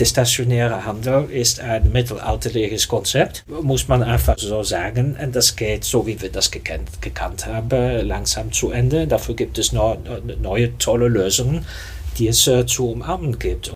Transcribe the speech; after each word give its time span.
Der 0.00 0.06
stationäre 0.06 0.86
Handel 0.86 1.30
ist 1.30 1.60
ein 1.60 1.92
mittelalterliches 1.92 2.88
Konzept, 2.88 3.44
muss 3.46 3.86
man 3.86 4.02
einfach 4.02 4.38
so 4.38 4.62
sagen. 4.62 5.14
Und 5.22 5.36
das 5.36 5.54
geht, 5.54 5.84
so 5.84 6.06
wie 6.06 6.18
wir 6.22 6.32
das 6.32 6.50
gekannt, 6.50 7.02
gekannt 7.02 7.46
haben, 7.46 8.06
langsam 8.06 8.50
zu 8.50 8.70
Ende. 8.70 9.06
Dafür 9.06 9.34
gibt 9.34 9.58
es 9.58 9.72
noch 9.72 9.98
neue 10.40 10.78
tolle 10.78 11.08
Lösungen, 11.08 11.66
die 12.16 12.28
es 12.28 12.46
äh, 12.46 12.64
zu 12.64 12.92
umarmen 12.92 13.38
gibt. 13.38 13.74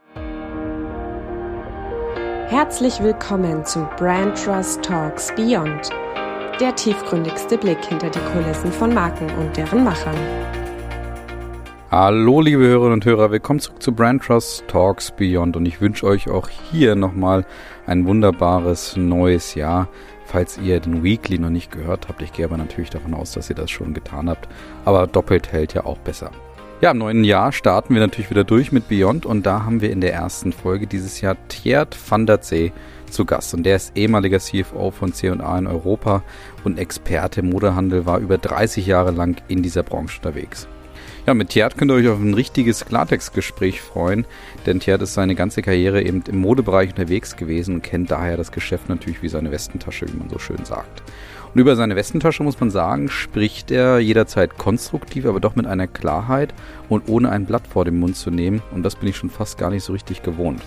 Herzlich 2.48 2.98
willkommen 3.00 3.62
zu 3.66 3.86
Brand 3.98 4.42
Trust 4.42 4.80
Talks 4.80 5.30
Beyond, 5.36 5.90
der 6.58 6.74
tiefgründigste 6.74 7.58
Blick 7.58 7.84
hinter 7.84 8.08
die 8.08 8.20
Kulissen 8.32 8.72
von 8.72 8.94
Marken 8.94 9.28
und 9.36 9.54
deren 9.58 9.84
Machern. 9.84 10.16
Hallo 11.96 12.40
liebe 12.40 12.64
Hörerinnen 12.64 12.94
und 12.94 13.04
Hörer, 13.04 13.30
willkommen 13.30 13.60
zurück 13.60 13.80
zu 13.80 13.92
Brand 13.92 14.24
Trust 14.24 14.66
Talks 14.66 15.12
Beyond 15.12 15.56
und 15.56 15.64
ich 15.64 15.80
wünsche 15.80 16.04
euch 16.06 16.28
auch 16.28 16.48
hier 16.48 16.96
nochmal 16.96 17.46
ein 17.86 18.04
wunderbares 18.04 18.96
neues 18.96 19.54
Jahr. 19.54 19.88
Falls 20.24 20.58
ihr 20.58 20.80
den 20.80 21.04
Weekly 21.04 21.38
noch 21.38 21.50
nicht 21.50 21.70
gehört 21.70 22.08
habt, 22.08 22.20
ich 22.20 22.32
gehe 22.32 22.46
aber 22.46 22.56
natürlich 22.56 22.90
davon 22.90 23.14
aus, 23.14 23.30
dass 23.30 23.48
ihr 23.48 23.54
das 23.54 23.70
schon 23.70 23.94
getan 23.94 24.28
habt, 24.28 24.48
aber 24.84 25.06
doppelt 25.06 25.52
hält 25.52 25.74
ja 25.74 25.84
auch 25.84 25.98
besser. 25.98 26.32
Ja, 26.80 26.90
im 26.90 26.98
neuen 26.98 27.22
Jahr 27.22 27.52
starten 27.52 27.94
wir 27.94 28.00
natürlich 28.00 28.30
wieder 28.30 28.42
durch 28.42 28.72
mit 28.72 28.88
Beyond 28.88 29.24
und 29.24 29.46
da 29.46 29.64
haben 29.64 29.80
wir 29.80 29.92
in 29.92 30.00
der 30.00 30.14
ersten 30.14 30.52
Folge 30.52 30.88
dieses 30.88 31.20
Jahr 31.20 31.36
Tjerd 31.46 31.96
van 32.10 32.26
der 32.26 32.40
Zee 32.40 32.72
zu 33.08 33.24
Gast 33.24 33.54
und 33.54 33.62
der 33.62 33.76
ist 33.76 33.96
ehemaliger 33.96 34.40
CFO 34.40 34.90
von 34.90 35.12
C&A 35.12 35.58
in 35.58 35.68
Europa 35.68 36.24
und 36.64 36.76
Experte 36.76 37.38
im 37.38 37.50
Modehandel, 37.50 38.04
war 38.04 38.18
über 38.18 38.36
30 38.36 38.84
Jahre 38.84 39.12
lang 39.12 39.40
in 39.46 39.62
dieser 39.62 39.84
Branche 39.84 40.16
unterwegs. 40.16 40.66
Ja, 41.26 41.32
mit 41.32 41.48
Thiert 41.48 41.78
könnt 41.78 41.90
ihr 41.90 41.94
euch 41.94 42.08
auf 42.08 42.20
ein 42.20 42.34
richtiges 42.34 42.84
Klartextgespräch 42.84 43.80
freuen, 43.80 44.26
denn 44.66 44.78
Thiert 44.78 45.00
ist 45.00 45.14
seine 45.14 45.34
ganze 45.34 45.62
Karriere 45.62 46.02
eben 46.02 46.22
im 46.28 46.36
Modebereich 46.36 46.90
unterwegs 46.90 47.36
gewesen 47.36 47.76
und 47.76 47.82
kennt 47.82 48.10
daher 48.10 48.36
das 48.36 48.52
Geschäft 48.52 48.90
natürlich 48.90 49.22
wie 49.22 49.30
seine 49.30 49.50
Westentasche, 49.50 50.06
wie 50.06 50.18
man 50.18 50.28
so 50.28 50.38
schön 50.38 50.66
sagt. 50.66 51.02
Und 51.54 51.60
über 51.62 51.76
seine 51.76 51.96
Westentasche 51.96 52.42
muss 52.42 52.60
man 52.60 52.70
sagen, 52.70 53.08
spricht 53.08 53.70
er 53.70 54.00
jederzeit 54.00 54.58
konstruktiv, 54.58 55.24
aber 55.24 55.40
doch 55.40 55.56
mit 55.56 55.66
einer 55.66 55.86
Klarheit 55.86 56.52
und 56.90 57.08
ohne 57.08 57.30
ein 57.30 57.46
Blatt 57.46 57.66
vor 57.66 57.86
dem 57.86 58.00
Mund 58.00 58.16
zu 58.16 58.30
nehmen. 58.30 58.60
Und 58.72 58.82
das 58.82 58.96
bin 58.96 59.08
ich 59.08 59.16
schon 59.16 59.30
fast 59.30 59.56
gar 59.56 59.70
nicht 59.70 59.84
so 59.84 59.94
richtig 59.94 60.22
gewohnt. 60.22 60.60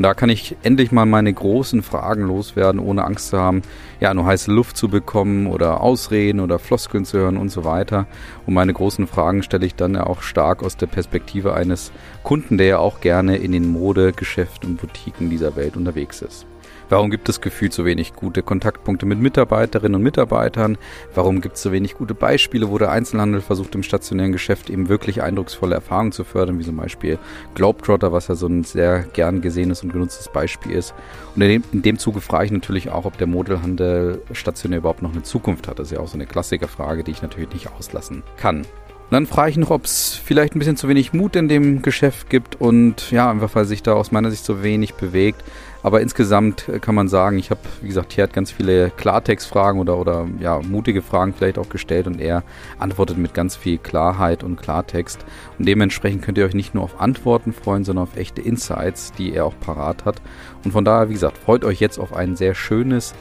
Und 0.00 0.04
da 0.04 0.14
kann 0.14 0.30
ich 0.30 0.56
endlich 0.62 0.92
mal 0.92 1.04
meine 1.04 1.30
großen 1.30 1.82
Fragen 1.82 2.22
loswerden, 2.22 2.80
ohne 2.80 3.04
Angst 3.04 3.28
zu 3.28 3.38
haben, 3.38 3.60
ja, 4.00 4.14
nur 4.14 4.24
heiße 4.24 4.50
Luft 4.50 4.78
zu 4.78 4.88
bekommen 4.88 5.46
oder 5.46 5.82
Ausreden 5.82 6.40
oder 6.40 6.58
Floskeln 6.58 7.04
zu 7.04 7.18
hören 7.18 7.36
und 7.36 7.50
so 7.50 7.66
weiter. 7.66 8.06
Und 8.46 8.54
meine 8.54 8.72
großen 8.72 9.06
Fragen 9.06 9.42
stelle 9.42 9.66
ich 9.66 9.74
dann 9.74 9.92
ja 9.92 10.06
auch 10.06 10.22
stark 10.22 10.62
aus 10.62 10.78
der 10.78 10.86
Perspektive 10.86 11.52
eines 11.52 11.92
Kunden, 12.22 12.56
der 12.56 12.66
ja 12.66 12.78
auch 12.78 13.02
gerne 13.02 13.36
in 13.36 13.52
den 13.52 13.68
Modegeschäften 13.68 14.70
und 14.70 14.80
Boutiquen 14.80 15.28
dieser 15.28 15.54
Welt 15.54 15.76
unterwegs 15.76 16.22
ist. 16.22 16.46
Warum 16.90 17.08
gibt 17.08 17.28
es 17.28 17.40
gefühlt 17.40 17.72
so 17.72 17.84
wenig 17.84 18.14
gute 18.14 18.42
Kontaktpunkte 18.42 19.06
mit 19.06 19.20
Mitarbeiterinnen 19.20 19.94
und 19.94 20.02
Mitarbeitern? 20.02 20.76
Warum 21.14 21.40
gibt 21.40 21.54
es 21.54 21.62
so 21.62 21.70
wenig 21.70 21.94
gute 21.94 22.14
Beispiele, 22.14 22.68
wo 22.68 22.78
der 22.78 22.90
Einzelhandel 22.90 23.40
versucht, 23.40 23.76
im 23.76 23.84
stationären 23.84 24.32
Geschäft 24.32 24.68
eben 24.70 24.88
wirklich 24.88 25.22
eindrucksvolle 25.22 25.76
Erfahrungen 25.76 26.10
zu 26.10 26.24
fördern, 26.24 26.58
wie 26.58 26.64
zum 26.64 26.76
Beispiel 26.76 27.20
Globetrotter, 27.54 28.10
was 28.10 28.26
ja 28.26 28.34
so 28.34 28.48
ein 28.48 28.64
sehr 28.64 29.04
gern 29.12 29.40
gesehenes 29.40 29.84
und 29.84 29.92
genutztes 29.92 30.28
Beispiel 30.32 30.72
ist. 30.72 30.92
Und 31.36 31.42
in 31.42 31.48
dem, 31.48 31.64
in 31.72 31.82
dem 31.82 31.96
Zuge 31.96 32.20
frage 32.20 32.46
ich 32.46 32.50
natürlich 32.50 32.90
auch, 32.90 33.04
ob 33.04 33.16
der 33.18 33.28
Modelhandel 33.28 34.20
stationär 34.32 34.80
überhaupt 34.80 35.02
noch 35.02 35.12
eine 35.12 35.22
Zukunft 35.22 35.68
hat. 35.68 35.78
Das 35.78 35.86
ist 35.86 35.92
ja 35.92 36.00
auch 36.00 36.08
so 36.08 36.14
eine 36.14 36.26
Klassikerfrage, 36.26 37.04
die 37.04 37.12
ich 37.12 37.22
natürlich 37.22 37.52
nicht 37.52 37.70
auslassen 37.70 38.24
kann. 38.36 38.66
Dann 39.10 39.26
frage 39.26 39.50
ich 39.50 39.56
noch, 39.56 39.70
ob 39.70 39.84
es 39.84 40.20
vielleicht 40.24 40.54
ein 40.54 40.60
bisschen 40.60 40.76
zu 40.76 40.88
wenig 40.88 41.12
Mut 41.12 41.34
in 41.34 41.48
dem 41.48 41.82
Geschäft 41.82 42.30
gibt 42.30 42.60
und 42.60 43.10
ja, 43.10 43.28
einfach 43.28 43.52
weil 43.56 43.64
sich 43.64 43.82
da 43.82 43.94
aus 43.94 44.12
meiner 44.12 44.30
Sicht 44.30 44.44
so 44.44 44.62
wenig 44.62 44.94
bewegt. 44.94 45.42
Aber 45.82 46.00
insgesamt 46.00 46.66
kann 46.80 46.94
man 46.94 47.08
sagen, 47.08 47.38
ich 47.38 47.50
habe, 47.50 47.60
wie 47.80 47.88
gesagt, 47.88 48.12
hier 48.12 48.24
hat 48.24 48.32
ganz 48.32 48.50
viele 48.50 48.90
Klartextfragen 48.90 49.80
oder, 49.80 49.98
oder 49.98 50.28
ja, 50.38 50.60
mutige 50.60 51.02
Fragen 51.02 51.32
vielleicht 51.32 51.58
auch 51.58 51.68
gestellt 51.68 52.06
und 52.06 52.20
er 52.20 52.42
antwortet 52.78 53.16
mit 53.18 53.34
ganz 53.34 53.56
viel 53.56 53.78
Klarheit 53.78 54.44
und 54.44 54.56
Klartext. 54.56 55.24
Und 55.58 55.66
dementsprechend 55.66 56.22
könnt 56.22 56.38
ihr 56.38 56.44
euch 56.44 56.54
nicht 56.54 56.74
nur 56.74 56.84
auf 56.84 57.00
Antworten 57.00 57.52
freuen, 57.52 57.84
sondern 57.84 58.04
auf 58.04 58.16
echte 58.16 58.42
Insights, 58.42 59.12
die 59.12 59.32
er 59.32 59.46
auch 59.46 59.58
parat 59.58 60.04
hat. 60.04 60.20
Und 60.64 60.72
von 60.72 60.84
daher, 60.84 61.08
wie 61.08 61.14
gesagt, 61.14 61.38
freut 61.38 61.64
euch 61.64 61.80
jetzt 61.80 61.98
auf 61.98 62.14
ein 62.14 62.36
sehr 62.36 62.54
schönes, 62.54 63.14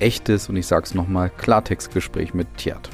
echtes 0.00 0.48
und 0.48 0.56
ich 0.56 0.66
sage 0.66 0.84
es 0.84 0.94
nochmal, 0.94 1.30
Klartextgespräch 1.36 2.32
mit 2.32 2.56
Tjert. 2.56 2.88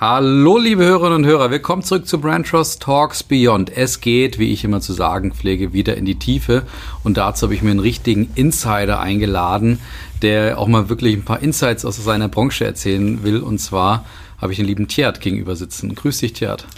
Hallo, 0.00 0.58
liebe 0.58 0.84
Hörerinnen 0.84 1.24
und 1.24 1.26
Hörer, 1.26 1.50
willkommen 1.50 1.82
zurück 1.82 2.06
zu 2.06 2.20
Brand 2.20 2.46
Trust 2.46 2.80
Talks 2.80 3.24
Beyond. 3.24 3.76
Es 3.76 4.00
geht, 4.00 4.38
wie 4.38 4.52
ich 4.52 4.62
immer 4.62 4.80
zu 4.80 4.92
sagen 4.92 5.32
pflege, 5.32 5.72
wieder 5.72 5.96
in 5.96 6.04
die 6.04 6.20
Tiefe. 6.20 6.62
Und 7.02 7.16
dazu 7.16 7.46
habe 7.46 7.54
ich 7.54 7.62
mir 7.62 7.72
einen 7.72 7.80
richtigen 7.80 8.30
Insider 8.36 9.00
eingeladen, 9.00 9.80
der 10.22 10.56
auch 10.56 10.68
mal 10.68 10.88
wirklich 10.88 11.16
ein 11.16 11.24
paar 11.24 11.42
Insights 11.42 11.84
aus 11.84 11.96
seiner 11.96 12.28
Branche 12.28 12.64
erzählen 12.64 13.24
will. 13.24 13.40
Und 13.40 13.58
zwar 13.58 14.06
habe 14.40 14.52
ich 14.52 14.58
den 14.58 14.66
lieben 14.66 14.86
Tjert 14.86 15.20
gegenüber 15.20 15.56
sitzen. 15.56 15.92
Grüß 15.96 16.18
dich, 16.18 16.32
Tjert. 16.32 16.68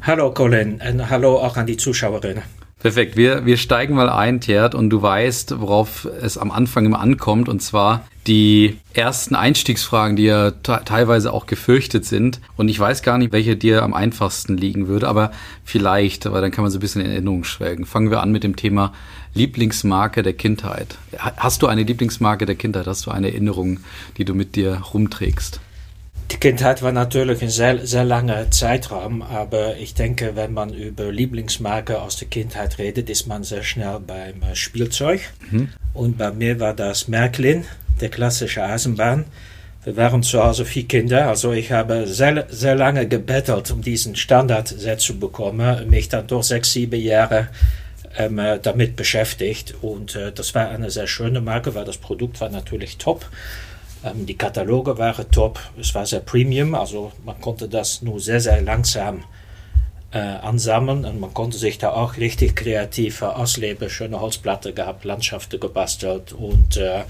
Hallo, 0.00 0.32
Colin, 0.32 0.80
und 0.80 1.10
hallo 1.10 1.36
auch 1.36 1.58
an 1.58 1.66
die 1.66 1.76
Zuschauerinnen. 1.76 2.59
Perfekt. 2.80 3.14
Wir, 3.18 3.44
wir 3.44 3.58
steigen 3.58 3.94
mal 3.94 4.08
ein, 4.08 4.40
Tjert, 4.40 4.74
und 4.74 4.88
du 4.88 5.02
weißt, 5.02 5.60
worauf 5.60 6.08
es 6.22 6.38
am 6.38 6.50
Anfang 6.50 6.86
immer 6.86 7.00
ankommt, 7.00 7.50
und 7.50 7.60
zwar 7.60 8.06
die 8.26 8.78
ersten 8.94 9.34
Einstiegsfragen, 9.34 10.16
die 10.16 10.24
ja 10.24 10.50
teilweise 10.50 11.32
auch 11.32 11.44
gefürchtet 11.44 12.06
sind. 12.06 12.40
Und 12.56 12.68
ich 12.68 12.80
weiß 12.80 13.02
gar 13.02 13.18
nicht, 13.18 13.32
welche 13.32 13.56
dir 13.56 13.82
am 13.82 13.92
einfachsten 13.92 14.56
liegen 14.56 14.88
würde, 14.88 15.08
aber 15.08 15.30
vielleicht, 15.62 16.26
aber 16.26 16.40
dann 16.40 16.50
kann 16.50 16.62
man 16.62 16.70
so 16.70 16.78
ein 16.78 16.80
bisschen 16.80 17.02
in 17.02 17.10
Erinnerung 17.10 17.44
schwelgen. 17.44 17.84
Fangen 17.84 18.10
wir 18.10 18.22
an 18.22 18.32
mit 18.32 18.44
dem 18.44 18.56
Thema 18.56 18.94
Lieblingsmarke 19.34 20.22
der 20.22 20.32
Kindheit. 20.32 20.96
Hast 21.18 21.60
du 21.60 21.66
eine 21.66 21.82
Lieblingsmarke 21.82 22.46
der 22.46 22.56
Kindheit? 22.56 22.86
Hast 22.86 23.04
du 23.04 23.10
eine 23.10 23.28
Erinnerung, 23.28 23.80
die 24.16 24.24
du 24.24 24.34
mit 24.34 24.56
dir 24.56 24.82
rumträgst? 24.94 25.60
Die 26.32 26.36
Kindheit 26.36 26.80
war 26.80 26.92
natürlich 26.92 27.42
ein 27.42 27.50
sehr, 27.50 27.84
sehr 27.84 28.04
langer 28.04 28.50
Zeitraum, 28.52 29.20
aber 29.20 29.76
ich 29.78 29.94
denke, 29.94 30.36
wenn 30.36 30.52
man 30.52 30.72
über 30.72 31.10
Lieblingsmarke 31.10 32.00
aus 32.00 32.16
der 32.16 32.28
Kindheit 32.28 32.78
redet, 32.78 33.10
ist 33.10 33.26
man 33.26 33.42
sehr 33.42 33.64
schnell 33.64 33.98
beim 33.98 34.42
äh, 34.42 34.54
Spielzeug. 34.54 35.20
Mhm. 35.50 35.70
Und 35.92 36.18
bei 36.18 36.30
mir 36.30 36.60
war 36.60 36.72
das 36.72 37.08
Märklin, 37.08 37.64
der 38.00 38.10
klassische 38.10 38.62
Eisenbahn. 38.62 39.24
Wir 39.82 39.96
waren 39.96 40.22
zu 40.22 40.42
Hause 40.42 40.64
vier 40.64 40.86
Kinder, 40.86 41.28
also 41.28 41.52
ich 41.52 41.72
habe 41.72 42.06
sehr, 42.06 42.46
sehr 42.48 42.76
lange 42.76 43.08
gebettelt, 43.08 43.70
um 43.72 43.82
diesen 43.82 44.14
Standardset 44.14 45.00
zu 45.00 45.18
bekommen, 45.18 45.88
mich 45.90 46.10
dann 46.10 46.26
doch 46.26 46.42
sechs, 46.42 46.72
sieben 46.72 47.00
Jahre 47.00 47.48
ähm, 48.16 48.38
äh, 48.38 48.58
damit 48.60 48.94
beschäftigt. 48.94 49.74
Und 49.80 50.14
äh, 50.14 50.30
das 50.30 50.54
war 50.54 50.68
eine 50.68 50.90
sehr 50.90 51.06
schöne 51.06 51.40
Marke, 51.40 51.74
weil 51.74 51.84
das 51.84 51.96
Produkt 51.96 52.40
war 52.40 52.50
natürlich 52.50 52.98
top. 52.98 53.26
Ähm, 54.04 54.26
die 54.26 54.36
Kataloge 54.36 54.98
waren 54.98 55.30
top, 55.30 55.60
es 55.78 55.94
war 55.94 56.06
sehr 56.06 56.20
Premium, 56.20 56.74
also 56.74 57.12
man 57.24 57.40
konnte 57.40 57.68
das 57.68 58.02
nur 58.02 58.20
sehr, 58.20 58.40
sehr 58.40 58.60
langsam 58.62 59.24
äh, 60.12 60.18
ansammeln 60.18 61.04
und 61.04 61.20
man 61.20 61.32
konnte 61.34 61.58
sich 61.58 61.78
da 61.78 61.92
auch 61.92 62.16
richtig 62.16 62.56
kreativ 62.56 63.22
ausleben. 63.22 63.88
Schöne 63.90 64.20
Holzplatte 64.20 64.72
gehabt, 64.72 65.04
Landschaften 65.04 65.60
gebastelt 65.60 66.32
und 66.32 66.76
äh, 66.76 67.02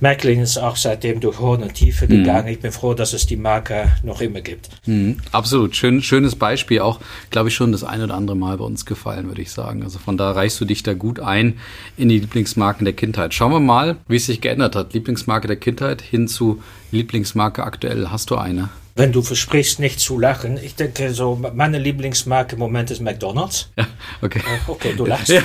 Märklin 0.00 0.40
ist 0.40 0.58
auch 0.58 0.76
seitdem 0.76 1.20
durch 1.20 1.38
hohe 1.38 1.58
und 1.58 1.74
Tiefe 1.74 2.06
mhm. 2.06 2.10
gegangen. 2.10 2.46
Mhm. 2.46 2.52
Ich 2.52 2.60
bin 2.60 2.72
froh, 2.72 2.94
dass 2.94 3.12
es 3.12 3.26
die 3.26 3.36
Marke 3.36 3.92
noch 4.02 4.20
immer 4.20 4.40
gibt. 4.40 4.68
Mhm. 4.86 5.18
Absolut. 5.32 5.76
Schön, 5.76 6.02
schönes 6.02 6.36
Beispiel. 6.36 6.80
Auch, 6.80 7.00
glaube 7.30 7.48
ich, 7.48 7.54
schon 7.54 7.72
das 7.72 7.84
ein 7.84 8.02
oder 8.02 8.14
andere 8.14 8.36
Mal 8.36 8.58
bei 8.58 8.64
uns 8.64 8.86
gefallen, 8.86 9.28
würde 9.28 9.42
ich 9.42 9.50
sagen. 9.50 9.82
Also 9.82 9.98
von 9.98 10.16
da 10.16 10.32
reichst 10.32 10.60
du 10.60 10.64
dich 10.64 10.82
da 10.82 10.94
gut 10.94 11.20
ein 11.20 11.58
in 11.96 12.08
die 12.08 12.18
Lieblingsmarken 12.18 12.84
der 12.84 12.94
Kindheit. 12.94 13.34
Schauen 13.34 13.52
wir 13.52 13.60
mal, 13.60 13.96
wie 14.08 14.16
es 14.16 14.26
sich 14.26 14.40
geändert 14.40 14.76
hat. 14.76 14.94
Lieblingsmarke 14.94 15.46
der 15.46 15.56
Kindheit 15.56 16.02
hin 16.02 16.28
zu 16.28 16.62
Lieblingsmarke 16.90 17.64
aktuell. 17.64 18.10
Hast 18.10 18.30
du 18.30 18.36
eine? 18.36 18.68
Wenn 18.96 19.10
du 19.10 19.22
versprichst, 19.22 19.80
nicht 19.80 19.98
zu 19.98 20.18
lachen. 20.18 20.58
Ich 20.62 20.76
denke, 20.76 21.12
so 21.12 21.34
meine 21.34 21.78
Lieblingsmarke 21.78 22.54
im 22.54 22.60
Moment 22.60 22.90
ist 22.90 23.00
McDonald's. 23.00 23.70
Ja, 23.76 23.86
okay. 24.22 24.38
Äh, 24.38 24.70
okay, 24.70 24.94
du 24.96 25.04
lachst. 25.04 25.28
Ja. 25.28 25.42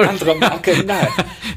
Andere 0.08 0.36
Marke, 0.36 0.82
nein. 0.86 1.08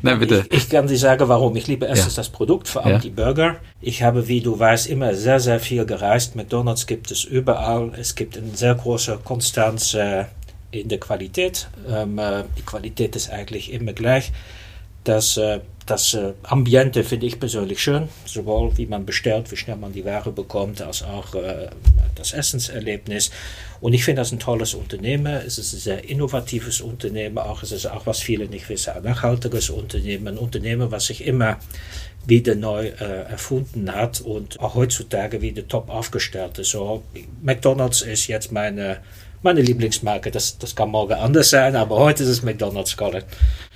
Nein, 0.02 0.20
bitte. 0.20 0.46
Ich, 0.50 0.58
ich, 0.58 0.70
kann 0.70 0.88
dir 0.88 0.98
sagen, 0.98 1.28
warum. 1.28 1.56
Ich 1.56 1.68
liebe 1.68 1.86
erstens 1.86 2.16
ja. 2.16 2.22
das 2.22 2.30
Produkt, 2.30 2.68
vor 2.68 2.84
allem 2.84 2.96
ja. 2.96 3.00
die 3.00 3.12
Burger. 3.12 3.58
Ich 3.82 4.02
habe, 4.02 4.28
wie 4.28 4.42
du 4.42 4.58
weißt, 4.58 4.88
immer 4.88 5.14
sehr, 5.14 5.40
sehr 5.40 5.60
viel 5.60 5.86
gereist. 5.86 6.36
McDonald's 6.36 6.88
gibt 6.88 7.12
es 7.12 7.24
überall. 7.24 7.92
Es 7.98 8.16
gibt 8.16 8.38
eine 8.38 8.56
sehr 8.56 8.74
große 8.74 9.20
Konstanz 9.24 9.94
äh, 9.94 10.26
in 10.72 10.90
der 10.90 11.00
Qualität. 11.00 11.68
Ähm, 11.88 12.18
äh, 12.18 12.44
die 12.58 12.64
Qualität 12.64 13.16
ist 13.16 13.30
eigentlich 13.30 13.72
immer 13.72 13.94
gleich. 13.94 14.32
Das 15.04 15.38
äh, 15.38 15.60
das 15.86 16.16
äh, 16.16 16.34
Ambiente 16.44 17.04
finde 17.04 17.28
ich 17.28 17.40
persönlich 17.40 17.80
schön, 17.80 18.10
sowohl 18.26 18.76
wie 18.78 18.88
man 18.88 19.06
bestellt, 19.06 19.52
wie 19.52 19.56
schnell 19.56 19.76
man 19.76 19.94
die 19.94 20.04
Ware 20.04 20.32
bekommt, 20.32 20.82
als 20.82 21.04
auch 21.04 21.36
äh, 21.36 21.70
das 22.16 22.34
Essenserlebnis. 22.34 23.30
Und 23.82 23.94
ich 23.94 24.04
finde 24.04 24.22
das 24.22 24.32
ein 24.32 24.40
tolles 24.40 24.74
Unternehmen. 24.74 25.28
Es 25.28 25.60
ist 25.60 25.74
ein 25.74 25.80
sehr 25.80 26.10
innovatives 26.10 26.82
Unternehmen, 26.82 27.38
auch 27.38 27.62
es 27.62 27.72
ist 27.72 27.86
auch, 27.86 28.08
was 28.08 28.20
viele 28.20 28.48
nicht 28.48 28.68
wissen, 28.70 28.94
ein 28.94 29.04
nachhaltiges 29.04 29.70
Unternehmen, 29.70 30.30
ein 30.30 30.38
Unternehmen, 30.38 30.90
was 30.90 31.06
sich 31.06 31.26
immer 31.26 31.60
wieder 32.26 32.56
neu 32.56 32.88
äh, 32.88 33.30
erfunden 33.30 33.94
hat 33.94 34.22
und 34.22 34.60
auch 34.60 34.74
heutzutage 34.74 35.42
wieder 35.42 35.68
top 35.68 35.90
aufgestellt 35.90 36.58
ist. 36.58 36.72
So, 36.72 37.04
McDonald's 37.44 38.02
ist 38.02 38.26
jetzt 38.28 38.52
meine 38.52 39.02
meine 39.46 39.62
Lieblingsmarke. 39.62 40.32
Das, 40.32 40.58
das 40.58 40.76
kann 40.76 40.90
morgen 40.90 41.14
anders 41.14 41.52
sein, 41.52 41.78
aber 41.78 41.96
heute 41.98 42.24
ist 42.24 42.30
es 42.30 42.44
McDonald's, 42.44 42.98
Colin. 42.98 43.24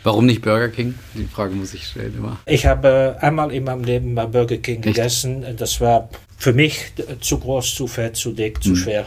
Warum 0.04 0.26
nicht 0.26 0.42
Burger 0.42 0.70
King? 0.70 0.96
Die 1.14 1.26
Frage 1.26 1.54
muss 1.56 1.74
ich 1.74 1.88
stellen 1.88 2.16
immer. 2.18 2.40
Ich 2.46 2.66
habe 2.66 3.18
einmal 3.22 3.52
in 3.54 3.64
meinem 3.64 3.84
Leben 3.84 4.16
bei 4.16 4.26
Burger 4.26 4.58
King 4.58 4.78
Echt? 4.78 4.96
gegessen. 4.96 5.46
Das 5.56 5.80
war 5.80 6.10
für 6.38 6.54
mich 6.54 6.94
zu 7.22 7.38
groß, 7.38 7.76
zu 7.76 7.88
fett, 7.88 8.18
zu 8.18 8.32
dick, 8.32 8.62
zu 8.62 8.72
hm. 8.72 8.76
schwer. 8.76 9.06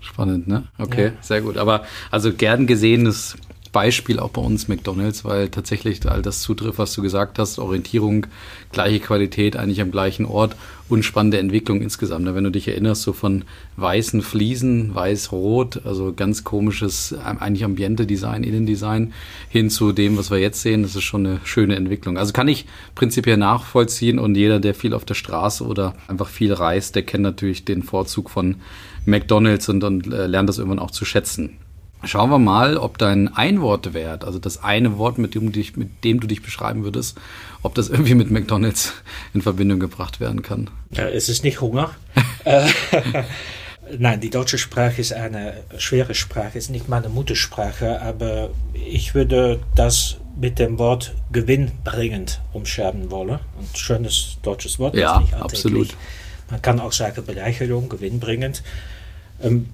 Spannend, 0.00 0.48
ne? 0.48 0.64
Okay, 0.78 1.06
ja. 1.06 1.12
sehr 1.20 1.40
gut. 1.40 1.58
Aber 1.58 1.84
also 2.10 2.32
gern 2.32 2.66
gesehenes 2.66 3.36
Beispiel 3.72 4.18
auch 4.18 4.30
bei 4.30 4.40
uns 4.40 4.68
McDonalds, 4.68 5.24
weil 5.24 5.48
tatsächlich 5.48 6.08
all 6.08 6.22
das 6.22 6.40
zutrifft, 6.40 6.78
was 6.78 6.92
du 6.92 7.02
gesagt 7.02 7.38
hast, 7.38 7.58
Orientierung, 7.58 8.26
gleiche 8.72 8.98
Qualität, 8.98 9.56
eigentlich 9.56 9.80
am 9.80 9.92
gleichen 9.92 10.24
Ort 10.24 10.56
und 10.88 11.04
spannende 11.04 11.38
Entwicklung 11.38 11.80
insgesamt. 11.80 12.26
Wenn 12.34 12.44
du 12.44 12.50
dich 12.50 12.66
erinnerst, 12.66 13.02
so 13.02 13.12
von 13.12 13.44
weißen 13.76 14.22
Fliesen, 14.22 14.94
weiß-rot, 14.94 15.82
also 15.84 16.12
ganz 16.12 16.42
komisches, 16.42 17.14
eigentlich 17.14 17.64
Ambiente-Design, 17.64 18.42
Innendesign, 18.42 19.12
hin 19.48 19.70
zu 19.70 19.92
dem, 19.92 20.18
was 20.18 20.32
wir 20.32 20.38
jetzt 20.38 20.62
sehen, 20.62 20.82
das 20.82 20.96
ist 20.96 21.04
schon 21.04 21.26
eine 21.26 21.40
schöne 21.44 21.76
Entwicklung. 21.76 22.18
Also 22.18 22.32
kann 22.32 22.48
ich 22.48 22.66
prinzipiell 22.96 23.36
nachvollziehen 23.36 24.18
und 24.18 24.34
jeder, 24.34 24.58
der 24.58 24.74
viel 24.74 24.94
auf 24.94 25.04
der 25.04 25.14
Straße 25.14 25.64
oder 25.64 25.94
einfach 26.08 26.28
viel 26.28 26.52
reist, 26.52 26.96
der 26.96 27.04
kennt 27.04 27.22
natürlich 27.22 27.64
den 27.64 27.84
Vorzug 27.84 28.30
von 28.30 28.56
McDonalds 29.06 29.68
und, 29.68 29.84
und 29.84 30.12
äh, 30.12 30.26
lernt 30.26 30.48
das 30.48 30.58
irgendwann 30.58 30.80
auch 30.80 30.90
zu 30.90 31.04
schätzen. 31.04 31.58
Schauen 32.04 32.30
wir 32.30 32.38
mal, 32.38 32.76
ob 32.76 32.98
dein 32.98 33.28
Einwortwert, 33.34 34.24
also 34.24 34.38
das 34.38 34.62
eine 34.62 34.96
Wort, 34.96 35.18
mit 35.18 35.34
dem, 35.34 35.46
du 35.46 35.52
dich, 35.52 35.76
mit 35.76 36.02
dem 36.04 36.20
du 36.20 36.26
dich 36.26 36.42
beschreiben 36.42 36.84
würdest, 36.84 37.18
ob 37.62 37.74
das 37.74 37.88
irgendwie 37.88 38.14
mit 38.14 38.30
McDonalds 38.30 38.94
in 39.34 39.42
Verbindung 39.42 39.80
gebracht 39.80 40.18
werden 40.20 40.42
kann. 40.42 40.70
Ja, 40.90 41.08
es 41.08 41.28
ist 41.28 41.44
nicht 41.44 41.60
Hunger. 41.60 41.90
Äh, 42.44 42.70
nein, 43.98 44.18
die 44.20 44.30
deutsche 44.30 44.56
Sprache 44.56 44.98
ist 45.02 45.12
eine 45.12 45.62
schwere 45.76 46.14
Sprache, 46.14 46.56
ist 46.56 46.70
nicht 46.70 46.88
meine 46.88 47.10
Muttersprache, 47.10 48.00
aber 48.00 48.48
ich 48.72 49.14
würde 49.14 49.60
das 49.74 50.16
mit 50.40 50.58
dem 50.58 50.78
Wort 50.78 51.14
gewinnbringend 51.32 52.40
umschreiben 52.54 53.10
wollen. 53.10 53.32
Ein 53.32 53.68
schönes 53.74 54.38
deutsches 54.42 54.78
Wort. 54.78 54.94
Ja, 54.94 55.22
absolut. 55.38 55.94
Man 56.50 56.62
kann 56.62 56.80
auch 56.80 56.92
sagen 56.92 57.26
Bereicherung, 57.26 57.90
gewinnbringend. 57.90 58.62
Ähm, 59.42 59.68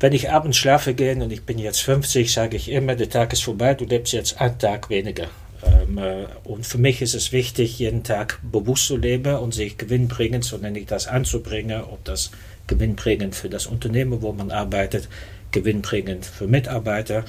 wenn 0.00 0.12
ich 0.12 0.30
abends 0.30 0.56
schlafe 0.56 0.94
gehe 0.94 1.14
und 1.14 1.32
ich 1.32 1.44
bin 1.44 1.58
jetzt 1.58 1.80
50, 1.80 2.32
sage 2.32 2.56
ich 2.56 2.70
immer, 2.70 2.94
der 2.94 3.08
Tag 3.08 3.32
ist 3.32 3.44
vorbei, 3.44 3.74
du 3.74 3.84
lebst 3.84 4.12
jetzt 4.12 4.40
einen 4.40 4.58
Tag 4.58 4.90
weniger. 4.90 5.28
Ähm, 5.64 5.98
äh, 5.98 6.26
und 6.44 6.66
für 6.66 6.78
mich 6.78 7.00
ist 7.00 7.14
es 7.14 7.32
wichtig, 7.32 7.78
jeden 7.78 8.02
Tag 8.02 8.40
bewusst 8.42 8.86
zu 8.86 8.96
leben 8.96 9.36
und 9.36 9.54
sich 9.54 9.78
gewinnbringend, 9.78 10.44
so 10.44 10.56
nenne 10.56 10.78
ich 10.78 10.86
das, 10.86 11.06
anzubringen, 11.06 11.82
ob 11.82 12.04
das 12.04 12.30
gewinnbringend 12.66 13.34
für 13.34 13.48
das 13.48 13.66
Unternehmen, 13.66 14.22
wo 14.22 14.32
man 14.32 14.50
arbeitet, 14.50 15.08
gewinnbringend 15.52 16.26
für 16.26 16.46
Mitarbeiter, 16.46 17.24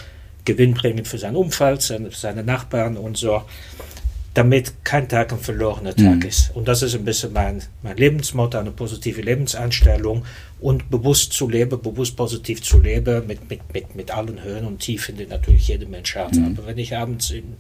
gewinnbringend 0.46 1.08
für 1.08 1.18
sein 1.18 1.36
Umfeld, 1.36 1.82
seine, 1.82 2.12
seine 2.12 2.44
Nachbarn 2.44 2.98
und 2.98 3.18
so 3.18 3.44
damit 4.36 4.84
kein 4.84 5.08
Tag 5.08 5.32
ein 5.32 5.40
verlorener 5.40 5.96
Tag 5.96 6.18
mhm. 6.18 6.22
ist. 6.24 6.54
Und 6.54 6.68
das 6.68 6.84
ist 6.84 6.94
ein 6.94 7.06
bisschen 7.06 7.32
mein, 7.32 7.64
mein 7.82 7.96
Lebensmotto, 7.96 8.58
eine 8.58 8.72
positive 8.72 9.22
Lebenseinstellung 9.22 10.26
und 10.60 10.90
bewusst 10.92 11.32
zu 11.32 11.50
leben, 11.50 11.82
bewusst 11.82 12.18
positiv 12.18 12.62
zu 12.62 12.80
leben, 12.80 13.26
mit, 13.28 13.50
mit, 13.50 13.62
mit, 13.74 13.96
mit 13.96 14.12
allen 14.12 14.44
Höhen 14.44 14.66
und 14.66 14.80
Tiefen, 14.80 15.16
die 15.16 15.26
natürlich 15.26 15.70
jeder 15.70 15.88
Mensch 15.88 16.16
hat. 16.16 16.34
Mhm. 16.36 16.58
Aber 16.58 16.68
wenn 16.68 16.78
ich 16.78 16.96
abends 16.96 17.32
in, 17.32 17.56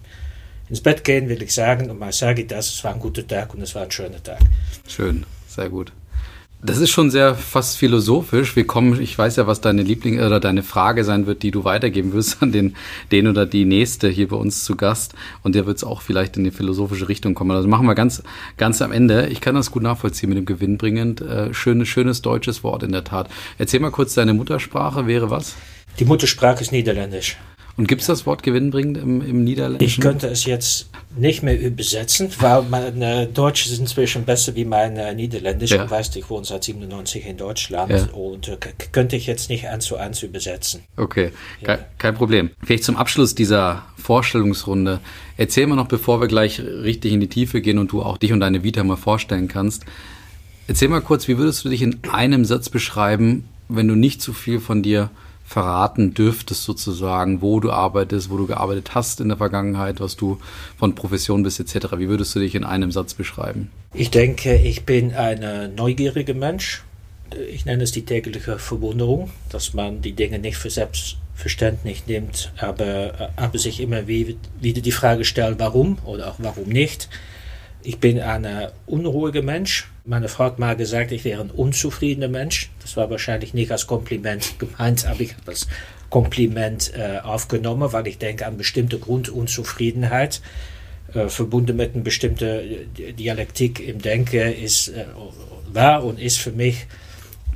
ins 0.69 0.81
Bett 0.81 1.05
gehe, 1.05 1.27
will 1.29 1.41
ich 1.41 1.53
sagen, 1.53 1.89
und 1.89 1.97
mal 1.97 2.11
sage 2.11 2.41
ich 2.41 2.47
das, 2.47 2.67
es 2.67 2.83
war 2.83 2.93
ein 2.93 2.99
guter 2.99 3.25
Tag 3.25 3.53
und 3.53 3.61
es 3.61 3.73
war 3.73 3.83
ein 3.83 3.91
schöner 3.91 4.21
Tag. 4.21 4.41
Schön, 4.85 5.25
sehr 5.47 5.69
gut. 5.69 5.93
Das 6.61 6.79
ist 6.79 6.89
schon 6.89 7.11
sehr 7.11 7.35
fast 7.35 7.77
philosophisch. 7.77 8.55
Wir 8.55 8.65
kommen, 8.65 8.99
ich 8.99 9.15
weiß 9.15 9.35
ja, 9.35 9.45
was 9.45 9.61
deine 9.61 9.83
Liebling 9.83 10.19
oder 10.19 10.39
deine 10.39 10.63
Frage 10.63 11.03
sein 11.03 11.27
wird, 11.27 11.43
die 11.43 11.51
du 11.51 11.63
weitergeben 11.63 12.13
wirst 12.13 12.41
an 12.41 12.51
den, 12.51 12.75
den 13.11 13.27
oder 13.27 13.45
die 13.45 13.65
nächste 13.65 14.09
hier 14.09 14.29
bei 14.29 14.35
uns 14.35 14.63
zu 14.63 14.75
Gast. 14.75 15.13
Und 15.43 15.53
der 15.53 15.67
wird 15.67 15.77
es 15.77 15.83
auch 15.83 16.01
vielleicht 16.01 16.37
in 16.37 16.43
die 16.43 16.51
philosophische 16.51 17.07
Richtung 17.07 17.35
kommen. 17.35 17.51
Also 17.51 17.67
machen 17.67 17.85
wir 17.85 17.93
ganz, 17.93 18.23
ganz 18.57 18.81
am 18.81 18.91
Ende. 18.91 19.27
Ich 19.27 19.41
kann 19.41 19.53
das 19.53 19.69
gut 19.69 19.83
nachvollziehen 19.83 20.29
mit 20.29 20.37
dem 20.37 20.45
gewinnbringend. 20.45 21.21
Äh, 21.21 21.53
schönes, 21.53 21.87
schönes 21.87 22.21
deutsches 22.23 22.63
Wort 22.63 22.81
in 22.81 22.91
der 22.91 23.03
Tat. 23.03 23.29
Erzähl 23.59 23.79
mal 23.79 23.91
kurz, 23.91 24.15
deine 24.15 24.33
Muttersprache 24.33 25.05
wäre 25.05 25.29
was? 25.29 25.55
Die 25.99 26.05
Muttersprache 26.05 26.61
ist 26.61 26.71
Niederländisch. 26.71 27.37
Und 27.77 27.89
gibt 27.89 28.01
es 28.01 28.07
das 28.07 28.25
Wort 28.25 28.41
gewinnbringend 28.41 28.97
im, 28.97 29.21
im 29.21 29.43
Niederländischen? 29.43 29.99
Ich 29.99 29.99
könnte 29.99 30.27
es 30.27 30.45
jetzt 30.45 30.89
nicht 31.17 31.43
mehr 31.43 31.59
übersetzen, 31.59 32.29
weil 32.39 32.63
mein 32.63 33.01
äh, 33.01 33.27
Deutsch 33.27 33.65
ist 33.65 33.77
inzwischen 33.79 34.23
besser 34.23 34.55
wie 34.55 34.63
mein 34.63 34.95
äh, 34.95 35.13
Niederländisch. 35.13 35.71
Ja. 35.71 35.83
Du 35.83 35.91
weißt, 35.91 36.15
ich 36.15 36.29
wohne 36.29 36.45
seit 36.45 36.63
97 36.63 37.25
in 37.25 37.35
Deutschland 37.35 37.91
ja. 37.91 38.05
und 38.13 38.47
äh, 38.47 38.57
könnte 38.93 39.17
ich 39.17 39.27
jetzt 39.27 39.49
nicht 39.49 39.67
eins 39.67 39.85
zu 39.85 39.97
eins 39.97 40.23
übersetzen. 40.23 40.83
Okay, 40.95 41.31
ja. 41.61 41.67
kein, 41.67 41.85
kein 41.97 42.15
Problem. 42.15 42.51
Vielleicht 42.63 42.85
zum 42.85 42.95
Abschluss 42.95 43.35
dieser 43.35 43.83
Vorstellungsrunde. 43.97 45.01
Erzähl 45.35 45.67
mal 45.67 45.75
noch, 45.75 45.87
bevor 45.87 46.21
wir 46.21 46.27
gleich 46.27 46.61
richtig 46.61 47.11
in 47.11 47.19
die 47.19 47.27
Tiefe 47.27 47.59
gehen 47.59 47.77
und 47.77 47.91
du 47.91 48.01
auch 48.01 48.17
dich 48.17 48.31
und 48.31 48.39
deine 48.39 48.63
Vita 48.63 48.83
mal 48.85 48.95
vorstellen 48.95 49.49
kannst. 49.49 49.83
Erzähl 50.67 50.87
mal 50.87 51.01
kurz, 51.01 51.27
wie 51.27 51.37
würdest 51.37 51.65
du 51.65 51.69
dich 51.69 51.81
in 51.81 51.99
einem 52.09 52.45
Satz 52.45 52.69
beschreiben, 52.69 53.43
wenn 53.67 53.87
du 53.87 53.95
nicht 53.95 54.21
zu 54.21 54.31
viel 54.31 54.59
von 54.59 54.81
dir 54.81 55.09
verraten 55.45 56.13
dürftest, 56.13 56.63
sozusagen, 56.63 57.41
wo 57.41 57.59
du 57.59 57.71
arbeitest, 57.71 58.29
wo 58.29 58.37
du 58.37 58.47
gearbeitet 58.47 58.95
hast 58.95 59.21
in 59.21 59.29
der 59.29 59.37
Vergangenheit, 59.37 59.99
was 59.99 60.15
du 60.15 60.39
von 60.77 60.95
Profession 60.95 61.43
bist, 61.43 61.59
etc. 61.59 61.87
Wie 61.97 62.09
würdest 62.09 62.35
du 62.35 62.39
dich 62.39 62.55
in 62.55 62.63
einem 62.63 62.91
Satz 62.91 63.13
beschreiben? 63.13 63.69
Ich 63.93 64.09
denke, 64.09 64.55
ich 64.55 64.85
bin 64.85 65.13
ein 65.13 65.75
neugieriger 65.75 66.33
Mensch. 66.33 66.83
Ich 67.51 67.65
nenne 67.65 67.83
es 67.83 67.91
die 67.91 68.05
tägliche 68.05 68.57
Verwunderung, 68.57 69.29
dass 69.49 69.73
man 69.73 70.01
die 70.01 70.13
Dinge 70.13 70.39
nicht 70.39 70.57
für 70.57 70.69
selbstverständlich 70.69 72.07
nimmt, 72.07 72.51
aber, 72.57 73.31
aber 73.35 73.57
sich 73.57 73.79
immer 73.79 74.07
wieder 74.07 74.35
die 74.59 74.91
Frage 74.91 75.25
stellt, 75.25 75.59
warum 75.59 75.99
oder 76.05 76.31
auch 76.31 76.35
warum 76.39 76.69
nicht. 76.69 77.07
Ich 77.85 77.99
bin 77.99 78.19
ein 78.19 78.47
unruhiger 78.87 79.43
Mensch. 79.43 79.87
Meine 80.05 80.27
Frau 80.27 80.45
hat 80.45 80.57
mal 80.57 80.75
gesagt, 80.75 81.11
ich 81.11 81.23
wäre 81.23 81.41
ein 81.41 81.51
unzufriedener 81.51 82.27
Mensch. 82.27 82.71
Das 82.81 82.97
war 82.97 83.11
wahrscheinlich 83.11 83.53
nicht 83.53 83.71
als 83.71 83.85
Kompliment 83.85 84.57
gemeint, 84.59 85.05
aber 85.05 85.21
ich 85.21 85.33
habe 85.33 85.43
das 85.45 85.67
Kompliment 86.09 86.91
äh, 86.95 87.19
aufgenommen, 87.19 87.93
weil 87.93 88.07
ich 88.07 88.17
denke 88.17 88.47
an 88.47 88.57
bestimmte 88.57 88.97
Grundunzufriedenheit, 88.97 90.41
äh, 91.13 91.27
verbunden 91.27 91.77
mit 91.77 91.93
einer 91.93 92.03
bestimmten 92.03 92.45
äh, 92.97 93.13
Dialektik 93.13 93.79
im 93.79 94.01
Denken, 94.01 94.53
ist, 94.53 94.87
äh, 94.87 95.05
war 95.71 96.03
und 96.03 96.19
ist 96.19 96.39
für 96.39 96.51
mich 96.51 96.87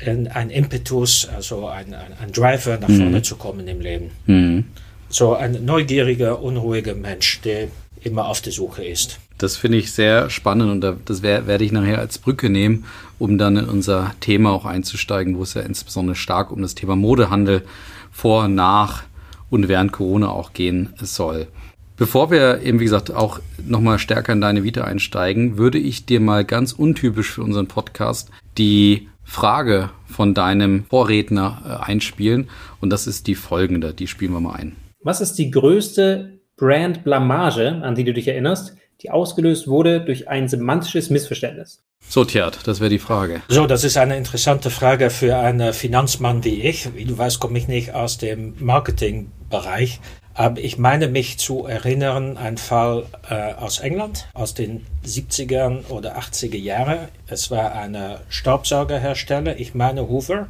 ein, 0.06 0.28
ein 0.28 0.52
Impetus, 0.52 1.28
also 1.28 1.68
ein, 1.68 1.94
ein, 1.96 2.14
ein 2.22 2.32
Driver, 2.32 2.78
nach 2.78 2.88
vorne 2.88 3.18
mhm. 3.18 3.24
zu 3.24 3.36
kommen 3.36 3.68
im 3.68 3.82
Leben. 3.82 4.12
Mhm. 4.28 4.66
So 5.10 5.34
ein 5.34 5.66
neugieriger, 5.66 6.40
unruhiger 6.42 6.94
Mensch, 6.94 7.42
der 7.42 7.70
immer 8.04 8.28
auf 8.28 8.42
der 8.42 8.54
Suche 8.54 8.86
ist. 8.86 9.20
Das 9.40 9.56
finde 9.56 9.78
ich 9.78 9.94
sehr 9.94 10.30
spannend 10.30 10.70
und 10.70 10.96
das 11.06 11.24
werde 11.24 11.64
ich 11.64 11.72
nachher 11.72 12.00
als 12.00 12.18
Brücke 12.18 12.50
nehmen, 12.50 12.86
um 13.18 13.38
dann 13.38 13.56
in 13.56 13.66
unser 13.66 14.12
Thema 14.20 14.52
auch 14.52 14.66
einzusteigen, 14.66 15.38
wo 15.38 15.44
es 15.44 15.54
ja 15.54 15.62
insbesondere 15.62 16.16
stark 16.16 16.52
um 16.52 16.62
das 16.62 16.76
Thema 16.76 16.98
Modehandel 16.98 17.64
vor, 18.12 18.50
nach 18.50 19.04
und 19.50 19.70
während 19.70 19.94
Corona 19.94 20.28
auch 20.28 20.52
gehen 20.52 20.94
soll. 21.02 21.48
Bevor 21.96 22.32
wir 22.32 22.62
eben, 22.62 22.80
wie 22.80 22.86
gesagt, 22.86 23.12
auch 23.12 23.40
nochmal 23.66 23.98
stärker 23.98 24.34
in 24.34 24.42
deine 24.42 24.64
Vita 24.64 24.84
einsteigen, 24.84 25.58
würde 25.58 25.78
ich 25.78 26.06
dir 26.06 26.20
mal 26.20 26.44
ganz 26.44 26.74
untypisch 26.74 27.32
für 27.32 27.44
unseren 27.44 27.68
Podcast 27.68 28.32
die 28.58 29.10
Frage 29.24 29.90
von 30.08 30.34
deinem 30.34 30.86
Vorredner 30.86 31.62
äh, 31.66 31.92
einspielen. 31.92 32.50
Und 32.82 32.90
das 32.90 33.08
ist 33.08 33.28
die 33.28 33.36
folgende. 33.36 33.94
Die 33.94 34.08
spielen 34.08 34.34
wir 34.34 34.40
mal 34.40 34.56
ein. 34.56 34.76
Was 35.02 35.22
ist 35.22 35.36
die 35.36 35.52
größte 35.52 36.40
Brand-Blamage, 36.58 37.82
an 37.84 37.96
die 37.96 38.04
du 38.04 38.14
dich 38.14 38.28
erinnerst, 38.28 38.76
die 39.02 39.12
ausgelöst 39.12 39.68
wurde 39.68 40.02
durch 40.02 40.28
ein 40.28 40.48
semantisches 40.48 41.10
Missverständnis? 41.10 41.84
So, 42.08 42.26
Tjert, 42.26 42.66
das 42.66 42.80
wäre 42.80 42.90
die 42.90 43.00
Frage. 43.00 43.42
So, 43.50 43.68
das 43.68 43.84
ist 43.84 43.98
eine 43.98 44.18
interessante 44.18 44.70
Frage 44.70 45.10
für 45.10 45.38
einen 45.38 45.74
Finanzmann 45.74 46.44
wie 46.44 46.62
ich. 46.62 46.94
Wie 46.96 47.06
du 47.06 47.18
weißt, 47.18 47.40
komme 47.40 47.58
ich 47.58 47.68
nicht 47.68 47.94
aus 47.94 48.18
dem 48.18 48.56
Marketingbereich. 48.60 50.00
Aber 50.34 50.62
ich 50.62 50.78
meine 50.78 51.10
mich 51.10 51.38
zu 51.38 51.66
erinnern, 51.66 52.38
ein 52.38 52.58
Fall 52.58 53.06
äh, 53.30 53.54
aus 53.54 53.80
England 53.80 54.28
aus 54.34 54.54
den 54.54 54.86
70er 55.06 55.90
oder 55.90 56.18
80er 56.18 56.58
Jahren. 56.58 57.10
Es 57.28 57.52
war 57.52 57.74
ein 57.74 57.98
Staubsaugerhersteller, 58.30 59.60
ich 59.60 59.76
meine 59.76 60.08
Hoover, 60.08 60.48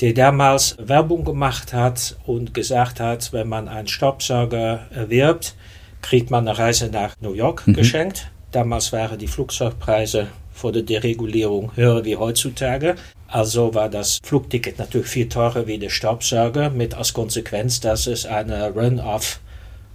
der 0.00 0.12
damals 0.12 0.76
Werbung 0.80 1.24
gemacht 1.24 1.72
hat 1.72 2.16
und 2.26 2.52
gesagt 2.52 3.00
hat, 3.00 3.32
wenn 3.32 3.48
man 3.48 3.68
einen 3.68 3.88
Staubsauger 3.88 4.88
erwirbt, 4.90 5.54
kriegt 6.02 6.30
man 6.30 6.48
eine 6.48 6.58
Reise 6.58 6.88
nach 6.88 7.14
New 7.20 7.32
York 7.32 7.66
mhm. 7.66 7.74
geschenkt. 7.74 8.30
Damals 8.52 8.92
waren 8.92 9.18
die 9.18 9.28
Flugzeugpreise 9.28 10.28
vor 10.52 10.72
der 10.72 10.82
Deregulierung 10.82 11.72
höher 11.76 12.04
wie 12.04 12.16
heutzutage. 12.16 12.96
Also 13.28 13.74
war 13.74 13.88
das 13.88 14.18
Flugticket 14.22 14.78
natürlich 14.78 15.08
viel 15.08 15.28
teurer 15.28 15.66
wie 15.66 15.78
der 15.78 15.90
Staubsauger, 15.90 16.70
mit 16.70 16.94
als 16.94 17.12
Konsequenz, 17.12 17.80
dass 17.80 18.06
es 18.06 18.24
eine 18.24 18.70
Run-off 18.70 19.40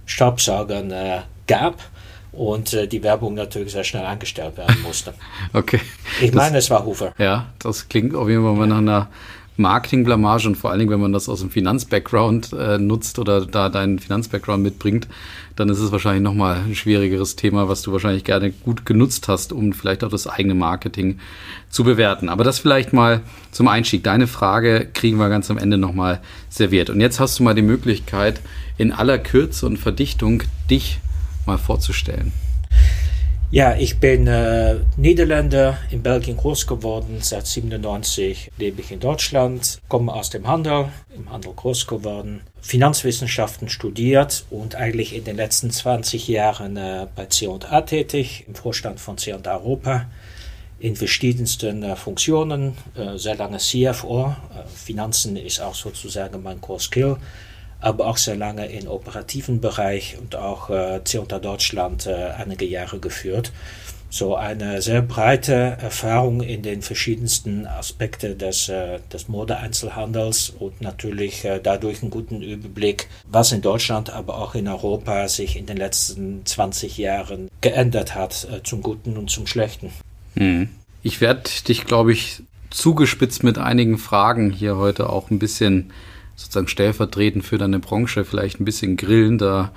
Staubsaugern 0.06 0.90
äh, 0.90 1.20
gab 1.46 1.82
und 2.32 2.72
äh, 2.72 2.86
die 2.86 3.02
Werbung 3.02 3.34
natürlich 3.34 3.72
sehr 3.72 3.84
schnell 3.84 4.04
angestellt 4.04 4.56
werden 4.56 4.80
musste. 4.82 5.14
okay. 5.52 5.80
Ich 6.20 6.30
das, 6.30 6.34
meine, 6.34 6.58
es 6.58 6.70
war 6.70 6.84
Hoover. 6.84 7.12
Ja, 7.18 7.46
das 7.58 7.88
klingt 7.88 8.14
auf 8.14 8.28
jeden 8.28 8.44
Fall 8.44 8.66
nach 8.66 8.78
einer 8.78 9.08
Marketingblamage 9.56 10.48
und 10.48 10.56
vor 10.56 10.70
allen 10.70 10.80
Dingen, 10.80 10.90
wenn 10.90 11.00
man 11.00 11.12
das 11.12 11.28
aus 11.28 11.40
dem 11.40 11.50
Finanz-Background 11.50 12.52
äh, 12.52 12.78
nutzt 12.78 13.18
oder 13.18 13.46
da 13.46 13.68
deinen 13.68 14.00
Finanz-Background 14.00 14.62
mitbringt, 14.62 15.06
dann 15.54 15.68
ist 15.68 15.78
es 15.78 15.92
wahrscheinlich 15.92 16.22
nochmal 16.22 16.56
ein 16.66 16.74
schwierigeres 16.74 17.36
Thema, 17.36 17.68
was 17.68 17.82
du 17.82 17.92
wahrscheinlich 17.92 18.24
gerne 18.24 18.50
gut 18.50 18.84
genutzt 18.84 19.28
hast, 19.28 19.52
um 19.52 19.72
vielleicht 19.72 20.02
auch 20.02 20.08
das 20.10 20.26
eigene 20.26 20.54
Marketing 20.54 21.20
zu 21.70 21.84
bewerten. 21.84 22.28
Aber 22.28 22.42
das 22.42 22.58
vielleicht 22.58 22.92
mal 22.92 23.20
zum 23.52 23.68
Einstieg. 23.68 24.02
Deine 24.02 24.26
Frage 24.26 24.88
kriegen 24.92 25.18
wir 25.18 25.28
ganz 25.28 25.50
am 25.50 25.58
Ende 25.58 25.78
nochmal 25.78 26.20
serviert. 26.48 26.90
Und 26.90 27.00
jetzt 27.00 27.20
hast 27.20 27.38
du 27.38 27.44
mal 27.44 27.54
die 27.54 27.62
Möglichkeit, 27.62 28.40
in 28.76 28.92
aller 28.92 29.18
Kürze 29.18 29.66
und 29.66 29.78
Verdichtung 29.78 30.42
dich 30.68 30.98
mal 31.46 31.58
vorzustellen. 31.58 32.32
Ja, 33.54 33.76
ich 33.76 34.00
bin 34.00 34.26
äh, 34.26 34.80
Niederländer, 34.96 35.78
in 35.92 36.02
Belgien 36.02 36.36
groß 36.36 36.66
geworden. 36.66 37.18
Seit 37.20 37.46
97 37.46 38.50
lebe 38.58 38.80
ich 38.80 38.90
in 38.90 38.98
Deutschland, 38.98 39.78
komme 39.86 40.12
aus 40.12 40.28
dem 40.28 40.48
Handel, 40.48 40.88
im 41.14 41.30
Handel 41.30 41.52
groß 41.54 41.86
geworden, 41.86 42.40
Finanzwissenschaften 42.60 43.68
studiert 43.68 44.44
und 44.50 44.74
eigentlich 44.74 45.14
in 45.14 45.22
den 45.22 45.36
letzten 45.36 45.70
20 45.70 46.26
Jahren 46.26 46.76
äh, 46.76 47.06
bei 47.14 47.26
C&A 47.26 47.80
tätig, 47.82 48.44
im 48.48 48.56
Vorstand 48.56 48.98
von 48.98 49.18
C&A 49.18 49.38
Europa, 49.46 50.06
in 50.80 50.96
verschiedensten 50.96 51.84
äh, 51.84 51.94
Funktionen, 51.94 52.76
äh, 52.96 53.16
sehr 53.18 53.36
lange 53.36 53.58
CFO. 53.58 54.34
Äh, 54.50 54.66
Finanzen 54.74 55.36
ist 55.36 55.60
auch 55.60 55.76
sozusagen 55.76 56.42
mein 56.42 56.60
Core 56.60 56.80
Skill 56.80 57.18
aber 57.84 58.06
auch 58.06 58.16
sehr 58.16 58.36
lange 58.36 58.66
im 58.66 58.88
operativen 58.88 59.60
Bereich 59.60 60.16
und 60.20 60.36
auch 60.36 60.70
äh, 60.70 61.02
C&A 61.04 61.38
Deutschland 61.38 62.06
äh, 62.06 62.30
einige 62.36 62.64
Jahre 62.64 62.98
geführt. 62.98 63.52
So 64.08 64.36
eine 64.36 64.80
sehr 64.80 65.02
breite 65.02 65.52
Erfahrung 65.52 66.40
in 66.40 66.62
den 66.62 66.82
verschiedensten 66.82 67.66
Aspekten 67.66 68.38
des, 68.38 68.68
äh, 68.68 69.00
des 69.12 69.28
Modeeinzelhandels 69.28 70.50
und 70.50 70.80
natürlich 70.80 71.44
äh, 71.44 71.60
dadurch 71.60 72.00
einen 72.00 72.10
guten 72.10 72.40
Überblick, 72.40 73.08
was 73.26 73.52
in 73.52 73.60
Deutschland, 73.60 74.10
aber 74.10 74.38
auch 74.38 74.54
in 74.54 74.68
Europa 74.68 75.28
sich 75.28 75.56
in 75.56 75.66
den 75.66 75.76
letzten 75.76 76.46
20 76.46 76.96
Jahren 76.96 77.50
geändert 77.60 78.14
hat, 78.14 78.46
äh, 78.50 78.62
zum 78.62 78.82
Guten 78.82 79.16
und 79.16 79.30
zum 79.30 79.46
Schlechten. 79.46 79.90
Hm. 80.36 80.68
Ich 81.02 81.20
werde 81.20 81.50
dich, 81.68 81.84
glaube 81.84 82.12
ich, 82.12 82.42
zugespitzt 82.70 83.42
mit 83.42 83.58
einigen 83.58 83.98
Fragen 83.98 84.50
hier 84.50 84.76
heute 84.76 85.10
auch 85.10 85.30
ein 85.30 85.38
bisschen 85.38 85.92
sozusagen 86.36 86.68
stellvertretend 86.68 87.44
für 87.44 87.58
deine 87.58 87.78
Branche 87.78 88.24
vielleicht 88.24 88.60
ein 88.60 88.64
bisschen 88.64 88.96
grillen. 88.96 89.38
Da 89.38 89.72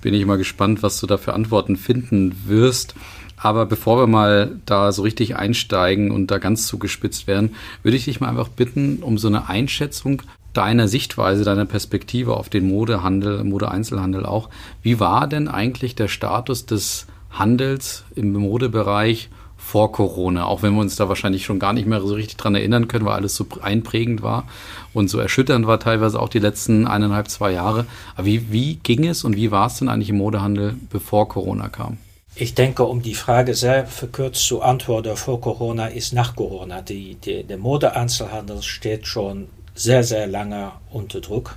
bin 0.00 0.14
ich 0.14 0.26
mal 0.26 0.38
gespannt, 0.38 0.82
was 0.82 1.00
du 1.00 1.06
da 1.06 1.16
für 1.16 1.34
Antworten 1.34 1.76
finden 1.76 2.34
wirst. 2.46 2.94
Aber 3.36 3.66
bevor 3.66 3.98
wir 3.98 4.06
mal 4.06 4.60
da 4.66 4.92
so 4.92 5.02
richtig 5.02 5.36
einsteigen 5.36 6.10
und 6.12 6.30
da 6.30 6.38
ganz 6.38 6.66
zugespitzt 6.66 7.26
werden, 7.26 7.54
würde 7.82 7.96
ich 7.96 8.04
dich 8.04 8.20
mal 8.20 8.28
einfach 8.28 8.48
bitten 8.48 9.02
um 9.02 9.18
so 9.18 9.28
eine 9.28 9.48
Einschätzung 9.48 10.22
deiner 10.52 10.86
Sichtweise, 10.86 11.44
deiner 11.44 11.64
Perspektive 11.64 12.36
auf 12.36 12.48
den 12.48 12.68
Modehandel, 12.68 13.42
Modeeinzelhandel 13.42 14.26
auch. 14.26 14.48
Wie 14.82 15.00
war 15.00 15.26
denn 15.26 15.48
eigentlich 15.48 15.94
der 15.94 16.08
Status 16.08 16.66
des 16.66 17.06
Handels 17.30 18.04
im 18.14 18.32
Modebereich 18.32 19.30
vor 19.56 19.92
Corona, 19.92 20.44
auch 20.44 20.62
wenn 20.62 20.74
wir 20.74 20.80
uns 20.80 20.96
da 20.96 21.08
wahrscheinlich 21.08 21.44
schon 21.44 21.58
gar 21.58 21.72
nicht 21.72 21.86
mehr 21.86 22.00
so 22.00 22.14
richtig 22.14 22.36
dran 22.36 22.54
erinnern 22.54 22.88
können, 22.88 23.06
weil 23.06 23.14
alles 23.14 23.36
so 23.36 23.46
einprägend 23.62 24.22
war 24.22 24.44
und 24.94 25.08
so 25.08 25.18
erschütternd 25.18 25.66
war 25.66 25.80
teilweise 25.80 26.20
auch 26.20 26.28
die 26.28 26.38
letzten 26.38 26.86
eineinhalb, 26.86 27.28
zwei 27.28 27.52
Jahre. 27.52 27.86
Aber 28.14 28.26
wie, 28.26 28.52
wie 28.52 28.76
ging 28.76 29.06
es 29.06 29.24
und 29.24 29.36
wie 29.36 29.50
war 29.50 29.66
es 29.66 29.78
denn 29.78 29.88
eigentlich 29.88 30.10
im 30.10 30.18
Modehandel, 30.18 30.74
bevor 30.90 31.28
Corona 31.28 31.68
kam? 31.68 31.98
Ich 32.34 32.54
denke, 32.54 32.84
um 32.84 33.02
die 33.02 33.14
Frage 33.14 33.54
sehr 33.54 33.86
verkürzt 33.86 34.46
zu 34.46 34.62
antworten, 34.62 35.16
vor 35.16 35.40
Corona 35.40 35.86
ist 35.86 36.14
nach 36.14 36.34
Corona. 36.34 36.80
Die, 36.80 37.16
die, 37.16 37.44
der 37.44 37.58
Modeeinzelhandel 37.58 38.62
steht 38.62 39.06
schon 39.06 39.48
sehr, 39.74 40.02
sehr 40.02 40.26
lange 40.26 40.72
unter 40.90 41.20
Druck. 41.20 41.56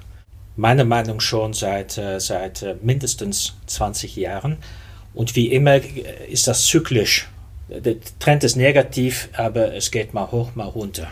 Meine 0.57 0.85
Meinung 0.85 1.19
schon 1.19 1.53
seit, 1.53 1.97
äh, 1.97 2.19
seit 2.19 2.61
äh, 2.61 2.75
mindestens 2.81 3.53
20 3.67 4.15
Jahren. 4.15 4.57
Und 5.13 5.35
wie 5.35 5.47
immer 5.47 5.79
ist 6.29 6.47
das 6.47 6.65
zyklisch 6.65 7.29
der 7.67 7.95
Trend 8.19 8.43
ist 8.43 8.55
negativ, 8.55 9.29
aber 9.33 9.73
es 9.73 9.91
geht 9.91 10.13
mal 10.13 10.31
hoch, 10.31 10.55
mal 10.55 10.67
runter. 10.67 11.07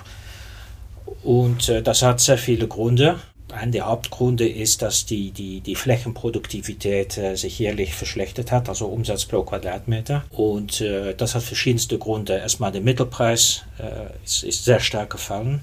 Und 1.24 1.70
äh, 1.70 1.82
das 1.82 2.02
hat 2.02 2.20
sehr 2.20 2.38
viele 2.38 2.68
Gründe. 2.68 3.20
Ein 3.54 3.72
der 3.72 3.86
Hauptgründe 3.86 4.48
ist, 4.48 4.82
dass 4.82 5.06
die, 5.06 5.32
die, 5.32 5.62
die 5.62 5.76
Flächenproduktivität 5.76 7.18
äh, 7.18 7.36
sich 7.36 7.60
jährlich 7.60 7.94
verschlechtert 7.94 8.52
hat, 8.52 8.68
also 8.68 8.88
Umsatz 8.88 9.26
pro 9.26 9.44
Quadratmeter. 9.44 10.26
Und 10.32 10.82
äh, 10.82 11.14
das 11.14 11.36
hat 11.36 11.44
verschiedenste 11.44 12.00
Gründe. 12.00 12.34
Erstmal 12.34 12.72
der 12.72 12.82
Mittelpreis 12.82 13.64
äh, 13.78 14.24
ist, 14.26 14.44
ist 14.44 14.66
sehr 14.66 14.80
stark 14.80 15.12
gefallen. 15.12 15.62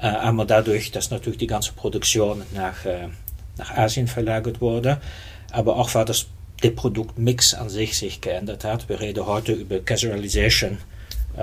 Äh, 0.00 0.06
einmal 0.06 0.46
dadurch, 0.46 0.92
dass 0.92 1.10
natürlich 1.10 1.38
die 1.38 1.46
ganze 1.46 1.72
Produktion 1.72 2.42
nach, 2.54 2.84
äh, 2.84 3.08
nach 3.56 3.76
Asien 3.76 4.06
verlagert 4.06 4.60
wurde. 4.60 5.00
Aber 5.50 5.76
auch 5.76 5.94
war 5.94 6.04
das 6.04 6.26
der 6.62 6.70
Produktmix 6.70 7.54
an 7.54 7.68
sich 7.68 7.98
sich 7.98 8.20
geändert 8.20 8.64
hat. 8.64 8.88
Wir 8.88 9.00
reden 9.00 9.26
heute 9.26 9.52
über 9.52 9.78
Casualization 9.80 10.78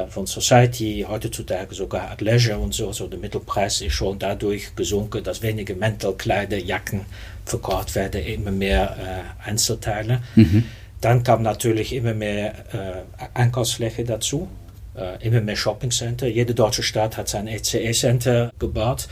von 0.09 0.25
Society, 0.25 1.05
heutzutage 1.07 1.75
sogar 1.75 2.11
at 2.11 2.21
Leisure 2.21 2.57
und 2.57 2.73
so. 2.73 2.87
Also 2.87 3.07
der 3.07 3.19
Mittelpreis 3.19 3.81
ist 3.81 3.93
schon 3.93 4.17
dadurch 4.17 4.75
gesunken, 4.75 5.23
dass 5.23 5.41
weniger 5.41 5.75
Mäntelkleider, 5.75 6.57
Jacken 6.57 7.01
verkauft 7.45 7.93
werden, 7.95 8.23
immer 8.23 8.51
mehr 8.51 8.97
äh, 9.45 9.49
Einzelteile. 9.49 10.21
Mhm. 10.35 10.63
Dann 11.01 11.23
kam 11.23 11.41
natürlich 11.41 11.93
immer 11.93 12.13
mehr 12.13 12.53
äh, 12.73 13.27
Einkaufsfläche 13.33 14.03
dazu, 14.05 14.47
äh, 14.95 15.21
immer 15.25 15.41
mehr 15.41 15.55
Shoppingcenter. 15.55 16.27
Jede 16.27 16.55
deutsche 16.55 16.81
Stadt 16.81 17.17
hat 17.17 17.27
sein 17.27 17.47
ECE-Center 17.47 18.51
gebaut. 18.57 19.07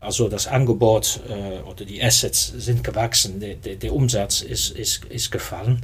Also 0.00 0.28
das 0.28 0.46
Angebot 0.46 1.20
äh, 1.28 1.68
oder 1.68 1.84
die 1.84 2.02
Assets 2.02 2.52
sind 2.56 2.82
gewachsen, 2.82 3.38
der, 3.40 3.54
der, 3.54 3.76
der 3.76 3.92
Umsatz 3.94 4.40
ist, 4.40 4.70
ist, 4.70 5.04
ist 5.06 5.30
gefallen. 5.30 5.80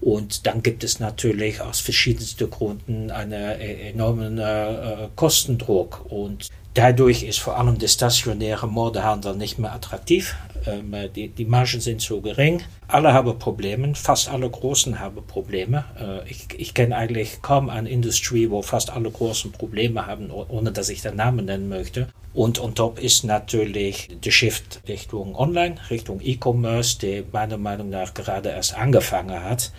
Und 0.00 0.46
dann 0.46 0.62
gibt 0.62 0.84
es 0.84 1.00
natürlich 1.00 1.60
aus 1.60 1.80
verschiedensten 1.80 2.50
Gründen 2.50 3.10
einen 3.10 3.32
e-, 3.32 3.90
enormen 3.90 4.38
äh, 4.38 5.08
Kostendruck. 5.16 6.06
Und 6.10 6.48
dadurch 6.74 7.22
ist 7.22 7.40
vor 7.40 7.58
allem 7.58 7.78
der 7.78 7.88
stationäre 7.88 8.68
Modehandel 8.68 9.36
nicht 9.36 9.58
mehr 9.58 9.72
attraktiv. 9.72 10.34
Ähm, 10.66 10.94
die, 11.14 11.28
die 11.28 11.44
Margen 11.44 11.80
sind 11.80 12.00
zu 12.00 12.20
gering. 12.20 12.62
Alle 12.88 13.12
haben 13.12 13.38
Probleme, 13.38 13.94
fast 13.94 14.28
alle 14.28 14.48
Großen 14.50 14.98
haben 14.98 15.24
Probleme. 15.26 15.84
Äh, 15.98 16.28
ich, 16.28 16.46
ich 16.56 16.74
kenne 16.74 16.96
eigentlich 16.96 17.42
kaum 17.42 17.70
eine 17.70 17.88
Industrie, 17.88 18.50
wo 18.50 18.62
fast 18.62 18.90
alle 18.90 19.10
Großen 19.10 19.52
Probleme 19.52 20.06
haben, 20.06 20.30
ohne 20.30 20.72
dass 20.72 20.88
ich 20.88 21.02
den 21.02 21.16
Namen 21.16 21.46
nennen 21.46 21.68
möchte. 21.68 22.08
Und 22.32 22.60
on 22.60 22.74
top 22.74 22.98
ist 22.98 23.24
natürlich 23.24 24.08
der 24.24 24.32
Shift 24.32 24.80
Richtung 24.88 25.36
Online, 25.36 25.76
Richtung 25.90 26.20
E-Commerce, 26.20 26.98
der 26.98 27.22
meiner 27.30 27.58
Meinung 27.58 27.90
nach 27.90 28.12
gerade 28.12 28.48
erst 28.48 28.76
angefangen 28.76 29.42
hat. 29.42 29.70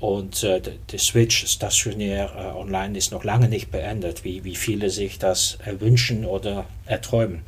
Und 0.00 0.42
äh, 0.44 0.62
der 0.90 0.98
Switch 0.98 1.46
stationär 1.46 2.30
äh, 2.34 2.58
online 2.58 2.96
ist 2.96 3.12
noch 3.12 3.22
lange 3.22 3.48
nicht 3.48 3.70
beendet, 3.70 4.24
wie, 4.24 4.44
wie 4.44 4.56
viele 4.56 4.88
sich 4.88 5.18
das 5.18 5.58
erwünschen 5.64 6.24
oder 6.24 6.64
erträumen. 6.86 7.42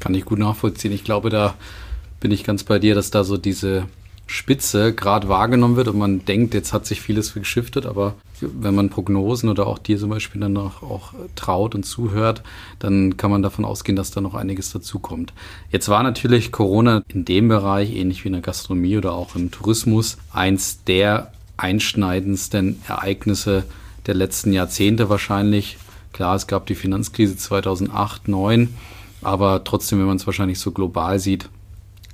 Kann 0.00 0.14
ich 0.14 0.24
gut 0.24 0.40
nachvollziehen. 0.40 0.92
Ich 0.92 1.04
glaube, 1.04 1.30
da 1.30 1.54
bin 2.18 2.32
ich 2.32 2.42
ganz 2.42 2.64
bei 2.64 2.80
dir, 2.80 2.96
dass 2.96 3.12
da 3.12 3.22
so 3.22 3.36
diese 3.36 3.84
Spitze 4.26 4.94
gerade 4.94 5.28
wahrgenommen 5.28 5.76
wird 5.76 5.88
und 5.88 5.98
man 5.98 6.24
denkt, 6.24 6.54
jetzt 6.54 6.72
hat 6.72 6.86
sich 6.86 7.00
vieles 7.00 7.34
geschiftet, 7.34 7.86
aber 7.86 8.14
wenn 8.40 8.74
man 8.74 8.88
Prognosen 8.88 9.48
oder 9.48 9.66
auch 9.66 9.78
dir 9.78 9.98
zum 9.98 10.10
Beispiel 10.10 10.40
dann 10.40 10.56
auch, 10.56 10.82
auch 10.82 11.12
traut 11.36 11.74
und 11.74 11.84
zuhört, 11.84 12.42
dann 12.78 13.16
kann 13.16 13.30
man 13.30 13.42
davon 13.42 13.64
ausgehen, 13.64 13.94
dass 13.94 14.10
da 14.10 14.20
noch 14.20 14.34
einiges 14.34 14.72
dazukommt. 14.72 15.32
Jetzt 15.70 15.88
war 15.88 16.02
natürlich 16.02 16.50
Corona 16.50 17.02
in 17.08 17.24
dem 17.24 17.48
Bereich, 17.48 17.94
ähnlich 17.94 18.24
wie 18.24 18.28
in 18.28 18.34
der 18.34 18.42
Gastronomie 18.42 18.96
oder 18.96 19.12
auch 19.12 19.36
im 19.36 19.50
Tourismus, 19.50 20.16
eins 20.32 20.82
der 20.84 21.32
einschneidendsten 21.62 22.82
Ereignisse 22.88 23.64
der 24.06 24.14
letzten 24.14 24.52
Jahrzehnte 24.52 25.08
wahrscheinlich. 25.08 25.78
Klar, 26.12 26.36
es 26.36 26.46
gab 26.46 26.66
die 26.66 26.74
Finanzkrise 26.74 27.36
2008, 27.36 28.24
2009, 28.24 28.74
aber 29.22 29.64
trotzdem, 29.64 30.00
wenn 30.00 30.06
man 30.06 30.16
es 30.16 30.26
wahrscheinlich 30.26 30.58
so 30.58 30.72
global 30.72 31.18
sieht, 31.18 31.48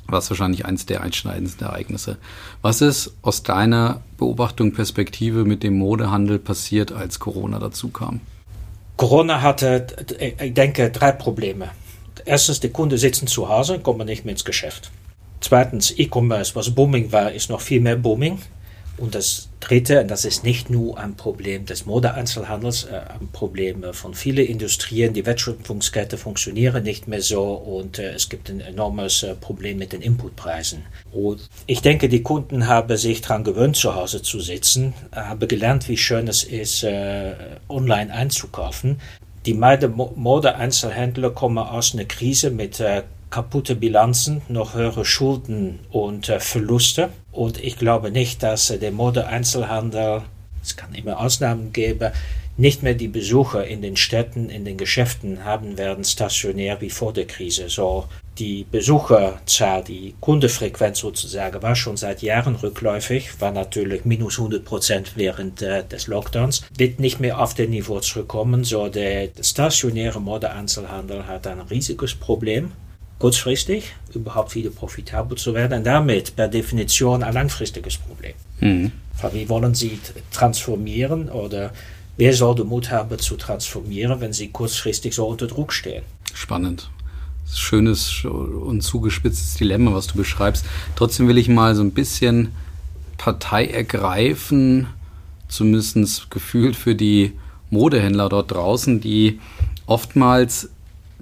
war 0.06 0.20
es 0.20 0.30
wahrscheinlich 0.30 0.64
eines 0.64 0.86
der 0.86 1.02
einschneidendsten 1.02 1.66
Ereignisse. 1.66 2.16
Was 2.62 2.80
ist 2.80 3.14
aus 3.22 3.42
deiner 3.42 4.00
Beobachtung, 4.16 4.72
Perspektive 4.72 5.44
mit 5.44 5.62
dem 5.62 5.76
Modehandel 5.76 6.38
passiert, 6.38 6.92
als 6.92 7.18
Corona 7.18 7.58
dazu 7.58 7.88
kam? 7.88 8.20
Corona 8.96 9.42
hatte, 9.42 9.86
ich 10.40 10.54
denke, 10.54 10.90
drei 10.90 11.12
Probleme. 11.12 11.70
Erstens, 12.24 12.60
die 12.60 12.70
Kunden 12.70 12.98
sitzen 12.98 13.26
zu 13.26 13.48
Hause, 13.48 13.78
kommen 13.78 14.06
nicht 14.06 14.24
mehr 14.24 14.32
ins 14.32 14.44
Geschäft. 14.44 14.90
Zweitens, 15.40 15.94
E-Commerce, 15.96 16.54
was 16.56 16.74
booming 16.74 17.12
war, 17.12 17.32
ist 17.32 17.48
noch 17.48 17.60
viel 17.60 17.80
mehr 17.80 17.96
booming. 17.96 18.38
Und 18.98 19.14
das 19.14 19.48
Dritte, 19.60 20.04
das 20.04 20.24
ist 20.24 20.44
nicht 20.44 20.70
nur 20.70 20.98
ein 20.98 21.14
Problem 21.14 21.66
des 21.66 21.86
Modeeinzelhandels, 21.86 22.84
äh, 22.84 23.00
ein 23.20 23.28
Problem 23.32 23.84
äh, 23.84 23.92
von 23.92 24.14
vielen 24.14 24.46
Industrien, 24.46 25.14
die 25.14 25.24
Wertschöpfungskette 25.24 26.18
funktionieren 26.18 26.82
nicht 26.82 27.06
mehr 27.06 27.22
so 27.22 27.44
und 27.54 27.98
äh, 27.98 28.12
es 28.12 28.28
gibt 28.28 28.50
ein 28.50 28.60
enormes 28.60 29.22
äh, 29.22 29.34
Problem 29.34 29.78
mit 29.78 29.92
den 29.92 30.02
Inputpreisen. 30.02 30.84
Und 31.12 31.48
ich 31.66 31.80
denke, 31.80 32.08
die 32.08 32.22
Kunden 32.22 32.66
haben 32.66 32.96
sich 32.96 33.20
daran 33.20 33.44
gewöhnt, 33.44 33.76
zu 33.76 33.94
Hause 33.94 34.22
zu 34.22 34.40
sitzen, 34.40 34.94
haben 35.12 35.46
gelernt, 35.46 35.88
wie 35.88 35.96
schön 35.96 36.26
es 36.26 36.42
ist, 36.42 36.82
äh, 36.82 37.34
online 37.68 38.12
einzukaufen. 38.12 39.00
Die 39.46 39.54
meisten 39.54 39.94
Mode-Einzelhändler 39.94 41.30
kommen 41.30 41.58
aus 41.58 41.94
einer 41.94 42.04
Krise 42.04 42.50
mit 42.50 42.80
äh, 42.80 43.02
kaputte 43.30 43.76
Bilanzen, 43.76 44.42
noch 44.48 44.74
höhere 44.74 45.04
Schulden 45.04 45.80
und 45.90 46.28
äh, 46.28 46.40
Verluste. 46.40 47.10
Und 47.32 47.62
ich 47.62 47.78
glaube 47.78 48.10
nicht, 48.10 48.42
dass 48.42 48.70
äh, 48.70 48.78
der 48.78 48.92
Mode-Einzelhandel, 48.92 50.22
es 50.62 50.76
kann 50.76 50.94
immer 50.94 51.20
Ausnahmen 51.20 51.72
geben, 51.72 52.12
nicht 52.58 52.82
mehr 52.82 52.94
die 52.94 53.08
Besucher 53.08 53.64
in 53.66 53.82
den 53.82 53.96
Städten, 53.96 54.50
in 54.50 54.64
den 54.64 54.76
Geschäften 54.76 55.44
haben 55.44 55.78
werden 55.78 56.04
stationär 56.04 56.80
wie 56.80 56.90
vor 56.90 57.12
der 57.12 57.26
Krise. 57.26 57.68
So 57.68 58.08
die 58.36 58.66
Besucherzahl, 58.68 59.84
die 59.84 60.14
Kundefrequenz 60.20 60.98
sozusagen 60.98 61.62
war 61.62 61.76
schon 61.76 61.96
seit 61.96 62.20
Jahren 62.20 62.56
rückläufig, 62.56 63.40
war 63.40 63.52
natürlich 63.52 64.04
minus 64.04 64.38
100 64.38 64.64
Prozent 64.64 65.12
während 65.14 65.62
äh, 65.62 65.84
des 65.84 66.08
Lockdowns, 66.08 66.64
wird 66.76 66.98
nicht 66.98 67.20
mehr 67.20 67.40
auf 67.40 67.54
den 67.54 67.70
Niveau 67.70 68.00
zurückkommen. 68.00 68.64
So 68.64 68.88
der 68.88 69.28
stationäre 69.40 70.20
Modeeinzelhandel 70.20 71.28
hat 71.28 71.46
ein 71.46 71.60
riesiges 71.60 72.16
Problem 72.16 72.72
kurzfristig 73.18 73.94
überhaupt 74.14 74.54
wieder 74.54 74.70
profitabel 74.70 75.36
zu 75.36 75.54
werden 75.54 75.78
und 75.78 75.84
damit 75.84 76.36
per 76.36 76.48
Definition 76.48 77.22
ein 77.22 77.34
langfristiges 77.34 77.96
Problem. 77.98 78.34
Mhm. 78.60 78.92
Wie 79.32 79.48
wollen 79.48 79.74
Sie 79.74 79.98
transformieren 80.30 81.28
oder 81.28 81.72
wer 82.16 82.32
soll 82.32 82.54
den 82.54 82.68
Mut 82.68 82.90
haben 82.90 83.18
zu 83.18 83.36
transformieren, 83.36 84.20
wenn 84.20 84.32
Sie 84.32 84.48
kurzfristig 84.48 85.14
so 85.14 85.26
unter 85.26 85.46
Druck 85.46 85.72
stehen? 85.72 86.04
Spannend. 86.32 86.90
Schönes 87.52 88.24
und 88.24 88.82
zugespitztes 88.82 89.54
Dilemma, 89.54 89.94
was 89.94 90.06
du 90.06 90.16
beschreibst. 90.16 90.66
Trotzdem 90.96 91.28
will 91.28 91.38
ich 91.38 91.48
mal 91.48 91.74
so 91.74 91.82
ein 91.82 91.92
bisschen 91.92 92.52
Partei 93.16 93.66
ergreifen, 93.66 94.86
zumindest 95.48 96.30
gefühlt 96.30 96.76
für 96.76 96.94
die 96.94 97.32
Modehändler 97.70 98.28
dort 98.28 98.52
draußen, 98.52 99.00
die 99.00 99.40
oftmals 99.86 100.68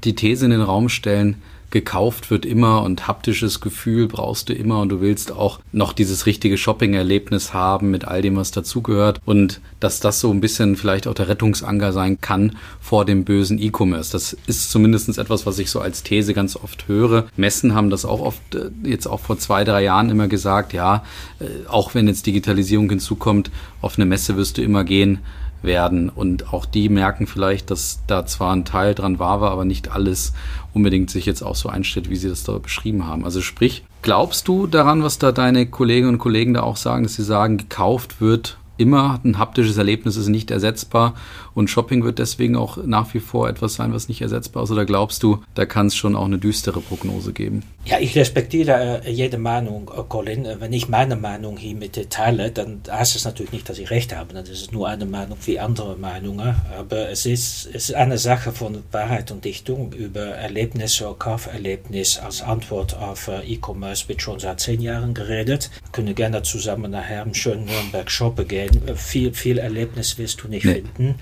die 0.05 0.15
These 0.15 0.45
in 0.45 0.50
den 0.50 0.61
Raum 0.61 0.88
stellen, 0.88 1.43
gekauft 1.76 2.30
wird 2.30 2.47
immer 2.47 2.83
und 2.83 3.06
haptisches 3.06 3.61
Gefühl 3.61 4.09
brauchst 4.09 4.49
du 4.49 4.54
immer 4.54 4.80
und 4.80 4.88
du 4.88 5.02
willst 5.02 5.30
auch 5.30 5.61
noch 5.73 5.92
dieses 5.92 6.25
richtige 6.25 6.56
Shopping-Erlebnis 6.56 7.52
haben 7.52 7.90
mit 7.90 8.06
all 8.06 8.23
dem, 8.23 8.37
was 8.37 8.50
dazugehört 8.50 9.21
und 9.26 9.61
dass 9.78 10.00
das 10.00 10.21
so 10.21 10.30
ein 10.30 10.40
bisschen 10.40 10.76
vielleicht 10.76 11.06
auch 11.06 11.12
der 11.12 11.28
Rettungsanker 11.28 11.92
sein 11.92 12.18
kann 12.18 12.56
vor 12.80 13.04
dem 13.04 13.25
bösen 13.25 13.59
E-Commerce. 13.59 14.11
Das 14.11 14.35
ist 14.47 14.71
zumindest 14.71 15.18
etwas, 15.18 15.45
was 15.45 15.59
ich 15.59 15.71
so 15.71 15.80
als 15.80 16.02
These 16.02 16.33
ganz 16.33 16.56
oft 16.56 16.88
höre. 16.88 17.26
Messen 17.37 17.75
haben 17.75 17.90
das 17.90 18.06
auch 18.06 18.21
oft 18.21 18.54
äh, 18.54 18.71
jetzt 18.83 19.06
auch 19.06 19.21
vor 19.21 19.38
zwei, 19.38 19.62
drei 19.62 19.83
Jahren 19.83 20.09
immer 20.09 20.28
gesagt, 20.28 20.73
ja, 20.73 21.04
äh, 21.40 21.68
auch 21.68 21.95
wenn 21.95 22.09
jetzt 22.09 22.25
Digitalisierung 22.25 22.88
hinzukommt, 22.88 23.50
auf 23.83 23.99
eine 23.99 24.06
Messe 24.06 24.38
wirst 24.38 24.56
du 24.56 24.62
immer 24.62 24.85
gehen 24.85 25.18
werden. 25.66 26.08
Und 26.08 26.52
auch 26.52 26.64
die 26.64 26.88
merken 26.88 27.26
vielleicht, 27.26 27.70
dass 27.70 28.00
da 28.06 28.25
zwar 28.25 28.54
ein 28.54 28.64
Teil 28.64 28.94
dran 28.94 29.18
war, 29.18 29.40
war 29.40 29.50
aber 29.50 29.64
nicht 29.64 29.90
alles 29.92 30.32
unbedingt 30.73 31.11
sich 31.11 31.26
jetzt 31.26 31.42
auch 31.42 31.56
so 31.56 31.68
einstellt, 31.68 32.08
wie 32.08 32.16
sie 32.16 32.28
das 32.28 32.44
da 32.44 32.58
beschrieben 32.58 33.06
haben. 33.06 33.25
Also 33.25 33.40
sprich, 33.40 33.85
glaubst 34.02 34.49
du 34.49 34.66
daran, 34.66 35.02
was 35.02 35.18
da 35.18 35.32
deine 35.32 35.66
Kolleginnen 35.66 36.14
und 36.14 36.18
Kollegen 36.18 36.54
da 36.54 36.62
auch 36.62 36.76
sagen, 36.76 37.02
dass 37.02 37.14
sie 37.14 37.25
sagen, 37.25 37.58
gekauft 37.58 38.20
wird 38.20 38.58
immer. 38.76 39.20
Ein 39.25 39.38
haptisches 39.38 39.76
Erlebnis 39.76 40.16
ist 40.16 40.28
nicht 40.28 40.50
ersetzbar 40.50 41.14
und 41.56 41.70
Shopping 41.70 42.04
wird 42.04 42.18
deswegen 42.18 42.54
auch 42.54 42.76
nach 42.84 43.14
wie 43.14 43.18
vor 43.18 43.48
etwas 43.48 43.75
sein, 43.75 43.94
was 43.94 44.08
nicht 44.08 44.20
ersetzbar 44.20 44.64
ist. 44.64 44.70
Oder 44.70 44.84
glaubst 44.84 45.22
du, 45.22 45.42
da 45.54 45.64
kann 45.64 45.86
es 45.86 45.96
schon 45.96 46.14
auch 46.14 46.26
eine 46.26 46.36
düstere 46.36 46.82
Prognose 46.82 47.32
geben? 47.32 47.62
Ja, 47.86 47.98
ich 47.98 48.14
respektiere 48.14 49.00
äh, 49.06 49.10
jede 49.10 49.38
Meinung, 49.38 49.90
äh, 49.96 50.02
Colin. 50.06 50.44
Äh, 50.44 50.60
wenn 50.60 50.75
ich 50.75 50.90
meine 50.90 51.16
Meinung 51.16 51.56
hier 51.56 51.75
mit 51.75 51.96
dir 51.96 52.10
teile, 52.10 52.50
dann 52.50 52.82
heißt 52.90 53.16
es 53.16 53.25
natürlich 53.25 53.52
nicht, 53.52 53.68
dass 53.70 53.78
ich 53.78 53.88
recht 53.90 54.14
habe. 54.14 54.34
Das 54.34 54.50
ist 54.50 54.72
nur 54.72 54.86
eine 54.86 55.06
Meinung 55.06 55.38
wie 55.46 55.58
andere 55.58 55.96
Meinungen. 55.96 56.56
Aber 56.78 57.08
es 57.08 57.25
ist, 57.25 57.70
es 57.72 57.88
ist 57.88 57.94
eine 57.94 58.18
Sache 58.18 58.52
von 58.52 58.82
Wahrheit 58.92 59.30
und 59.30 59.46
Dichtung. 59.46 59.94
Über 59.94 60.26
Erlebnisse, 60.26 61.14
Kauferlebnis 61.18 62.18
als 62.18 62.42
Antwort 62.42 62.94
auf 62.98 63.28
E-Commerce 63.28 64.10
wird 64.10 64.20
schon 64.20 64.40
seit 64.40 64.60
zehn 64.60 64.82
Jahren 64.82 65.14
geredet. 65.14 65.70
Wir 65.84 65.92
können 65.92 66.14
gerne 66.14 66.42
zusammen 66.42 66.90
nachher 66.90 67.22
im 67.22 67.32
schönen 67.32 67.64
Nürnberg 67.64 68.10
shoppen 68.10 68.46
gehen. 68.46 68.82
Viel, 68.94 69.32
viel 69.32 69.56
Erlebnis 69.56 70.18
wirst 70.18 70.42
du 70.42 70.49
nicht 70.49 70.66
nee. 70.66 70.75
finden. 70.75 71.14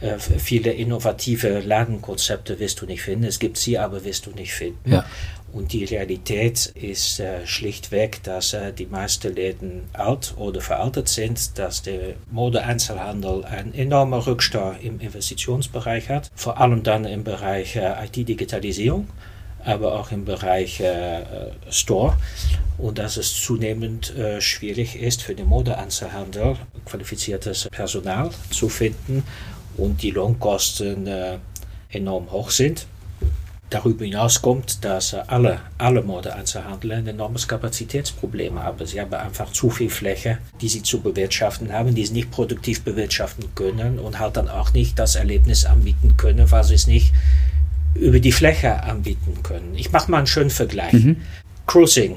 Äh, 0.00 0.18
viele 0.18 0.72
innovative 0.72 1.60
Ladenkonzepte 1.60 2.58
wirst 2.58 2.80
du 2.80 2.86
nicht 2.86 3.02
finden. 3.02 3.24
Es 3.24 3.38
gibt 3.38 3.56
sie, 3.56 3.78
aber 3.78 4.04
wirst 4.04 4.26
du 4.26 4.30
nicht 4.30 4.52
finden. 4.52 4.90
Ja. 4.90 5.04
Und 5.52 5.72
die 5.72 5.84
Realität 5.84 6.66
ist 6.74 7.18
äh, 7.20 7.46
schlichtweg, 7.46 8.22
dass 8.24 8.52
äh, 8.52 8.72
die 8.72 8.86
meisten 8.86 9.34
Läden 9.34 9.84
alt 9.94 10.34
oder 10.36 10.60
veraltet 10.60 11.08
sind, 11.08 11.58
dass 11.58 11.82
der 11.82 12.14
Modeeinzelhandel 12.30 13.44
einen 13.44 13.72
enormen 13.72 14.20
Rückstau 14.20 14.74
im 14.82 15.00
Investitionsbereich 15.00 16.10
hat, 16.10 16.30
vor 16.34 16.60
allem 16.60 16.82
dann 16.82 17.04
im 17.04 17.24
Bereich 17.24 17.76
äh, 17.76 18.04
IT-Digitalisierung 18.04 19.08
aber 19.66 19.98
auch 19.98 20.12
im 20.12 20.24
Bereich 20.24 20.80
äh, 20.80 21.24
Store 21.70 22.16
und 22.78 22.98
dass 22.98 23.16
es 23.16 23.34
zunehmend 23.34 24.16
äh, 24.16 24.40
schwierig 24.40 24.94
ist 24.94 25.22
für 25.22 25.34
den 25.34 25.46
Modeeinzelhandel 25.46 26.56
qualifiziertes 26.84 27.68
Personal 27.70 28.30
zu 28.50 28.68
finden 28.68 29.24
und 29.76 30.02
die 30.02 30.10
Lohnkosten 30.10 31.06
äh, 31.06 31.38
enorm 31.90 32.30
hoch 32.30 32.50
sind. 32.50 32.86
Darüber 33.68 34.04
hinaus 34.04 34.40
kommt, 34.40 34.84
dass 34.84 35.12
alle, 35.12 35.60
alle 35.76 36.00
Modeeinzelhandel 36.00 36.92
ein 36.92 37.08
enormes 37.08 37.48
Kapazitätsproblem 37.48 38.62
haben. 38.62 38.86
Sie 38.86 39.00
haben 39.00 39.12
einfach 39.12 39.50
zu 39.50 39.70
viel 39.70 39.90
Fläche, 39.90 40.38
die 40.60 40.68
sie 40.68 40.84
zu 40.84 41.00
bewirtschaften 41.00 41.72
haben, 41.72 41.92
die 41.92 42.06
sie 42.06 42.12
nicht 42.12 42.30
produktiv 42.30 42.82
bewirtschaften 42.82 43.46
können 43.56 43.98
und 43.98 44.20
halt 44.20 44.36
dann 44.36 44.48
auch 44.48 44.72
nicht 44.72 44.98
das 45.00 45.16
Erlebnis 45.16 45.64
anbieten 45.64 46.16
können, 46.16 46.48
weil 46.52 46.62
sie 46.62 46.76
es 46.76 46.86
nicht 46.86 47.12
über 47.94 48.20
die 48.20 48.30
Fläche 48.30 48.84
anbieten 48.84 49.42
können. 49.42 49.74
Ich 49.74 49.90
mache 49.90 50.12
mal 50.12 50.18
einen 50.18 50.26
schönen 50.28 50.50
Vergleich. 50.50 50.92
Mhm. 50.92 51.16
Cruising, 51.66 52.16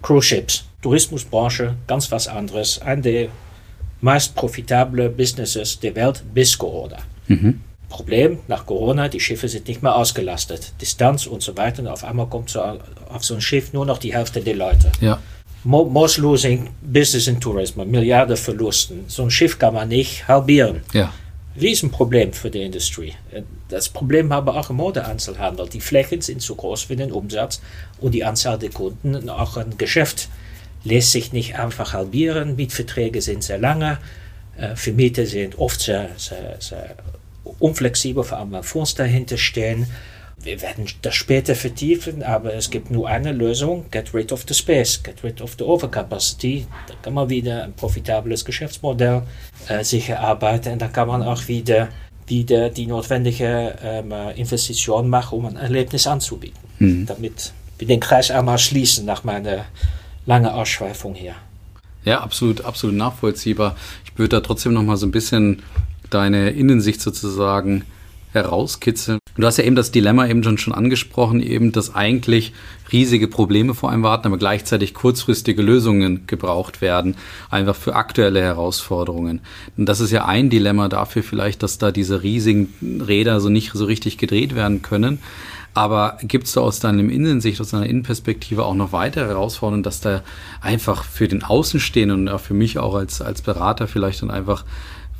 Cruise 0.00 0.28
Ships, 0.28 0.64
Tourismusbranche, 0.82 1.74
ganz 1.88 2.12
was 2.12 2.28
anderes. 2.28 2.80
Ein 2.80 3.02
der 3.02 3.28
meist 4.04 4.34
profitablen 4.34 5.16
Businesses 5.16 5.80
der 5.80 5.96
Welt 5.96 6.22
bis 6.34 6.58
Corona. 6.58 6.98
Mhm. 7.26 7.60
Problem 7.88 8.38
nach 8.48 8.66
Corona, 8.66 9.08
die 9.08 9.20
Schiffe 9.20 9.48
sind 9.48 9.66
nicht 9.66 9.82
mehr 9.82 9.96
ausgelastet. 9.96 10.72
Distanz 10.80 11.26
und 11.26 11.42
so 11.42 11.56
weiter. 11.56 11.80
Und 11.80 11.88
auf 11.88 12.04
einmal 12.04 12.26
kommt 12.26 12.50
so 12.50 12.60
auf 12.60 13.24
so 13.24 13.34
ein 13.34 13.40
Schiff 13.40 13.72
nur 13.72 13.86
noch 13.86 13.98
die 13.98 14.12
Hälfte 14.12 14.40
der 14.42 14.56
Leute. 14.56 14.92
Ja. 15.00 15.18
Most 15.64 16.18
losing 16.18 16.68
business 16.82 17.26
in 17.28 17.40
tourism, 17.40 17.80
Milliarden 17.90 18.36
Verlusten. 18.36 19.04
So 19.06 19.22
ein 19.22 19.30
Schiff 19.30 19.58
kann 19.58 19.72
man 19.72 19.88
nicht 19.88 20.28
halbieren. 20.28 20.82
Ja. 20.92 21.10
Riesenproblem 21.58 22.32
für 22.34 22.50
die 22.50 22.62
Industrie. 22.62 23.14
Das 23.68 23.88
Problem 23.88 24.32
haben 24.34 24.48
auch 24.48 24.68
im 24.68 24.76
Modeeinzelhandel. 24.76 25.68
Die 25.68 25.80
Flächen 25.80 26.20
sind 26.20 26.42
zu 26.42 26.56
groß 26.56 26.82
für 26.82 26.96
den 26.96 27.10
Umsatz 27.10 27.62
und 28.00 28.12
die 28.12 28.24
Anzahl 28.24 28.58
der 28.58 28.70
Kunden, 28.70 29.30
auch 29.30 29.56
ein 29.56 29.78
Geschäft 29.78 30.28
lässt 30.84 31.12
sich 31.12 31.32
nicht 31.32 31.58
einfach 31.58 31.92
halbieren. 31.92 32.56
Mietverträge 32.56 33.20
sind 33.20 33.42
sehr 33.42 33.58
lange. 33.58 33.98
Äh, 34.56 34.76
Vermieter 34.76 35.26
sind 35.26 35.58
oft 35.58 35.80
sehr, 35.80 36.10
sehr, 36.16 36.56
sehr 36.60 36.94
unflexibel, 37.58 38.22
vor 38.22 38.38
allem 38.38 38.52
wenn 38.52 38.62
Fonds 38.62 38.94
dahinter 38.94 39.36
stehen. 39.36 39.86
Wir 40.42 40.60
werden 40.60 40.84
das 41.00 41.14
später 41.14 41.54
vertiefen, 41.54 42.22
aber 42.22 42.54
es 42.54 42.68
gibt 42.68 42.90
nur 42.90 43.08
eine 43.08 43.32
Lösung: 43.32 43.86
get 43.90 44.12
rid 44.12 44.30
of 44.30 44.44
the 44.46 44.54
space, 44.54 45.02
get 45.02 45.24
rid 45.24 45.40
of 45.40 45.54
the 45.58 45.64
overcapacity. 45.64 46.66
Da 46.86 46.94
kann 47.00 47.14
man 47.14 47.28
wieder 47.30 47.64
ein 47.64 47.72
profitables 47.72 48.44
Geschäftsmodell 48.44 49.22
äh, 49.68 49.82
sich 49.82 50.08
erarbeiten 50.08 50.74
und 50.74 50.82
da 50.82 50.88
kann 50.88 51.08
man 51.08 51.22
auch 51.22 51.48
wieder, 51.48 51.88
wieder 52.26 52.68
die 52.68 52.86
notwendige 52.86 53.74
ähm, 53.82 54.12
Investition 54.36 55.08
machen, 55.08 55.38
um 55.38 55.46
ein 55.46 55.56
Erlebnis 55.56 56.06
anzubieten. 56.06 56.60
Mhm. 56.78 57.06
Damit 57.06 57.52
wir 57.78 57.86
den 57.86 58.00
Kreis 58.00 58.30
einmal 58.30 58.58
schließen 58.58 59.06
nach 59.06 59.24
meiner 59.24 59.64
langen 60.26 60.46
Ausschweifung 60.46 61.14
hier. 61.14 61.34
Ja, 62.04 62.20
absolut, 62.20 62.64
absolut 62.64 62.96
nachvollziehbar. 62.96 63.76
Ich 64.04 64.18
würde 64.18 64.36
da 64.36 64.40
trotzdem 64.40 64.74
noch 64.74 64.82
mal 64.82 64.96
so 64.96 65.06
ein 65.06 65.12
bisschen 65.12 65.62
deine 66.10 66.50
Innensicht 66.50 67.00
sozusagen 67.00 67.84
herauskitzeln. 68.32 69.18
Du 69.36 69.46
hast 69.46 69.56
ja 69.58 69.64
eben 69.64 69.76
das 69.76 69.90
Dilemma 69.90 70.26
eben 70.28 70.44
schon, 70.44 70.58
schon 70.58 70.74
angesprochen, 70.74 71.40
eben, 71.40 71.72
dass 71.72 71.94
eigentlich 71.94 72.52
riesige 72.92 73.26
Probleme 73.26 73.74
vor 73.74 73.90
einem 73.90 74.02
warten, 74.02 74.26
aber 74.28 74.38
gleichzeitig 74.38 74.94
kurzfristige 74.94 75.62
Lösungen 75.62 76.26
gebraucht 76.26 76.80
werden, 76.80 77.16
einfach 77.50 77.74
für 77.74 77.96
aktuelle 77.96 78.40
Herausforderungen. 78.40 79.40
Und 79.76 79.88
das 79.88 80.00
ist 80.00 80.10
ja 80.10 80.26
ein 80.26 80.50
Dilemma 80.50 80.88
dafür 80.88 81.22
vielleicht, 81.22 81.62
dass 81.62 81.78
da 81.78 81.90
diese 81.90 82.22
riesigen 82.22 83.02
Räder 83.06 83.40
so 83.40 83.48
nicht 83.48 83.72
so 83.72 83.86
richtig 83.86 84.18
gedreht 84.18 84.54
werden 84.54 84.82
können. 84.82 85.20
Aber 85.74 86.18
gibt 86.22 86.46
es 86.46 86.52
da 86.52 86.60
aus 86.60 86.78
deinem 86.78 87.10
Innensicht, 87.10 87.60
aus 87.60 87.70
deiner 87.70 87.86
Innenperspektive 87.86 88.64
auch 88.64 88.74
noch 88.74 88.92
weitere 88.92 89.26
Herausforderungen, 89.26 89.82
dass 89.82 90.00
da 90.00 90.22
einfach 90.60 91.04
für 91.04 91.26
den 91.26 91.42
Außenstehenden 91.42 92.20
und 92.20 92.28
auch 92.28 92.40
für 92.40 92.54
mich 92.54 92.78
auch 92.78 92.94
als, 92.94 93.20
als 93.20 93.42
Berater 93.42 93.88
vielleicht 93.88 94.22
dann 94.22 94.30
einfach 94.30 94.64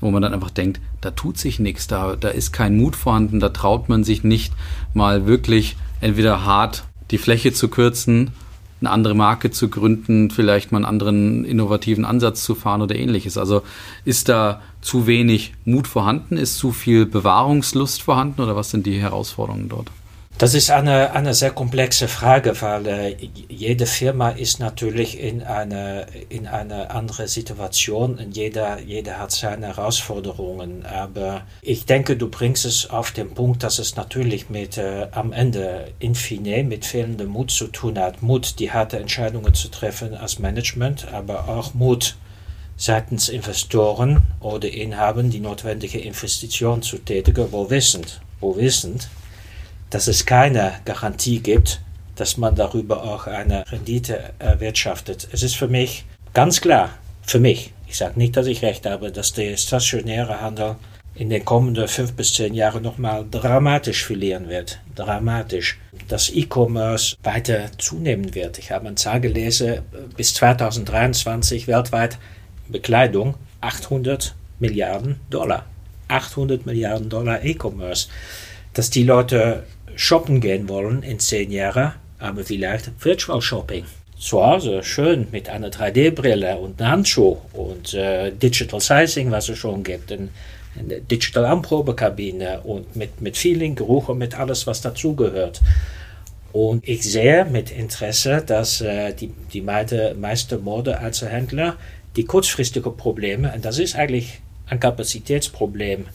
wo 0.00 0.10
man 0.10 0.20
dann 0.20 0.34
einfach 0.34 0.50
denkt, 0.50 0.80
da 1.00 1.12
tut 1.12 1.38
sich 1.38 1.60
nichts, 1.60 1.86
da, 1.86 2.14
da 2.16 2.28
ist 2.28 2.52
kein 2.52 2.76
Mut 2.76 2.94
vorhanden, 2.94 3.40
da 3.40 3.48
traut 3.48 3.88
man 3.88 4.04
sich 4.04 4.22
nicht 4.22 4.52
mal 4.92 5.24
wirklich 5.24 5.76
entweder 6.02 6.44
hart 6.44 6.84
die 7.10 7.16
Fläche 7.16 7.54
zu 7.54 7.68
kürzen 7.68 8.32
eine 8.84 8.90
andere 8.90 9.14
Marke 9.14 9.50
zu 9.50 9.68
gründen, 9.68 10.30
vielleicht 10.30 10.70
mal 10.70 10.78
einen 10.78 10.84
anderen 10.84 11.44
innovativen 11.44 12.04
Ansatz 12.04 12.44
zu 12.44 12.54
fahren 12.54 12.82
oder 12.82 12.94
ähnliches. 12.96 13.38
Also 13.38 13.62
ist 14.04 14.28
da 14.28 14.60
zu 14.82 15.06
wenig 15.06 15.54
Mut 15.64 15.86
vorhanden, 15.86 16.36
ist 16.36 16.58
zu 16.58 16.72
viel 16.72 17.06
Bewahrungslust 17.06 18.02
vorhanden 18.02 18.42
oder 18.42 18.56
was 18.56 18.70
sind 18.70 18.84
die 18.84 19.00
Herausforderungen 19.00 19.68
dort? 19.68 19.90
Das 20.36 20.52
ist 20.52 20.72
eine, 20.72 21.12
eine 21.12 21.32
sehr 21.32 21.52
komplexe 21.52 22.08
Frage, 22.08 22.60
weil 22.60 22.86
äh, 22.88 23.16
jede 23.48 23.86
Firma 23.86 24.30
ist 24.30 24.58
natürlich 24.58 25.20
in 25.20 25.44
eine, 25.44 26.06
in 26.28 26.48
eine 26.48 26.90
andere 26.90 27.28
Situation 27.28 28.18
und 28.18 28.36
jeder, 28.36 28.80
jeder 28.80 29.20
hat 29.20 29.30
seine 29.30 29.68
Herausforderungen. 29.68 30.84
Aber 30.86 31.42
ich 31.62 31.86
denke, 31.86 32.16
du 32.16 32.28
bringst 32.28 32.64
es 32.64 32.90
auf 32.90 33.12
den 33.12 33.32
Punkt, 33.32 33.62
dass 33.62 33.78
es 33.78 33.94
natürlich 33.94 34.50
mit 34.50 34.76
äh, 34.76 35.06
am 35.12 35.32
Ende 35.32 35.92
in 36.00 36.16
fine 36.16 36.64
mit 36.64 36.84
fehlendem 36.84 37.28
Mut 37.28 37.52
zu 37.52 37.68
tun 37.68 37.96
hat. 37.96 38.20
Mut, 38.20 38.58
die 38.58 38.72
harte 38.72 38.98
Entscheidungen 38.98 39.54
zu 39.54 39.68
treffen 39.68 40.14
als 40.14 40.40
Management, 40.40 41.06
aber 41.12 41.48
auch 41.48 41.74
Mut 41.74 42.16
seitens 42.76 43.28
Investoren 43.28 44.24
oder 44.40 44.68
Inhabern 44.68 45.30
die 45.30 45.38
notwendige 45.38 46.00
Investition 46.00 46.82
zu 46.82 46.98
tätigen, 46.98 47.46
wo 47.52 47.70
wissend, 47.70 48.20
wo 48.40 48.56
wissend 48.56 49.08
dass 49.94 50.08
es 50.08 50.26
keine 50.26 50.72
Garantie 50.84 51.38
gibt, 51.38 51.80
dass 52.16 52.36
man 52.36 52.56
darüber 52.56 53.04
auch 53.04 53.28
eine 53.28 53.64
Rendite 53.70 54.32
erwirtschaftet. 54.40 55.28
Es 55.30 55.44
ist 55.44 55.54
für 55.54 55.68
mich 55.68 56.04
ganz 56.32 56.60
klar, 56.60 56.90
für 57.22 57.38
mich, 57.38 57.72
ich 57.86 57.96
sage 57.96 58.18
nicht, 58.18 58.36
dass 58.36 58.48
ich 58.48 58.62
recht 58.62 58.86
habe, 58.86 59.12
dass 59.12 59.34
der 59.34 59.56
stationäre 59.56 60.40
Handel 60.40 60.74
in 61.14 61.30
den 61.30 61.44
kommenden 61.44 61.86
fünf 61.86 62.14
bis 62.14 62.34
zehn 62.34 62.54
Jahren 62.54 62.82
nochmal 62.82 63.24
dramatisch 63.30 64.04
verlieren 64.04 64.48
wird. 64.48 64.80
Dramatisch. 64.96 65.78
Dass 66.08 66.28
E-Commerce 66.28 67.16
weiter 67.22 67.70
zunehmen 67.78 68.34
wird. 68.34 68.58
Ich 68.58 68.72
habe 68.72 68.88
eine 68.88 68.96
Zahl 68.96 69.20
gelesen, 69.20 69.82
bis 70.16 70.34
2023 70.34 71.68
weltweit 71.68 72.18
Bekleidung 72.68 73.36
800 73.60 74.34
Milliarden 74.58 75.20
Dollar. 75.30 75.66
800 76.08 76.66
Milliarden 76.66 77.08
Dollar 77.08 77.44
E-Commerce. 77.44 78.08
Dass 78.72 78.90
die 78.90 79.04
Leute 79.04 79.62
shoppen 79.96 80.40
gehen 80.40 80.68
wollen 80.68 81.02
in 81.02 81.18
zehn 81.18 81.50
Jahren, 81.50 81.92
aber 82.18 82.44
vielleicht 82.44 82.90
Virtual 83.04 83.40
Shopping. 83.40 83.84
Zu 84.18 84.44
Hause 84.44 84.82
schön 84.82 85.26
mit 85.32 85.48
einer 85.48 85.70
3D-Brille 85.70 86.56
und 86.56 86.80
einem 86.80 86.90
Handschuh 86.90 87.36
und 87.52 87.92
äh, 87.94 88.30
Digital 88.30 88.80
Sizing, 88.80 89.30
was 89.30 89.48
es 89.48 89.58
schon 89.58 89.82
gibt, 89.82 90.12
eine 90.12 90.28
Digital 91.10 91.44
Anprobekabine 91.44 92.60
und 92.60 92.96
mit, 92.96 93.20
mit 93.20 93.36
Feeling, 93.36 93.74
Geruch 93.74 94.08
und 94.08 94.18
mit 94.18 94.38
alles, 94.38 94.66
was 94.66 94.80
dazugehört. 94.80 95.60
Und 96.52 96.86
ich 96.88 97.02
sehe 97.02 97.44
mit 97.44 97.70
Interesse, 97.70 98.42
dass 98.46 98.80
äh, 98.80 99.12
die, 99.12 99.32
die 99.52 99.60
meisten 99.60 100.62
Mode-Einzelhändler 100.62 101.76
die 102.16 102.24
kurzfristigen 102.24 102.96
Probleme, 102.96 103.52
und 103.52 103.64
das 103.64 103.78
ist 103.78 103.96
eigentlich 103.96 104.40
ein 104.68 104.78
Kapazitätsproblem, 104.78 106.06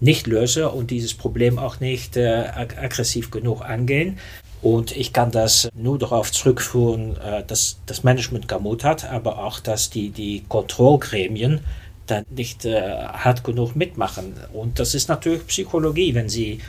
nicht 0.00 0.26
löse 0.26 0.70
und 0.70 0.90
dieses 0.90 1.14
Problem 1.14 1.58
auch 1.58 1.80
nicht 1.80 2.16
äh, 2.16 2.44
aggressiv 2.54 3.30
genug 3.30 3.62
angehen. 3.62 4.18
Und 4.60 4.96
ich 4.96 5.12
kann 5.12 5.30
das 5.30 5.68
nur 5.74 5.98
darauf 5.98 6.32
zurückführen, 6.32 7.16
äh, 7.16 7.44
dass 7.46 7.78
das 7.86 8.04
Management 8.04 8.48
Gamut 8.48 8.84
hat, 8.84 9.04
aber 9.04 9.44
auch, 9.44 9.60
dass 9.60 9.90
die, 9.90 10.10
die 10.10 10.44
Kontrollgremien 10.48 11.60
dann 12.06 12.24
nicht 12.30 12.64
äh, 12.64 12.80
hart 12.80 13.44
genug 13.44 13.76
mitmachen. 13.76 14.34
Und 14.52 14.78
das 14.78 14.94
ist 14.94 15.08
natürlich 15.08 15.46
Psychologie, 15.46 16.14
wenn 16.14 16.28
sie 16.28 16.60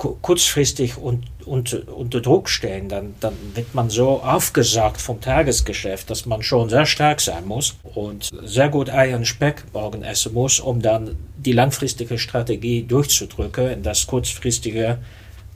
kurzfristig 0.00 0.96
und, 0.96 1.24
und, 1.44 1.86
unter 1.88 2.20
Druck 2.20 2.48
stehen, 2.48 2.88
dann, 2.88 3.14
dann 3.20 3.34
wird 3.54 3.74
man 3.74 3.90
so 3.90 4.22
aufgesagt 4.22 5.00
vom 5.00 5.20
Tagesgeschäft, 5.20 6.10
dass 6.10 6.26
man 6.26 6.42
schon 6.42 6.68
sehr 6.68 6.86
stark 6.86 7.20
sein 7.20 7.46
muss 7.46 7.76
und 7.94 8.30
sehr 8.42 8.68
gut 8.68 8.90
Eier 8.90 9.16
und 9.16 9.26
Speck 9.26 9.64
morgen 9.72 10.02
essen 10.02 10.32
muss, 10.32 10.60
um 10.60 10.80
dann 10.80 11.16
die 11.36 11.52
langfristige 11.52 12.18
Strategie 12.18 12.82
durchzudrücken 12.82 13.82
das 13.82 14.06
kurzfristige 14.06 14.98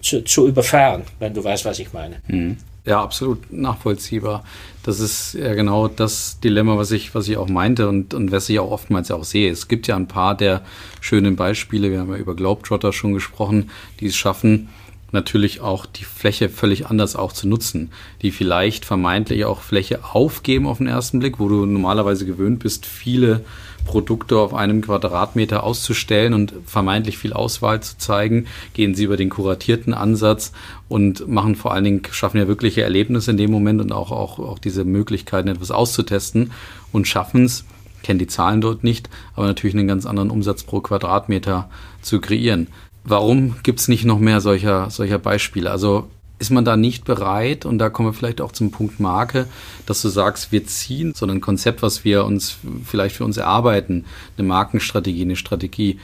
zu, 0.01 0.23
zu 0.23 0.47
überfahren, 0.47 1.03
wenn 1.19 1.35
du 1.35 1.43
weißt, 1.43 1.65
was 1.65 1.79
ich 1.79 1.93
meine. 1.93 2.17
Mhm. 2.27 2.59
Ja, 2.87 3.03
absolut 3.03 3.51
nachvollziehbar. 3.51 4.45
Das 4.83 5.01
ist 5.01 5.33
ja 5.33 5.55
genau 5.55 5.89
das 5.89 6.39
Dilemma, 6.41 6.77
was 6.77 6.91
ich, 6.91 7.15
was 7.15 7.27
ich 7.29 7.39
auch 7.39 7.49
meinte 7.49 7.89
und, 7.89 8.13
und 8.13 8.31
was 8.31 8.49
ich 8.51 8.59
auch 8.59 8.71
oftmals 8.71 9.11
auch 9.11 9.25
sehe. 9.25 9.51
Es 9.51 9.69
gibt 9.69 9.87
ja 9.87 9.97
ein 9.97 10.07
paar 10.07 10.37
der 10.37 10.61
schönen 11.01 11.35
Beispiele, 11.35 11.91
wir 11.91 12.01
haben 12.01 12.11
ja 12.11 12.19
über 12.19 12.37
Globetrotter 12.37 12.93
schon 12.93 13.15
gesprochen, 13.15 13.71
die 14.01 14.07
es 14.07 14.17
schaffen, 14.17 14.69
natürlich 15.13 15.63
auch 15.63 15.87
die 15.87 16.05
Fläche 16.05 16.51
völlig 16.51 16.87
anders 16.89 17.17
auch 17.17 17.33
zu 17.33 17.49
nutzen, 17.49 17.91
die 18.21 18.33
vielleicht 18.33 18.85
vermeintlich 18.85 19.47
auch 19.47 19.63
Fläche 19.63 20.05
aufgeben 20.05 20.67
auf 20.67 20.77
den 20.79 20.89
ersten 20.89 21.21
Blick, 21.21 21.39
wo 21.39 21.49
du 21.49 21.65
normalerweise 21.65 22.27
gewöhnt 22.27 22.59
bist, 22.59 22.85
viele 22.85 23.47
Produkte 23.85 24.39
auf 24.39 24.55
einem 24.55 24.81
Quadratmeter 24.81 25.63
auszustellen 25.63 26.35
und 26.35 26.55
vermeintlich 26.67 27.19
viel 27.19 27.33
Auswahl 27.33 27.83
zu 27.83 27.99
zeigen, 27.99 28.47
gehen 28.73 28.95
sie 28.95 29.05
über 29.05 29.17
den 29.17 29.31
kuratierten 29.31 29.95
Ansatz 29.95 30.53
und 30.89 31.29
machen 31.29 31.55
vor 31.55 31.73
allen 31.73 31.85
Dingen, 31.85 32.03
schaffen 32.11 32.39
ja 32.39 32.49
wirkliche 32.49 32.83
Erlebnisse 32.83 33.31
in 33.31 33.37
dem 33.37 33.51
Moment 33.51 33.81
und 33.81 33.93
auch, 33.93 34.11
auch, 34.11 34.39
auch 34.39 34.59
diese 34.59 34.85
Möglichkeiten, 34.85 35.49
etwas 35.49 35.71
auszutesten 35.71 36.53
und 36.93 37.07
schaffen 37.07 37.45
es, 37.45 37.65
kenne 38.03 38.19
die 38.19 38.27
Zahlen 38.27 38.61
dort 38.61 38.85
nicht, 38.85 39.09
aber 39.35 39.47
natürlich 39.47 39.77
einen 39.77 39.89
ganz 39.89 40.07
anderen 40.07 40.31
Umsatz 40.31 40.63
pro 40.63 40.81
Quadratmeter 40.81 41.69
zu 42.03 42.21
kreieren. 42.21 42.69
Warum 43.05 43.57
gibt 43.63 43.81
es 43.81 43.89
nicht 43.89 44.05
noch 44.05 44.19
mehr 44.19 44.41
solcher, 44.41 44.91
solcher 44.91 45.19
Beispiele? 45.19 45.71
Also 45.71 46.09
ist 46.45 46.51
man 46.51 46.67
da 46.67 46.77
nicht 46.77 47.07
bereit, 47.07 47.65
und 47.65 47.79
da 47.79 47.89
kommen 47.89 48.11
wir 48.11 48.13
vielleicht 48.13 48.43
auch 48.43 48.53
zum 48.53 48.71
Punkt 48.71 49.01
Marke, 49.01 49.47
dass 49.87 50.03
du 50.03 50.11
sagst, 50.11 50.53
wir 50.53 50.67
ziehen 50.67 51.15
so 51.15 51.27
ein 51.27 51.41
Konzept, 51.41 51.81
was 51.81 52.05
wir 52.05 52.27
uns 52.27 52.59
vielleicht 52.85 53.17
für 53.17 53.25
uns 53.25 53.39
erarbeiten, 53.39 54.05
eine 54.37 54.47
Markenstrategie, 54.47 55.23
eine 55.23 55.37
Strategie, 55.37 55.99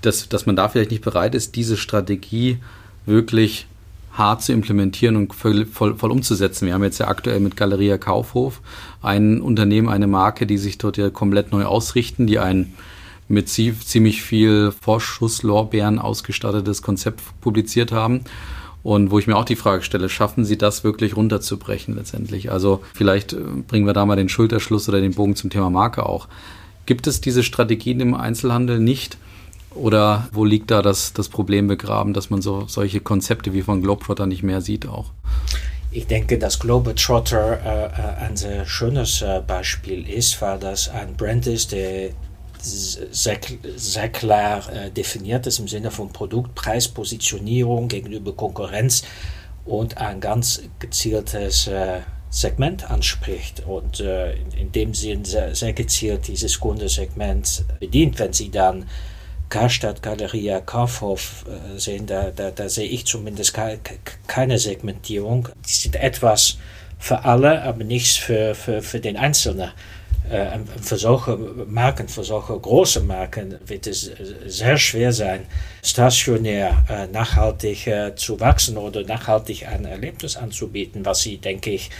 dass, 0.00 0.28
dass 0.28 0.46
man 0.46 0.54
da 0.54 0.68
vielleicht 0.68 0.92
nicht 0.92 1.02
bereit 1.02 1.34
ist, 1.34 1.56
diese 1.56 1.76
Strategie 1.76 2.58
wirklich 3.06 3.66
hart 4.12 4.42
zu 4.42 4.52
implementieren 4.52 5.16
und 5.16 5.34
voll, 5.34 5.66
voll, 5.66 5.96
voll 5.96 6.12
umzusetzen. 6.12 6.66
Wir 6.66 6.74
haben 6.74 6.84
jetzt 6.84 6.98
ja 6.98 7.08
aktuell 7.08 7.40
mit 7.40 7.56
Galeria 7.56 7.98
Kaufhof 7.98 8.60
ein 9.00 9.40
Unternehmen, 9.40 9.88
eine 9.88 10.06
Marke, 10.06 10.46
die 10.46 10.58
sich 10.58 10.78
dort 10.78 10.96
ja 10.96 11.10
komplett 11.10 11.50
neu 11.50 11.64
ausrichten, 11.64 12.28
die 12.28 12.38
ein 12.38 12.74
mit 13.26 13.48
ziemlich 13.48 14.22
viel 14.22 14.72
Vorschusslorbeeren 14.80 15.98
ausgestattetes 15.98 16.82
Konzept 16.82 17.20
publiziert 17.40 17.90
haben 17.90 18.20
und 18.82 19.10
wo 19.10 19.18
ich 19.18 19.26
mir 19.26 19.36
auch 19.36 19.44
die 19.44 19.56
Frage 19.56 19.82
stelle, 19.82 20.08
schaffen 20.08 20.44
Sie 20.44 20.58
das 20.58 20.82
wirklich 20.82 21.16
runterzubrechen 21.16 21.94
letztendlich? 21.94 22.50
Also 22.50 22.82
vielleicht 22.94 23.32
äh, 23.32 23.38
bringen 23.66 23.86
wir 23.86 23.92
da 23.92 24.04
mal 24.06 24.16
den 24.16 24.28
Schulterschluss 24.28 24.88
oder 24.88 25.00
den 25.00 25.14
Bogen 25.14 25.36
zum 25.36 25.50
Thema 25.50 25.70
Marke 25.70 26.04
auch. 26.06 26.28
Gibt 26.86 27.06
es 27.06 27.20
diese 27.20 27.44
Strategien 27.44 28.00
im 28.00 28.14
Einzelhandel 28.14 28.80
nicht? 28.80 29.18
Oder 29.74 30.28
wo 30.32 30.44
liegt 30.44 30.70
da 30.70 30.82
das, 30.82 31.12
das 31.12 31.28
Problem 31.28 31.68
begraben, 31.68 32.12
dass 32.12 32.28
man 32.28 32.42
so 32.42 32.64
solche 32.66 33.00
Konzepte 33.00 33.52
wie 33.54 33.62
von 33.62 33.80
Globetrotter 33.82 34.26
nicht 34.26 34.42
mehr 34.42 34.60
sieht 34.60 34.86
auch? 34.86 35.12
Ich 35.90 36.06
denke, 36.06 36.38
dass 36.38 36.58
Globetrotter 36.58 37.60
äh, 37.64 37.84
äh 37.86 38.26
ein 38.26 38.36
sehr 38.36 38.66
schönes 38.66 39.22
äh, 39.22 39.42
Beispiel 39.46 40.08
ist, 40.08 40.40
weil 40.42 40.58
das 40.58 40.88
ein 40.88 41.14
Brand 41.16 41.46
ist, 41.46 41.72
der 41.72 42.10
sehr, 42.62 43.38
sehr 43.76 44.08
klar 44.08 44.72
äh, 44.72 44.90
definiert 44.90 45.46
ist 45.46 45.58
im 45.58 45.68
Sinne 45.68 45.90
von 45.90 46.12
Produktpreispositionierung 46.12 47.88
gegenüber 47.88 48.34
Konkurrenz 48.34 49.02
und 49.64 49.98
ein 49.98 50.20
ganz 50.20 50.62
gezieltes 50.78 51.66
äh, 51.66 52.00
Segment 52.30 52.90
anspricht 52.90 53.64
und 53.66 54.00
äh, 54.00 54.34
in, 54.56 54.72
dem 54.72 54.94
Sinn 54.94 55.24
sehr, 55.24 55.54
sehr 55.54 55.72
gezielt 55.72 56.28
dieses 56.28 56.58
Kundensegment 56.58 57.64
bedient. 57.78 58.18
Wenn 58.18 58.32
Sie 58.32 58.50
dann 58.50 58.88
Karstadt, 59.48 60.02
Galeria, 60.02 60.60
Kaufhof 60.60 61.44
sehen, 61.76 62.06
da, 62.06 62.30
da, 62.30 62.50
da 62.50 62.70
sehe 62.70 62.88
ich 62.88 63.04
zumindest 63.04 63.52
ke 63.52 63.78
keine 64.26 64.58
Segmentierung. 64.58 65.50
Die 65.68 65.72
sind 65.74 65.96
etwas 65.96 66.56
für 66.98 67.26
alle, 67.26 67.60
aber 67.62 67.84
nichts 67.84 68.16
für, 68.16 68.54
für, 68.54 68.80
für 68.80 69.00
den 69.00 69.18
Einzelnen. 69.18 69.70
Für 70.80 70.96
solche 70.96 71.36
Marken, 71.36 72.08
für 72.08 72.24
solche 72.24 72.58
große 72.58 73.00
Marken 73.00 73.58
wird 73.66 73.86
es 73.86 74.10
sehr 74.46 74.78
schwer 74.78 75.12
sein, 75.12 75.46
stationär 75.82 76.84
äh, 76.88 77.06
nachhaltig 77.08 77.90
zu 78.16 78.40
wachsen 78.40 78.78
oder 78.78 79.02
nachhaltig 79.02 79.66
ein 79.66 79.84
Erlebnis 79.84 80.36
anzubieten, 80.36 81.04
was 81.04 81.20
sie, 81.20 81.36
denke 81.36 81.72
ich, 81.72 81.90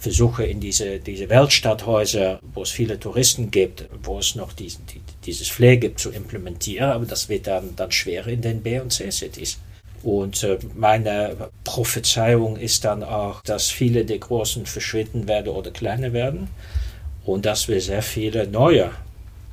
versuchen 0.00 0.46
in 0.46 0.60
diese, 0.60 0.98
diese 0.98 1.28
Weltstadthäuser, 1.28 2.40
wo 2.54 2.62
es 2.62 2.70
viele 2.70 2.98
Touristen 2.98 3.50
gibt, 3.50 3.84
wo 4.02 4.18
es 4.18 4.34
noch 4.34 4.54
diesen, 4.54 4.86
die, 4.86 5.02
dieses 5.26 5.48
Flair 5.48 5.76
gibt, 5.76 6.00
zu 6.00 6.10
implementieren. 6.10 6.90
Aber 6.90 7.04
das 7.04 7.28
wird 7.28 7.46
dann, 7.46 7.76
dann 7.76 7.92
schwer 7.92 8.26
in 8.26 8.40
den 8.40 8.62
B- 8.62 8.80
und 8.80 8.90
C-Cities. 8.90 9.58
Und 10.02 10.46
meine 10.74 11.50
Prophezeiung 11.64 12.56
ist 12.56 12.86
dann 12.86 13.04
auch, 13.04 13.42
dass 13.42 13.70
viele 13.70 14.06
der 14.06 14.18
Großen 14.18 14.64
verschwinden 14.64 15.28
werden 15.28 15.48
oder 15.48 15.70
kleiner 15.70 16.14
werden 16.14 16.48
und 17.24 17.46
dass 17.46 17.68
wir 17.68 17.80
sehr 17.80 18.02
viele 18.02 18.46
neue, 18.46 18.90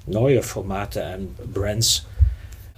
neue 0.06 0.42
Formate 0.42 1.04
und 1.18 1.54
Brands 1.54 2.06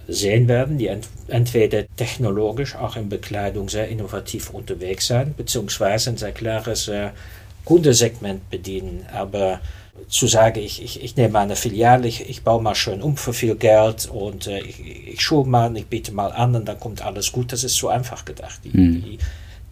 sehen 0.08 0.48
werden, 0.48 0.78
die 0.78 0.88
ent 0.88 1.08
entweder 1.28 1.84
technologisch 1.96 2.74
auch 2.74 2.96
in 2.96 3.08
Bekleidung 3.08 3.68
sehr 3.68 3.88
innovativ 3.88 4.50
unterwegs 4.50 5.06
sind, 5.06 5.36
beziehungsweise 5.36 6.10
ein 6.10 6.16
sehr 6.16 6.32
klares 6.32 6.88
äh, 6.88 7.10
Kundensegment 7.64 8.50
bedienen. 8.50 9.06
Aber 9.12 9.60
zu 10.08 10.26
sagen, 10.26 10.60
ich, 10.60 10.82
ich, 10.82 11.02
ich 11.02 11.16
nehme 11.16 11.38
eine 11.38 11.56
Filiale, 11.56 12.08
ich, 12.08 12.28
ich 12.28 12.42
baue 12.42 12.62
mal 12.62 12.74
schön 12.74 13.02
um 13.02 13.16
für 13.16 13.32
viel 13.32 13.54
Geld 13.54 14.08
und 14.12 14.46
äh, 14.46 14.60
ich, 14.60 14.80
ich 15.08 15.20
schule 15.20 15.48
mal, 15.48 15.76
ich 15.76 15.86
biete 15.86 16.12
mal 16.12 16.32
an 16.32 16.56
und 16.56 16.66
dann 16.66 16.80
kommt 16.80 17.04
alles 17.04 17.30
gut, 17.30 17.52
das 17.52 17.64
ist 17.64 17.76
zu 17.76 17.88
einfach 17.88 18.24
gedacht. 18.24 18.60
Die, 18.64 18.76
mhm. 18.76 19.02
die, 19.02 19.18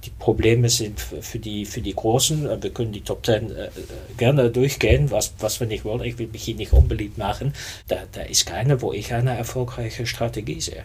die 0.05 0.11
Probleme 0.11 0.69
sind 0.69 1.01
für 1.01 1.39
die, 1.39 1.65
für 1.65 1.81
die 1.81 1.95
Großen. 1.95 2.47
Äh, 2.47 2.63
wir 2.63 2.71
können 2.71 2.93
die 2.93 3.01
Top 3.01 3.23
Ten 3.23 3.51
äh, 3.51 3.69
gerne 4.17 4.51
durchgehen, 4.51 5.11
was, 5.11 5.35
was 5.41 5.61
wir 5.61 5.67
nicht 5.67 5.85
wollen. 5.85 6.03
Ich 6.03 6.19
will 6.19 6.29
mich 6.29 6.45
hier 6.45 6.55
nicht 6.55 6.73
unbeliebt 6.73 7.19
machen. 7.19 7.53
Da, 7.89 7.97
da 8.13 8.23
ist 8.23 8.47
keine, 8.47 8.81
wo 8.81 8.93
ich 8.93 9.13
eine 9.13 9.37
erfolgreiche 9.37 10.07
Strategie 10.07 10.61
sehe. 10.61 10.85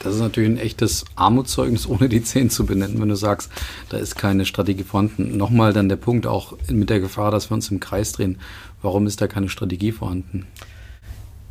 Das 0.00 0.14
ist 0.14 0.20
natürlich 0.20 0.50
ein 0.50 0.58
echtes 0.58 1.04
Armutszeugnis, 1.14 1.86
ohne 1.88 2.08
die 2.08 2.22
Zehn 2.22 2.50
zu 2.50 2.66
benennen, 2.66 3.00
wenn 3.00 3.08
du 3.08 3.16
sagst, 3.16 3.50
da 3.90 3.98
ist 3.98 4.16
keine 4.16 4.46
Strategie 4.46 4.84
vorhanden. 4.84 5.36
Nochmal 5.36 5.72
dann 5.72 5.88
der 5.88 5.96
Punkt, 5.96 6.26
auch 6.26 6.56
mit 6.68 6.90
der 6.90 7.00
Gefahr, 7.00 7.30
dass 7.30 7.50
wir 7.50 7.54
uns 7.54 7.70
im 7.70 7.80
Kreis 7.80 8.12
drehen. 8.12 8.40
Warum 8.80 9.06
ist 9.06 9.20
da 9.20 9.26
keine 9.28 9.48
Strategie 9.48 9.92
vorhanden? 9.92 10.46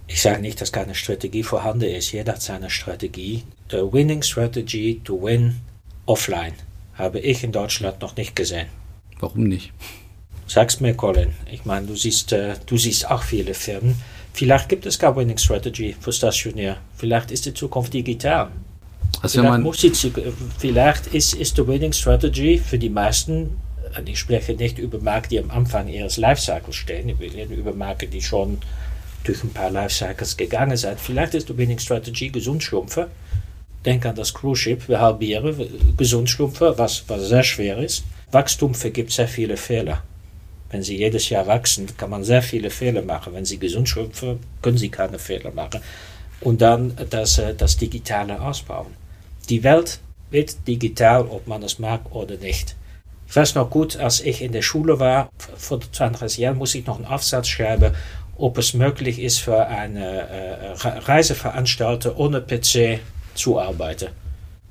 Ich 0.07 0.21
sage 0.21 0.41
nicht, 0.41 0.59
dass 0.59 0.71
keine 0.71 0.93
Strategie 0.93 1.43
vorhanden 1.43 1.85
ist. 1.85 2.11
Jeder 2.11 2.33
hat 2.33 2.41
seine 2.41 2.69
Strategie. 2.69 3.43
The 3.71 3.77
winning 3.91 4.21
strategy 4.21 5.01
to 5.03 5.19
win 5.19 5.55
offline 6.05 6.53
habe 6.95 7.19
ich 7.19 7.43
in 7.43 7.51
Deutschland 7.51 8.01
noch 8.01 8.15
nicht 8.15 8.35
gesehen. 8.35 8.67
Warum 9.19 9.43
nicht? 9.43 9.71
Sag's 10.47 10.79
mir, 10.79 10.93
Colin. 10.93 11.33
Ich 11.51 11.65
meine, 11.65 11.87
du 11.87 11.95
siehst, 11.95 12.33
äh, 12.33 12.55
du 12.65 12.77
siehst 12.77 13.09
auch 13.09 13.23
viele 13.23 13.53
Firmen. 13.53 13.95
Vielleicht 14.33 14.69
gibt 14.69 14.85
es 14.85 14.99
keine 14.99 15.15
Winning 15.15 15.37
Strategy 15.37 15.95
für 15.99 16.11
Stationär. 16.11 16.77
Vielleicht 16.97 17.31
ist 17.31 17.45
die 17.45 17.53
Zukunft 17.53 17.93
digital. 17.93 18.49
Also 19.21 19.41
vielleicht, 19.41 19.63
muss 19.63 19.77
die, 19.77 19.91
vielleicht 20.57 21.07
ist, 21.07 21.35
ist 21.35 21.57
die 21.57 21.67
Winning 21.67 21.93
Strategy 21.93 22.57
für 22.57 22.77
die 22.77 22.89
meisten, 22.89 23.57
und 23.97 24.09
ich 24.09 24.19
spreche 24.19 24.53
nicht 24.53 24.79
über 24.79 24.99
Marken, 24.99 25.29
die 25.29 25.39
am 25.39 25.51
Anfang 25.51 25.87
ihres 25.87 26.17
Lifecycles 26.17 26.75
stehen, 26.75 27.09
ich 27.09 27.19
rede 27.19 27.53
über 27.53 27.73
Marken, 27.73 28.09
die 28.09 28.21
schon 28.21 28.57
durch 29.23 29.43
ein 29.43 29.51
paar 29.51 29.69
Lifecycles 29.69 30.35
gegangen 30.35 30.75
sind. 30.75 30.99
Vielleicht 30.99 31.35
ist 31.35 31.47
die 31.47 31.57
Winning 31.57 31.79
Strategy 31.79 32.29
gesund 32.29 32.63
schrumpfen 32.63 33.05
Denk 33.85 34.05
an 34.05 34.15
das 34.15 34.33
Cruise 34.33 34.61
Ship, 34.61 34.87
wir 34.87 34.99
halbieren, 34.99 35.55
gesund 35.97 36.29
schrumpfen, 36.29 36.73
was, 36.77 37.03
was 37.07 37.27
sehr 37.27 37.43
schwer 37.43 37.77
ist. 37.77 38.03
Wachstum 38.31 38.73
vergibt 38.73 39.11
sehr 39.11 39.27
viele 39.27 39.57
Fehler. 39.57 40.03
Wenn 40.71 40.81
Sie 40.81 40.97
jedes 40.97 41.29
Jahr 41.29 41.45
wachsen, 41.45 41.87
kann 41.97 42.09
man 42.09 42.23
sehr 42.23 42.41
viele 42.41 42.69
Fehler 42.69 43.03
machen. 43.03 43.33
Wenn 43.33 43.45
Sie 43.45 43.59
gesund 43.59 43.87
schrumpfen, 43.87 44.39
können 44.61 44.77
Sie 44.77 44.89
keine 44.89 45.19
Fehler 45.19 45.51
machen. 45.51 45.81
Und 46.41 46.61
dann 46.61 46.93
das, 47.09 47.37
äh, 47.37 47.53
das 47.53 47.77
Digitale 47.77 48.41
ausbauen. 48.41 48.93
Die 49.49 49.63
Welt 49.63 49.99
wird 50.31 50.67
digital, 50.67 51.27
ob 51.27 51.47
man 51.47 51.61
es 51.63 51.77
mag 51.77 52.13
oder 52.15 52.37
nicht. 52.37 52.75
Ich 53.27 53.35
weiß 53.35 53.55
noch 53.55 53.69
gut, 53.69 53.97
als 53.97 54.21
ich 54.21 54.41
in 54.41 54.51
der 54.51 54.61
Schule 54.61 54.99
war, 54.99 55.29
vor 55.57 55.79
20 55.79 56.37
Jahren, 56.37 56.57
muss 56.57 56.75
ich 56.75 56.85
noch 56.85 56.97
einen 56.97 57.05
Aufsatz 57.05 57.47
schreiben, 57.47 57.93
ob 58.37 58.57
es 58.57 58.73
möglich 58.73 59.19
ist 59.19 59.39
für 59.39 59.67
eine 59.67 60.27
äh, 60.27 60.71
Reiseveranstalter 60.99 62.17
ohne 62.17 62.41
PC 62.41 62.99
zuarbeiten. 63.35 64.09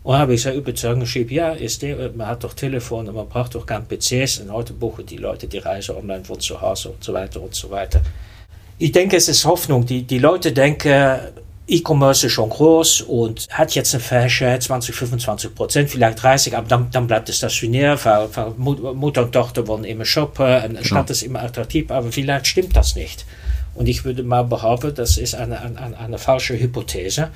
Und 0.03 0.19
habe 0.19 0.35
ich 0.35 0.43
sehr 0.43 0.55
überzeugend 0.55 1.05
geschrieben, 1.05 1.33
ja, 1.33 1.53
ist 1.53 1.83
der, 1.83 2.11
man 2.13 2.27
hat 2.27 2.43
doch 2.43 2.55
Telefon 2.55 3.09
und 3.09 3.15
man 3.15 3.29
braucht 3.29 3.55
doch 3.55 3.65
kein 3.65 3.87
PCs 3.87 4.41
und 4.41 4.53
heute 4.53 4.73
buchen 4.73 5.07
die 5.07 5.17
Leute 5.17 5.47
die 5.47 5.59
Reise 5.59 5.97
online 5.97 6.25
von 6.25 6.41
zu 6.41 6.61
Hause 6.61 6.91
und 6.91 7.05
so 7.05 7.13
weiter 7.13 7.41
und 7.41 7.55
so 7.55 7.71
weiter. 7.71 8.03
Ich 8.79 8.91
denke, 8.91 9.17
es 9.17 9.29
ist 9.29 9.45
Hoffnung. 9.45 9.87
Die, 9.87 10.03
die 10.03 10.19
Leute 10.19 10.51
denken, 10.51 11.21
E-Commerce 11.69 12.27
ist 12.27 12.33
schon 12.33 12.51
groß 12.51 13.03
und 13.03 13.47
hat 13.51 13.75
jetzt 13.77 13.95
eine 13.95 14.03
Fair 14.03 14.29
20, 14.29 14.95
25 14.95 15.55
Prozent, 15.55 15.91
vielleicht 15.91 16.23
30, 16.23 16.57
aber 16.57 16.67
dann, 16.67 16.91
dann 16.91 17.07
bleibt 17.07 17.29
es 17.29 17.37
stationär, 17.37 17.97
weil, 18.05 18.29
weil 18.35 18.51
Mutter 18.95 19.23
und 19.23 19.33
Tochter 19.33 19.67
wollen 19.69 19.85
immer 19.85 20.05
shoppen, 20.05 20.45
eine 20.45 20.75
genau. 20.75 20.85
Stadt 20.85 21.11
ist 21.11 21.23
immer 21.23 21.43
attraktiv, 21.43 21.91
aber 21.91 22.11
vielleicht 22.11 22.49
stimmt 22.49 22.77
das 22.77 22.97
nicht. 22.97 23.25
Und 23.75 23.89
ich 23.89 24.05
würde 24.05 24.23
mal 24.23 24.43
behaupten, 24.43 24.95
das 24.95 25.17
ist 25.17 25.35
eine, 25.35 25.61
eine, 25.63 25.97
eine 25.99 26.19
falsche 26.19 26.59
Hypothese 26.59 27.31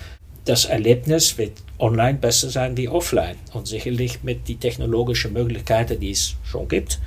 das 0.47 0.65
Erlebnis 0.65 1.37
wird 1.39 1.53
online 1.79 2.19
besser 2.19 2.49
sein 2.49 2.77
wie 2.77 2.89
offline. 2.89 3.37
Und 3.53 3.67
sicherlich 3.67 4.23
mit 4.23 4.49
den 4.49 4.61
technologischen 4.61 5.33
Möglichkeiten, 5.33 6.01
die 6.01 6.13
es 6.13 6.37
schon 6.45 6.69
gibt, 6.69 7.01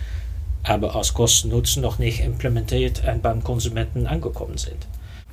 aber 0.64 0.96
aus 0.96 1.14
Kosten-Nutzen 1.14 1.82
noch 1.82 2.00
nicht 2.00 2.20
implementiert 2.20 3.02
und 3.08 3.24
beim 3.24 3.44
Konsumenten 3.44 4.06
angekommen 4.06 4.58
sind. 4.58 4.88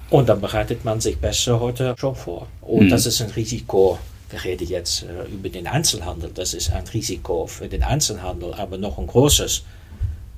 Und 0.09 0.29
dann 0.29 0.40
bereitet 0.40 0.85
man 0.85 1.01
sich 1.01 1.19
besser 1.19 1.59
heute 1.59 1.97
schon 1.99 2.14
vor. 2.14 2.47
Und 2.61 2.87
mhm. 2.87 2.90
das 2.90 3.07
ist 3.07 3.21
ein 3.21 3.31
Risiko. 3.31 3.99
Wir 4.31 4.45
reden 4.45 4.69
jetzt 4.69 5.03
äh, 5.03 5.29
über 5.29 5.49
den 5.49 5.66
Einzelhandel. 5.66 6.31
Das 6.33 6.55
ist 6.55 6.73
ein 6.73 6.87
Risiko 6.87 7.47
für 7.47 7.69
den 7.69 7.83
Einzelhandel, 7.83 8.55
aber 8.55 8.79
noch 8.79 8.99
ein 8.99 9.09
großes, 9.09 9.64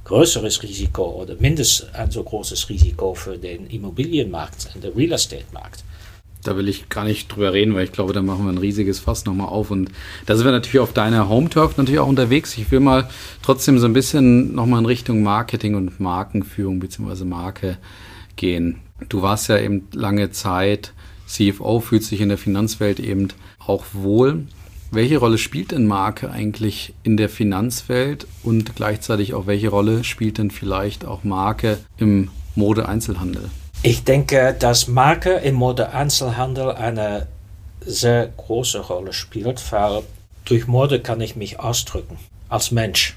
größeres 0.04 0.62
Risiko 0.62 1.04
oder 1.20 1.35
mindestens 1.38 1.94
ein 1.94 2.11
so 2.11 2.22
großes 2.22 2.70
Risiko 2.70 3.12
für 3.12 3.37
den 3.37 3.66
Immobilienmarkt 3.66 4.70
und 4.74 4.85
den 4.85 4.94
Real 4.94 5.12
Estate 5.12 5.44
Markt. 5.52 5.85
Da 6.44 6.57
will 6.57 6.68
ich 6.68 6.88
gar 6.88 7.05
nicht 7.05 7.29
drüber 7.29 7.53
reden, 7.53 7.74
weil 7.74 7.85
ich 7.85 7.92
glaube, 7.92 8.12
da 8.12 8.22
machen 8.22 8.44
wir 8.44 8.53
ein 8.53 8.59
riesiges 8.59 9.01
Fass 9.01 9.24
nochmal 9.24 9.48
auf. 9.48 9.70
Und 9.70 9.90
da 10.27 10.37
sind 10.37 10.44
wir 10.44 10.53
natürlich 10.53 10.81
auf 10.81 10.92
deiner 10.92 11.29
Home-Turf 11.29 11.77
natürlich 11.77 12.01
auch 12.01 12.09
unterwegs. 12.09 12.57
Ich 12.57 12.70
will 12.70 12.81
mal 12.81 13.09
trotzdem 13.42 13.79
so 13.79 13.87
ein 13.87 13.92
bisschen 13.92 14.55
nochmal 14.55 14.81
in 14.81 14.87
Richtung 14.87 15.22
Marketing 15.22 15.74
und 15.74 16.01
Markenführung 16.01 16.79
bzw. 16.81 17.24
Marke 17.24 17.79
gehen. 18.37 18.77
Du 19.09 19.22
warst 19.22 19.48
ja 19.48 19.59
eben 19.59 19.88
lange 19.92 20.31
Zeit 20.31 20.92
CFO, 21.27 21.81
fühlt 21.81 22.05
sich 22.05 22.20
in 22.20 22.31
der 22.31 22.38
Finanzwelt 22.38 23.01
eben 23.01 23.29
auch 23.59 23.85
wohl. 23.92 24.46
Welche 24.90 25.18
Rolle 25.18 25.37
spielt 25.37 25.72
denn 25.72 25.87
Marke 25.87 26.31
eigentlich 26.31 26.94
in 27.03 27.18
der 27.18 27.29
Finanzwelt 27.29 28.27
und 28.42 28.74
gleichzeitig 28.74 29.35
auch 29.35 29.46
welche 29.46 29.68
Rolle 29.68 30.03
spielt 30.03 30.38
denn 30.38 30.51
vielleicht 30.51 31.05
auch 31.05 31.24
Marke 31.24 31.79
im 31.98 32.31
Mode-Einzelhandel? 32.55 33.51
Ich 33.82 34.02
denke, 34.02 34.56
dass 34.58 34.88
Marke 34.88 35.34
im 35.34 35.54
Mode-Einzelhandel 35.54 36.72
eine 36.72 37.28
sehr 37.80 38.26
große 38.26 38.80
Rolle 38.80 39.12
spielt, 39.12 39.62
weil 39.70 40.02
durch 40.44 40.66
Mode 40.66 41.00
kann 41.00 41.20
ich 41.20 41.36
mich 41.36 41.60
ausdrücken 41.60 42.18
als 42.48 42.72
Mensch. 42.72 43.16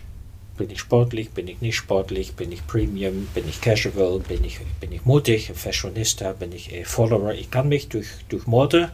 Bin 0.57 0.69
ich 0.69 0.79
sportlich, 0.79 1.31
bin 1.31 1.47
ich 1.47 1.61
nicht 1.61 1.77
sportlich, 1.77 2.35
bin 2.35 2.51
ich 2.51 2.67
Premium, 2.67 3.27
bin 3.33 3.49
ich 3.49 3.59
Casual, 3.59 4.19
bin 4.19 4.43
ich, 4.43 4.59
bin 4.79 4.91
ich 4.91 5.03
mutig, 5.03 5.51
Fashionista, 5.55 6.33
bin 6.33 6.51
ich 6.51 6.71
eher 6.71 6.85
Follower. 6.85 7.33
Ich 7.33 7.49
kann 7.49 7.67
mich 7.67 7.89
durch, 7.89 8.09
durch 8.29 8.45
Mode 8.45 8.89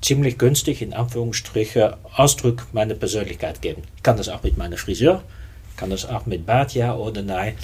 ziemlich 0.00 0.36
günstig 0.36 0.82
in 0.82 0.94
Anführungsstriche 0.94 1.96
Ausdruck 2.16 2.66
meiner 2.72 2.94
Persönlichkeit 2.94 3.62
geben. 3.62 3.82
Ich 3.96 4.02
kann 4.02 4.16
das 4.16 4.28
auch 4.28 4.42
mit 4.42 4.56
meiner 4.56 4.78
Friseur, 4.78 5.22
kann 5.76 5.90
das 5.90 6.06
auch 6.06 6.26
mit 6.26 6.44
Bart, 6.44 6.74
ja 6.74 6.96
oder 6.96 7.22
nein. 7.22 7.54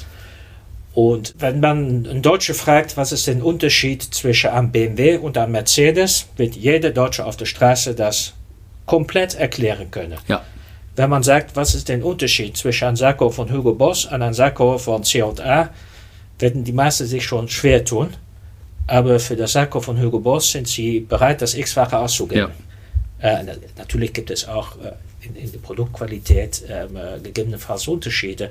Und 0.93 1.35
wenn 1.39 1.61
man 1.61 2.07
einen 2.07 2.23
Deutsche 2.23 2.55
fragt, 2.55 2.97
was 2.97 3.13
ist 3.13 3.27
der 3.27 3.45
Unterschied 3.45 4.03
zwischen 4.03 4.51
einem 4.51 4.73
BMW 4.73 5.19
und 5.19 5.39
einem 5.39 5.53
Mercedes, 5.53 6.27
wird 6.37 6.57
jeder 6.57 6.91
Deutsche 6.91 7.25
auf 7.25 7.37
der 7.37 7.47
Straße 7.47 7.95
das 7.95 8.35
komplett 8.87 9.37
erklären 9.37 9.91
können. 9.91 10.19
Ja. 10.27 10.43
Wenn 10.97 11.11
man 11.11 11.23
sagt, 11.23 11.55
was 11.55 11.75
ist 11.75 11.89
der 11.89 12.05
Unterschied 12.05 12.57
zwischen 12.57 12.89
einem 12.89 12.97
Sakko 12.97 13.31
von 13.31 13.51
Hugo 13.53 13.73
Boss 13.75 14.07
und 14.07 14.15
einem 14.15 14.35
Sakko 14.35 14.79
von 14.79 15.05
C&A, 15.05 15.71
werden 16.41 16.65
die 16.65 16.73
meisten 16.73 17.07
sich 17.07 17.25
schon 17.25 17.49
schwer 17.49 17.85
tun. 17.85 18.09
Aber 18.89 19.21
für 19.21 19.37
das 19.37 19.53
Sakko 19.53 19.81
von 19.81 20.01
Hugo 20.01 20.19
Boss 20.19 20.51
sind 20.51 20.67
sie 20.67 21.01
bereit, 21.01 21.41
das 21.41 21.55
x-fache 21.55 21.97
auszugeben. 21.97 22.51
Ja. 23.23 23.41
Äh, 23.41 23.45
natürlich 23.79 24.13
gibt 24.13 24.31
es 24.31 24.49
auch 24.49 24.77
äh, 24.79 24.93
in, 25.23 25.37
in 25.37 25.53
der 25.53 25.59
Produktqualität 25.59 26.65
ähm, 26.69 26.97
äh, 26.97 27.21
gegebenenfalls 27.21 27.89
Unterschiede. 27.89 28.51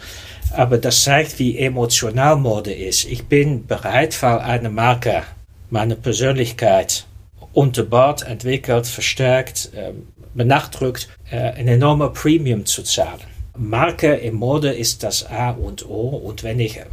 Aber 0.52 0.78
das 0.78 1.04
zeigt, 1.04 1.40
wie 1.40 1.58
emotional 1.58 2.36
Mode 2.36 2.74
ist. 2.74 3.06
Ich 3.06 3.26
bin 3.26 3.66
bereit, 3.66 4.22
weil 4.22 4.40
eine 4.40 4.70
Marke 4.70 5.24
meine 5.70 5.96
Persönlichkeit 5.96 7.06
unterbaut, 7.54 8.24
entwickelt, 8.24 8.88
verstärkt, 8.88 9.72
ähm, 9.76 10.08
benachdrückt, 10.34 11.10
äh, 11.32 11.38
ein 11.38 11.68
enormer 11.68 12.10
Premium 12.10 12.66
zu 12.66 12.84
zahlen. 12.84 13.22
Marke 13.58 14.14
im 14.16 14.36
Mode 14.36 14.72
ist 14.72 15.04
das 15.04 15.26
A 15.26 15.52
und 15.52 15.88
O. 15.88 16.10
Und 16.10 16.44
wenn 16.44 16.60
ich 16.60 16.78
äh, 16.78 16.86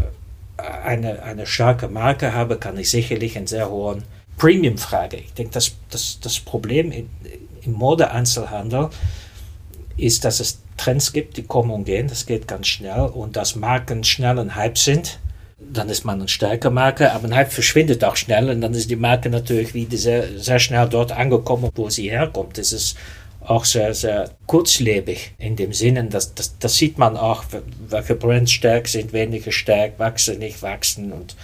eine, 0.84 1.22
eine 1.22 1.46
starke 1.46 1.88
Marke 1.88 2.32
habe, 2.32 2.56
kann 2.56 2.78
ich 2.78 2.90
sicherlich 2.90 3.36
einen 3.36 3.46
sehr 3.46 3.70
hohen 3.70 4.04
Premium 4.36 4.78
fragen. 4.78 5.20
Ich 5.24 5.32
denke, 5.34 5.52
das, 5.52 5.76
das, 5.90 6.18
das 6.20 6.40
Problem 6.40 6.92
im 6.92 7.72
Mode-Einzelhandel 7.72 8.86
ist, 8.86 9.25
dass 9.96 10.40
es 10.40 10.60
Trends 10.76 11.12
gibt, 11.12 11.36
die 11.36 11.42
kommen 11.42 11.70
und 11.70 11.84
gehen. 11.84 12.08
Das 12.08 12.26
geht 12.26 12.46
ganz 12.48 12.66
schnell. 12.66 13.00
Und 13.00 13.36
dass 13.36 13.56
Marken 13.56 14.04
schnell 14.04 14.38
ein 14.38 14.54
Hype 14.54 14.78
sind, 14.78 15.18
dann 15.58 15.88
ist 15.88 16.04
man 16.04 16.20
eine 16.20 16.28
starke 16.28 16.70
Marke, 16.70 17.12
aber 17.12 17.28
ein 17.28 17.34
Hype 17.34 17.52
verschwindet 17.52 18.04
auch 18.04 18.16
schnell 18.16 18.50
und 18.50 18.60
dann 18.60 18.74
ist 18.74 18.90
die 18.90 18.96
Marke 18.96 19.30
natürlich 19.30 19.72
wieder 19.72 19.96
sehr, 19.96 20.38
sehr 20.38 20.58
schnell 20.58 20.88
dort 20.88 21.12
angekommen, 21.12 21.70
wo 21.74 21.88
sie 21.88 22.10
herkommt. 22.10 22.58
Das 22.58 22.72
ist 22.72 22.96
auch 23.40 23.64
sehr, 23.64 23.94
sehr 23.94 24.30
kurzlebig 24.46 25.34
in 25.38 25.56
dem 25.56 25.72
Sinne, 25.72 26.04
dass 26.04 26.34
das, 26.34 26.58
das 26.58 26.76
sieht 26.76 26.98
man 26.98 27.16
auch, 27.16 27.44
welche 27.88 28.16
Brands 28.16 28.52
stark 28.52 28.88
sind, 28.88 29.12
weniger 29.12 29.52
stark, 29.52 29.98
wachsen, 29.98 30.38
nicht 30.38 30.62
wachsen 30.62 31.12
und, 31.12 31.36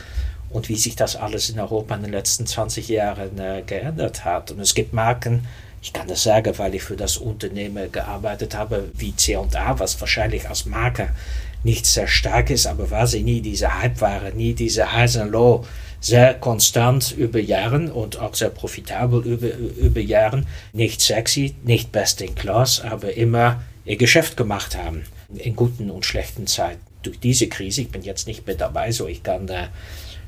und 0.51 0.69
wie 0.69 0.77
sich 0.77 0.97
das 0.97 1.17
alles 1.17 1.49
in 1.49 1.61
Europa 1.61 1.95
in 1.95 2.03
den 2.03 2.13
letzten 2.13 2.47
20 2.47 2.89
Jahren 2.89 3.39
äh, 3.39 3.63
geändert 3.65 4.25
hat. 4.25 4.51
Und 4.51 4.61
es 4.61 4.75
gibt 4.75 4.93
Marken, 4.93 5.47
ich 5.83 5.93
kann 5.93 6.07
das 6.07 6.23
sagen, 6.23 6.57
weil 6.59 6.77
ich 6.77 6.83
für 6.83 6.97
das 6.97 7.17
Unternehmen 7.17 7.91
gearbeitet 7.91 8.55
habe 8.55 8.91
wie 8.95 9.15
C&A, 9.17 9.79
was 9.81 10.01
wahrscheinlich 10.01 10.49
als 10.49 10.65
Marke 10.65 11.11
nicht 11.65 11.87
sehr 11.87 12.07
stark 12.07 12.51
ist, 12.51 12.67
aber 12.67 12.91
war 12.91 13.09
sie 13.09 13.23
nie 13.23 13.41
diese 13.41 13.83
Hypeware, 13.83 14.33
nie 14.33 14.55
diese 14.55 14.93
Highs 14.93 15.17
and 15.17 15.33
Low, 15.33 15.65
sehr 16.01 16.35
konstant 16.35 17.13
über 17.13 17.41
Jahren 17.41 17.91
und 17.91 18.19
auch 18.19 18.35
sehr 18.35 18.51
profitabel 18.51 19.25
über, 19.25 19.55
über 19.57 20.01
Jahren, 20.01 20.47
nicht 20.73 21.01
sexy, 21.01 21.55
nicht 21.65 21.91
best 21.91 22.21
in 22.21 22.35
class, 22.35 22.81
aber 22.81 23.17
immer 23.17 23.63
ihr 23.85 23.97
Geschäft 23.97 24.37
gemacht 24.37 24.77
haben, 24.77 25.03
in 25.35 25.57
guten 25.57 25.91
und 25.91 26.07
schlechten 26.07 26.47
Zeiten. 26.47 26.81
Durch 27.03 27.19
diese 27.19 27.49
Krise, 27.49 27.83
ich 27.83 27.91
bin 27.91 28.03
jetzt 28.03 28.29
nicht 28.29 28.47
mehr 28.47 28.57
dabei, 28.57 28.93
so 28.93 29.09
ich 29.09 29.25
kann, 29.25 29.49
äh, 29.49 29.69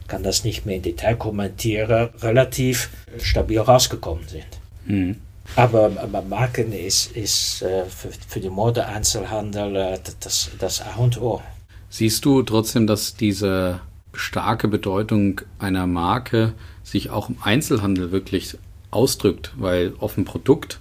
kann 0.08 0.24
das 0.24 0.42
nicht 0.42 0.66
mehr 0.66 0.76
in 0.76 0.82
Detail 0.82 1.14
kommentieren, 1.14 2.10
relativ 2.20 2.90
stabil 3.20 3.60
rausgekommen 3.60 4.26
sind. 4.28 4.46
Mhm. 4.86 5.16
Aber, 5.56 5.92
aber 6.00 6.22
Marken 6.22 6.72
ist, 6.72 7.12
ist 7.16 7.62
äh, 7.62 7.84
für, 7.84 8.10
für 8.28 8.40
die 8.40 8.50
Mode-Einzelhandel 8.50 9.76
äh, 9.76 9.98
das, 10.20 10.50
das 10.58 10.80
A 10.80 10.96
und 10.96 11.20
O. 11.20 11.42
Siehst 11.90 12.24
du 12.24 12.42
trotzdem, 12.42 12.86
dass 12.86 13.14
diese 13.14 13.80
starke 14.12 14.68
Bedeutung 14.68 15.40
einer 15.58 15.86
Marke 15.86 16.54
sich 16.82 17.10
auch 17.10 17.28
im 17.28 17.36
Einzelhandel 17.42 18.10
wirklich 18.10 18.56
ausdrückt? 18.90 19.52
Weil 19.56 19.92
auf 20.00 20.14
dem 20.14 20.24
Produkt 20.24 20.80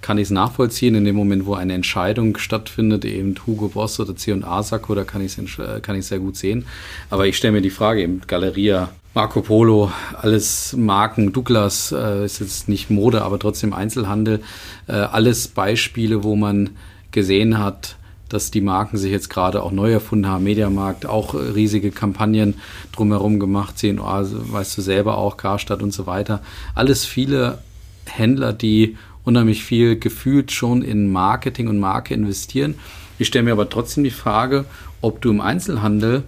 kann 0.00 0.18
ich 0.18 0.24
es 0.24 0.30
nachvollziehen, 0.30 0.94
in 0.94 1.04
dem 1.04 1.16
Moment, 1.16 1.46
wo 1.46 1.54
eine 1.54 1.72
Entscheidung 1.72 2.36
stattfindet, 2.36 3.06
eben 3.06 3.34
Hugo 3.46 3.68
Boss 3.68 3.98
oder 4.00 4.14
C&A 4.14 4.62
Sakko, 4.62 4.94
da 4.94 5.04
kann 5.04 5.22
ich 5.22 5.38
es 5.38 6.08
sehr 6.08 6.18
gut 6.18 6.36
sehen. 6.36 6.66
Aber 7.08 7.26
ich 7.26 7.38
stelle 7.38 7.52
mir 7.52 7.62
die 7.62 7.70
Frage, 7.70 8.02
eben 8.02 8.20
Galeria, 8.26 8.90
Marco 9.14 9.42
Polo, 9.42 9.92
alles 10.20 10.74
Marken, 10.76 11.32
Douglas 11.32 11.92
äh, 11.92 12.24
ist 12.24 12.40
jetzt 12.40 12.68
nicht 12.68 12.90
Mode, 12.90 13.22
aber 13.22 13.38
trotzdem 13.38 13.72
Einzelhandel, 13.72 14.40
äh, 14.88 14.92
alles 14.92 15.46
Beispiele, 15.46 16.24
wo 16.24 16.34
man 16.34 16.70
gesehen 17.12 17.60
hat, 17.60 17.94
dass 18.28 18.50
die 18.50 18.60
Marken 18.60 18.96
sich 18.96 19.12
jetzt 19.12 19.30
gerade 19.30 19.62
auch 19.62 19.70
neu 19.70 19.92
erfunden 19.92 20.26
haben. 20.26 20.42
Mediamarkt, 20.42 21.06
auch 21.06 21.34
riesige 21.34 21.92
Kampagnen 21.92 22.54
drumherum 22.90 23.38
gemacht, 23.38 23.78
C&A, 23.78 24.24
weißt 24.28 24.76
du 24.76 24.82
selber 24.82 25.16
auch, 25.16 25.36
Karstadt 25.36 25.80
und 25.80 25.92
so 25.92 26.06
weiter. 26.06 26.42
Alles 26.74 27.04
viele 27.04 27.58
Händler, 28.06 28.52
die 28.52 28.96
unheimlich 29.22 29.64
viel 29.64 29.96
gefühlt 29.96 30.50
schon 30.50 30.82
in 30.82 31.12
Marketing 31.12 31.68
und 31.68 31.78
Marke 31.78 32.14
investieren. 32.14 32.74
Ich 33.20 33.28
stelle 33.28 33.44
mir 33.44 33.52
aber 33.52 33.70
trotzdem 33.70 34.02
die 34.02 34.10
Frage, 34.10 34.64
ob 35.00 35.20
du 35.20 35.30
im 35.30 35.40
Einzelhandel 35.40 36.24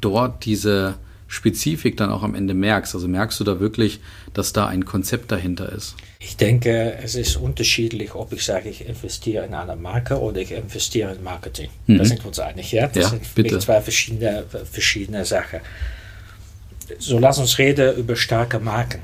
dort 0.00 0.46
diese 0.46 0.94
Spezifik 1.28 1.98
dann 1.98 2.10
auch 2.10 2.22
am 2.22 2.34
Ende 2.34 2.54
merkst. 2.54 2.94
Also 2.94 3.06
merkst 3.06 3.38
du 3.38 3.44
da 3.44 3.60
wirklich, 3.60 4.00
dass 4.32 4.54
da 4.54 4.66
ein 4.66 4.86
Konzept 4.86 5.30
dahinter 5.30 5.70
ist? 5.70 5.94
Ich 6.18 6.36
denke, 6.36 6.98
es 7.02 7.14
ist 7.14 7.36
unterschiedlich, 7.36 8.14
ob 8.14 8.32
ich 8.32 8.42
sage, 8.44 8.70
ich 8.70 8.88
investiere 8.88 9.44
in 9.44 9.54
eine 9.54 9.76
Marke 9.76 10.18
oder 10.18 10.40
ich 10.40 10.52
investiere 10.52 11.14
in 11.14 11.22
Marketing. 11.22 11.68
Mhm. 11.86 11.98
Da 11.98 12.04
sind 12.06 12.24
wir 12.24 12.28
uns 12.28 12.38
einig, 12.38 12.72
ja? 12.72 12.88
Das 12.88 13.04
ja, 13.04 13.08
sind 13.10 13.34
bitte. 13.34 13.58
zwei 13.58 13.80
verschiedene, 13.82 14.44
verschiedene 14.70 15.24
Sachen. 15.24 15.60
So 16.98 17.18
lass 17.18 17.38
uns 17.38 17.58
reden 17.58 17.96
über 17.96 18.16
starke 18.16 18.58
Marken. 18.58 19.00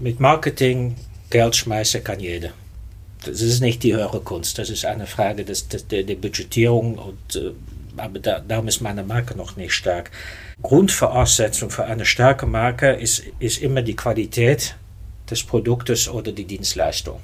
Mit 0.00 0.18
Marketing 0.18 0.96
Geld 1.30 1.54
schmeißen 1.54 2.02
kann 2.02 2.18
jeder. 2.18 2.50
Das 3.24 3.40
ist 3.40 3.60
nicht 3.60 3.82
die 3.84 3.94
höhere 3.94 4.20
Kunst. 4.20 4.58
Das 4.58 4.68
ist 4.68 4.84
eine 4.84 5.06
Frage 5.06 5.44
des, 5.44 5.68
der, 5.68 6.02
der 6.02 6.14
Budgetierung. 6.16 6.96
Und, 6.98 7.36
äh, 7.36 7.52
aber 7.96 8.18
da, 8.18 8.40
darum 8.40 8.66
ist 8.66 8.80
meine 8.80 9.04
Marke 9.04 9.36
noch 9.36 9.56
nicht 9.56 9.72
stark. 9.72 10.10
Grundvoraussetzung 10.62 11.70
für 11.70 11.84
eine 11.84 12.04
starke 12.04 12.46
Marke 12.46 12.90
ist, 12.90 13.22
ist 13.38 13.62
immer 13.62 13.82
die 13.82 13.96
Qualität 13.96 14.76
des 15.30 15.42
Produktes 15.42 16.08
oder 16.08 16.32
die 16.32 16.44
Dienstleistung 16.44 17.20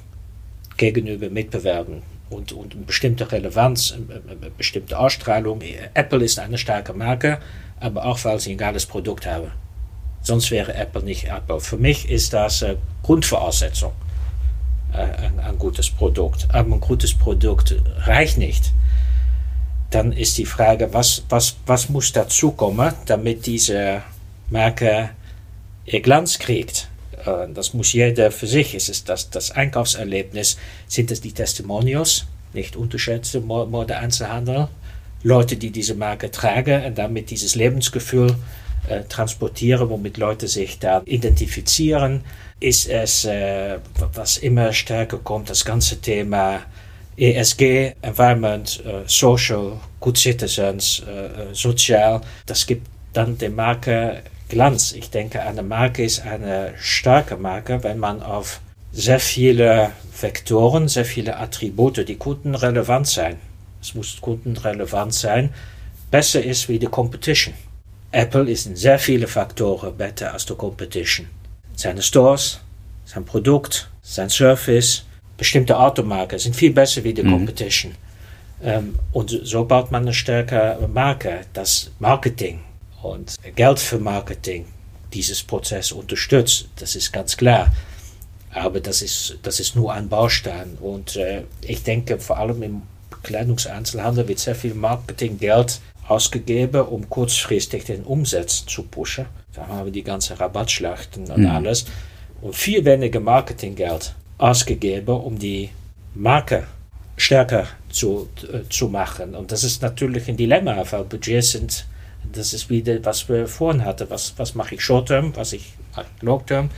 gegenüber 0.77 1.29
Mitbewerben 1.29 2.01
und, 2.29 2.51
und 2.51 2.73
eine 2.73 2.83
bestimmte 2.83 3.31
Relevanz, 3.31 3.93
eine 3.93 4.49
bestimmte 4.51 4.97
Ausstrahlung. 4.97 5.61
Apple 5.93 6.23
ist 6.23 6.39
eine 6.39 6.57
starke 6.57 6.93
Marke, 6.93 7.39
aber 7.79 8.05
auch 8.05 8.23
weil 8.25 8.39
sie 8.39 8.51
ein 8.51 8.57
geiles 8.57 8.85
Produkt 8.85 9.25
haben. 9.25 9.51
Sonst 10.21 10.51
wäre 10.51 10.73
Apple 10.73 11.03
nicht 11.03 11.25
Apple. 11.25 11.59
Für 11.59 11.77
mich 11.77 12.09
ist 12.09 12.33
das 12.33 12.61
äh, 12.61 12.75
Grundvoraussetzung. 13.03 13.93
Äh, 14.91 14.97
ein, 14.97 15.39
ein, 15.39 15.57
gutes 15.57 15.89
Produkt. 15.89 16.47
Aber 16.51 16.75
ein 16.75 16.81
gutes 16.81 17.13
Produkt 17.13 17.75
reicht 17.99 18.37
nicht. 18.37 18.73
Dann 19.89 20.11
ist 20.11 20.37
die 20.37 20.45
Frage, 20.45 20.93
was, 20.93 21.23
was, 21.29 21.55
was 21.65 21.89
muss 21.89 22.11
dazukommen, 22.11 22.93
damit 23.05 23.45
diese 23.45 24.03
Marke 24.49 25.11
ihr 25.85 26.01
Glanz 26.01 26.39
kriegt. 26.39 26.89
Äh, 27.25 27.47
das 27.53 27.73
muss 27.73 27.93
jeder 27.93 28.31
für 28.31 28.47
sich. 28.47 28.75
Es 28.75 28.89
ist 28.89 29.09
das, 29.09 29.29
das 29.29 29.51
Einkaufserlebnis. 29.51 30.57
Sind 30.87 31.11
es 31.11 31.21
die 31.21 31.31
Testimonials? 31.31 32.25
Nicht 32.53 32.75
unterschätzte 32.75 33.39
Mode-Einzelhandel. 33.39 34.67
Leute, 35.23 35.57
die 35.57 35.71
diese 35.71 35.95
Marke 35.95 36.31
tragen 36.31 36.85
und 36.85 36.97
damit 36.97 37.31
dieses 37.31 37.55
Lebensgefühl 37.55 38.35
äh, 38.87 39.03
transportieren, 39.03 39.89
womit 39.89 40.17
Leute 40.17 40.47
sich 40.47 40.79
da 40.79 41.01
identifizieren, 41.05 42.21
ist 42.59 42.87
es, 42.87 43.25
äh, 43.25 43.79
was 44.13 44.37
immer 44.37 44.73
stärker 44.73 45.17
kommt, 45.17 45.49
das 45.49 45.65
ganze 45.65 45.99
Thema 45.99 46.61
ESG, 47.17 47.95
Environment, 48.01 48.83
äh, 48.85 49.03
Social, 49.07 49.79
Good 49.99 50.17
Citizens, 50.17 51.03
äh, 51.07 51.11
äh, 51.11 51.53
Sozial. 51.53 52.21
Das 52.45 52.65
gibt 52.65 52.87
dann 53.13 53.37
der 53.37 53.49
Marke 53.49 54.21
Glanz. 54.49 54.91
Ich 54.93 55.09
denke, 55.09 55.41
eine 55.41 55.63
Marke 55.63 56.03
ist 56.03 56.25
eine 56.25 56.73
starke 56.79 57.35
Marke, 57.35 57.83
wenn 57.83 57.97
man 57.97 58.21
auf 58.21 58.61
sehr 58.91 59.19
viele 59.19 59.91
Vektoren, 60.19 60.87
sehr 60.87 61.05
viele 61.05 61.37
Attribute, 61.37 62.07
die 62.07 62.15
kundenrelevant 62.15 63.07
sein. 63.07 63.37
Es 63.81 63.95
muss 63.95 64.21
kundenrelevant 64.21 65.13
sein, 65.13 65.53
besser 66.11 66.43
ist 66.43 66.69
wie 66.69 66.79
die 66.79 66.87
Competition. 66.87 67.53
Apple 68.11 68.49
ist 68.49 68.67
in 68.67 68.75
sehr 68.75 68.99
viele 68.99 69.27
Faktoren 69.27 69.97
besser 69.97 70.33
als 70.33 70.45
die 70.45 70.55
Competition. 70.55 71.27
Seine 71.75 72.01
Stores, 72.01 72.59
sein 73.05 73.25
Produkt, 73.25 73.89
sein 74.01 74.29
Service, 74.29 75.06
bestimmte 75.37 75.77
Automarken 75.77 76.39
sind 76.39 76.55
viel 76.55 76.73
besser 76.73 77.03
wie 77.03 77.13
die 77.13 77.23
mhm. 77.23 77.31
Competition. 77.31 77.93
Ähm, 78.63 78.95
und 79.13 79.29
so 79.43 79.65
baut 79.65 79.91
man 79.91 80.03
eine 80.03 80.13
stärkere 80.13 80.87
Marke. 80.87 81.41
Das 81.53 81.91
Marketing 81.99 82.59
und 83.03 83.35
Geld 83.55 83.79
für 83.79 83.99
Marketing 83.99 84.65
dieses 85.13 85.43
Prozess 85.43 85.91
unterstützt, 85.91 86.67
das 86.77 86.95
ist 86.95 87.13
ganz 87.13 87.37
klar. 87.37 87.71
Aber 88.51 88.79
das 88.79 89.01
ist, 89.01 89.37
das 89.43 89.59
ist 89.59 89.75
nur 89.75 89.93
ein 89.93 90.09
Baustein. 90.09 90.77
Und 90.81 91.15
äh, 91.15 91.43
ich 91.61 91.83
denke, 91.83 92.19
vor 92.19 92.37
allem 92.37 92.63
im 92.63 92.81
Bekleidungseinzelhandel 93.09 94.27
wird 94.27 94.39
sehr 94.39 94.55
viel 94.55 94.73
Marketinggeld 94.73 95.79
ausgegeben, 96.07 96.81
um 96.81 97.09
kurzfristig 97.09 97.83
den 97.85 98.03
Umsatz 98.03 98.65
zu 98.65 98.83
pushen. 98.83 99.25
Da 99.53 99.67
haben 99.67 99.85
wir 99.85 99.91
die 99.91 100.03
ganzen 100.03 100.37
Rabattschlachten 100.37 101.29
und 101.29 101.41
mhm. 101.41 101.47
alles. 101.49 101.85
Und 102.41 102.55
viel 102.55 102.83
weniger 102.85 103.19
Marketinggeld 103.19 104.15
ausgegeben, 104.37 105.15
um 105.15 105.37
die 105.39 105.69
Marke 106.13 106.63
stärker 107.15 107.67
zu, 107.89 108.29
äh, 108.51 108.67
zu 108.69 108.87
machen. 108.87 109.35
Und 109.35 109.51
das 109.51 109.63
ist 109.63 109.81
natürlich 109.81 110.27
ein 110.29 110.37
Dilemma, 110.37 110.83
weil 110.89 111.03
Budgets 111.03 111.51
sind, 111.51 111.85
das 112.31 112.53
ist 112.53 112.69
wieder, 112.69 113.03
was 113.03 113.27
wir 113.27 113.47
vorhin 113.47 113.83
hatten. 113.83 114.09
Was, 114.09 114.33
was 114.37 114.55
mache 114.55 114.75
ich 114.75 114.81
Short-Term, 114.81 115.35
was 115.35 115.53
ich 115.53 115.73
Long-Term? 116.21 116.69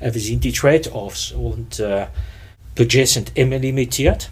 Äh, 0.00 0.12
wir 0.12 0.20
sehen 0.20 0.40
die 0.40 0.52
Trade-offs 0.52 1.32
und 1.32 1.80
äh, 1.80 2.06
Budgets 2.74 3.14
sind 3.14 3.32
immer 3.34 3.58
limitiert. 3.58 4.30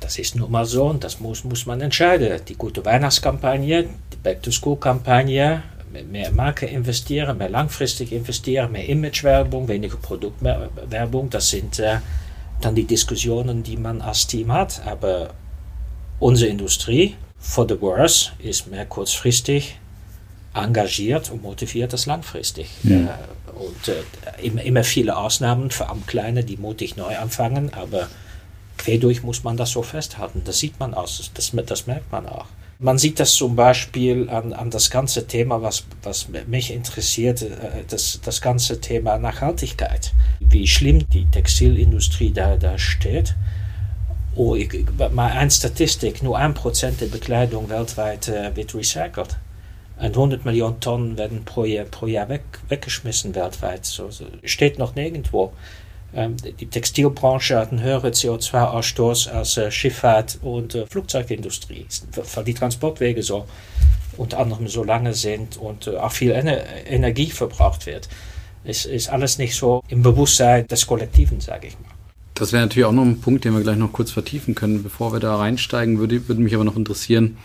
Das 0.00 0.18
ist 0.18 0.36
nun 0.36 0.50
mal 0.50 0.64
so 0.64 0.86
und 0.86 1.04
das 1.04 1.20
muss, 1.20 1.44
muss 1.44 1.66
man 1.66 1.80
entscheiden. 1.80 2.40
Die 2.48 2.56
gute 2.56 2.84
Weihnachtskampagne, 2.84 3.84
die 4.12 4.16
Back-to-School-Kampagne, 4.22 5.62
mehr 6.02 6.30
Marke 6.32 6.66
investieren, 6.66 7.38
mehr 7.38 7.48
langfristig 7.48 8.12
investieren, 8.12 8.72
mehr 8.72 8.88
Imagewerbung, 8.88 9.68
weniger 9.68 9.96
Produktwerbung, 9.96 11.30
das 11.30 11.50
sind 11.50 11.78
äh, 11.78 11.98
dann 12.60 12.74
die 12.74 12.84
Diskussionen, 12.84 13.62
die 13.62 13.76
man 13.76 14.00
als 14.00 14.26
Team 14.26 14.52
hat. 14.52 14.82
Aber 14.86 15.30
unsere 16.18 16.50
Industrie, 16.50 17.16
for 17.38 17.66
the 17.68 17.80
worse, 17.80 18.32
ist 18.38 18.68
mehr 18.68 18.86
kurzfristig 18.86 19.78
engagiert 20.54 21.30
und 21.30 21.42
motiviert 21.42 21.92
als 21.92 22.06
langfristig. 22.06 22.68
Ja. 22.82 22.96
Äh, 22.96 23.08
und 23.54 23.88
äh, 23.88 24.42
immer, 24.42 24.62
immer 24.62 24.84
viele 24.84 25.16
Ausnahmen, 25.16 25.70
vor 25.70 25.90
allem 25.90 26.06
kleine, 26.06 26.44
die 26.44 26.56
mutig 26.56 26.96
neu 26.96 27.16
anfangen, 27.16 27.72
aber 27.72 28.08
querdurch 28.78 29.22
muss 29.22 29.44
man 29.44 29.56
das 29.56 29.70
so 29.70 29.82
festhalten. 29.82 30.42
Das 30.44 30.58
sieht 30.58 30.78
man 30.80 30.94
aus, 30.94 31.30
das, 31.34 31.52
das 31.66 31.86
merkt 31.86 32.10
man 32.10 32.26
auch. 32.26 32.46
Man 32.78 32.98
sieht 32.98 33.20
das 33.20 33.34
zum 33.34 33.54
Beispiel 33.54 34.28
an, 34.28 34.52
an 34.52 34.70
das 34.70 34.90
ganze 34.90 35.26
Thema, 35.26 35.62
was, 35.62 35.84
was 36.02 36.28
mich 36.46 36.72
interessiert, 36.72 37.42
äh, 37.42 37.84
das, 37.88 38.20
das 38.22 38.40
ganze 38.40 38.80
Thema 38.80 39.18
Nachhaltigkeit. 39.18 40.12
Wie 40.40 40.66
schlimm 40.66 41.08
die 41.08 41.26
Textilindustrie 41.26 42.32
da, 42.32 42.56
da 42.56 42.76
steht. 42.78 43.34
Oh, 44.34 44.56
ich, 44.56 44.70
mal 45.12 45.30
eine 45.30 45.50
Statistik, 45.50 46.22
nur 46.22 46.36
ein 46.36 46.54
Prozent 46.54 47.00
der 47.00 47.06
Bekleidung 47.06 47.68
weltweit 47.68 48.28
äh, 48.28 48.54
wird 48.56 48.74
recycelt. 48.74 49.36
100 49.98 50.44
Millionen 50.44 50.80
Tonnen 50.80 51.16
werden 51.16 51.44
pro 51.44 51.64
Jahr, 51.64 51.84
pro 51.84 52.06
Jahr 52.06 52.28
weg, 52.28 52.42
weggeschmissen 52.68 53.34
weltweit. 53.36 53.84
So, 53.84 54.10
so, 54.10 54.26
steht 54.42 54.78
noch 54.78 54.96
nirgendwo. 54.96 55.52
Ähm, 56.14 56.36
die 56.60 56.66
Textilbranche 56.66 57.58
hat 57.58 57.70
einen 57.70 57.82
höheren 57.82 58.12
CO2-Ausstoß 58.12 59.30
als 59.30 59.56
äh, 59.56 59.70
Schifffahrt 59.70 60.38
und 60.42 60.74
äh, 60.74 60.86
Flugzeugindustrie, 60.86 61.86
weil 62.34 62.44
die 62.44 62.54
Transportwege 62.54 63.22
so 63.22 63.46
unter 64.16 64.38
anderem 64.38 64.68
so 64.68 64.84
lange 64.84 65.14
sind 65.14 65.56
und 65.56 65.88
äh, 65.88 65.96
auch 65.96 66.12
viel 66.12 66.30
Ener 66.30 66.58
Energie 66.86 67.30
verbraucht 67.30 67.86
wird. 67.86 68.08
Es 68.64 68.86
ist 68.86 69.08
alles 69.08 69.38
nicht 69.38 69.56
so 69.56 69.82
im 69.88 70.02
Bewusstsein 70.02 70.66
des 70.68 70.86
Kollektiven, 70.86 71.40
sage 71.40 71.68
ich 71.68 71.74
mal. 71.80 71.90
Das 72.34 72.52
wäre 72.52 72.62
natürlich 72.62 72.86
auch 72.86 72.92
noch 72.92 73.04
ein 73.04 73.20
Punkt, 73.20 73.44
den 73.44 73.54
wir 73.54 73.62
gleich 73.62 73.76
noch 73.76 73.92
kurz 73.92 74.10
vertiefen 74.10 74.54
können. 74.54 74.82
Bevor 74.82 75.12
wir 75.12 75.20
da 75.20 75.36
reinsteigen, 75.36 75.98
würde, 75.98 76.26
würde 76.28 76.42
mich 76.42 76.54
aber 76.54 76.64
noch 76.64 76.76
interessieren, 76.76 77.36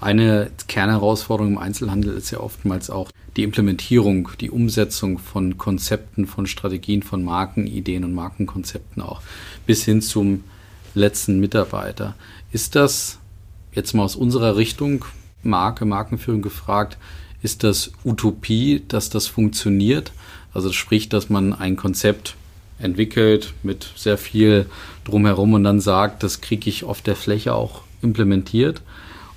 eine 0.00 0.50
Kernherausforderung 0.66 1.52
im 1.52 1.58
Einzelhandel 1.58 2.16
ist 2.16 2.30
ja 2.30 2.40
oftmals 2.40 2.90
auch 2.90 3.10
die 3.36 3.42
Implementierung, 3.42 4.30
die 4.40 4.50
Umsetzung 4.50 5.18
von 5.18 5.58
Konzepten, 5.58 6.26
von 6.26 6.46
Strategien, 6.46 7.02
von 7.02 7.24
Markenideen 7.24 8.04
und 8.04 8.14
Markenkonzepten 8.14 9.02
auch 9.02 9.22
bis 9.66 9.84
hin 9.84 10.02
zum 10.02 10.44
letzten 10.94 11.40
Mitarbeiter. 11.40 12.14
Ist 12.52 12.76
das 12.76 13.18
jetzt 13.72 13.94
mal 13.94 14.04
aus 14.04 14.16
unserer 14.16 14.56
Richtung 14.56 15.04
Marke, 15.42 15.84
Markenführung 15.84 16.42
gefragt, 16.42 16.96
ist 17.42 17.62
das 17.62 17.92
Utopie, 18.04 18.82
dass 18.88 19.10
das 19.10 19.26
funktioniert? 19.26 20.12
Also 20.54 20.72
sprich, 20.72 21.08
dass 21.08 21.28
man 21.28 21.52
ein 21.52 21.76
Konzept 21.76 22.36
entwickelt 22.78 23.52
mit 23.62 23.86
sehr 23.96 24.18
viel 24.18 24.66
drumherum 25.04 25.52
und 25.52 25.64
dann 25.64 25.80
sagt, 25.80 26.22
das 26.22 26.40
kriege 26.40 26.70
ich 26.70 26.84
auf 26.84 27.02
der 27.02 27.16
Fläche 27.16 27.54
auch 27.54 27.82
implementiert? 28.02 28.80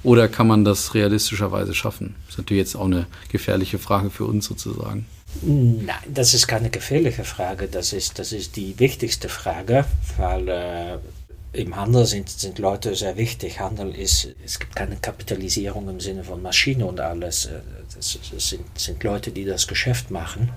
Oder 0.04 0.28
kann 0.28 0.48
man 0.48 0.64
das 0.64 0.94
realistischerweise 0.94 1.74
schaffen? 1.74 2.16
Das 2.26 2.36
ist 2.36 2.38
natürlich 2.38 2.62
jetzt 2.62 2.76
auch 2.76 2.86
eine 2.86 3.08
gefährliche 3.30 3.80
Frage 3.80 4.10
für 4.10 4.26
uns 4.26 4.46
sozusagen. 4.46 5.06
Nein, 5.42 5.96
das 6.08 6.34
ist 6.34 6.48
keine 6.48 6.70
gefährliche 6.70 7.24
Frage. 7.24 7.68
Das 7.68 7.94
ist, 7.94 8.18
das 8.18 8.32
ist 8.32 8.56
die 8.56 8.80
wichtigste 8.80 9.30
Frage, 9.30 9.86
weil 10.18 10.48
äh, 10.48 10.98
im 11.54 11.76
Handel 11.76 12.06
sind, 12.06 12.30
sind 12.30 12.60
Leute 12.60 12.96
sehr 12.96 13.18
wichtig. 13.18 13.60
Handel 13.60 13.94
ist, 13.94 14.30
es 14.46 14.60
gibt 14.60 14.76
keine 14.76 14.96
Kapitalisierung 14.96 15.90
im 15.90 16.00
Sinne 16.00 16.24
von 16.24 16.42
Maschine 16.42 16.86
und 16.86 17.00
alles. 17.00 17.50
Das, 17.96 18.20
das 18.32 18.50
sind, 18.50 18.80
sind 18.80 19.04
Leute, 19.04 19.32
die 19.32 19.46
das 19.46 19.68
Geschäft 19.68 20.12
machen. 20.12 20.50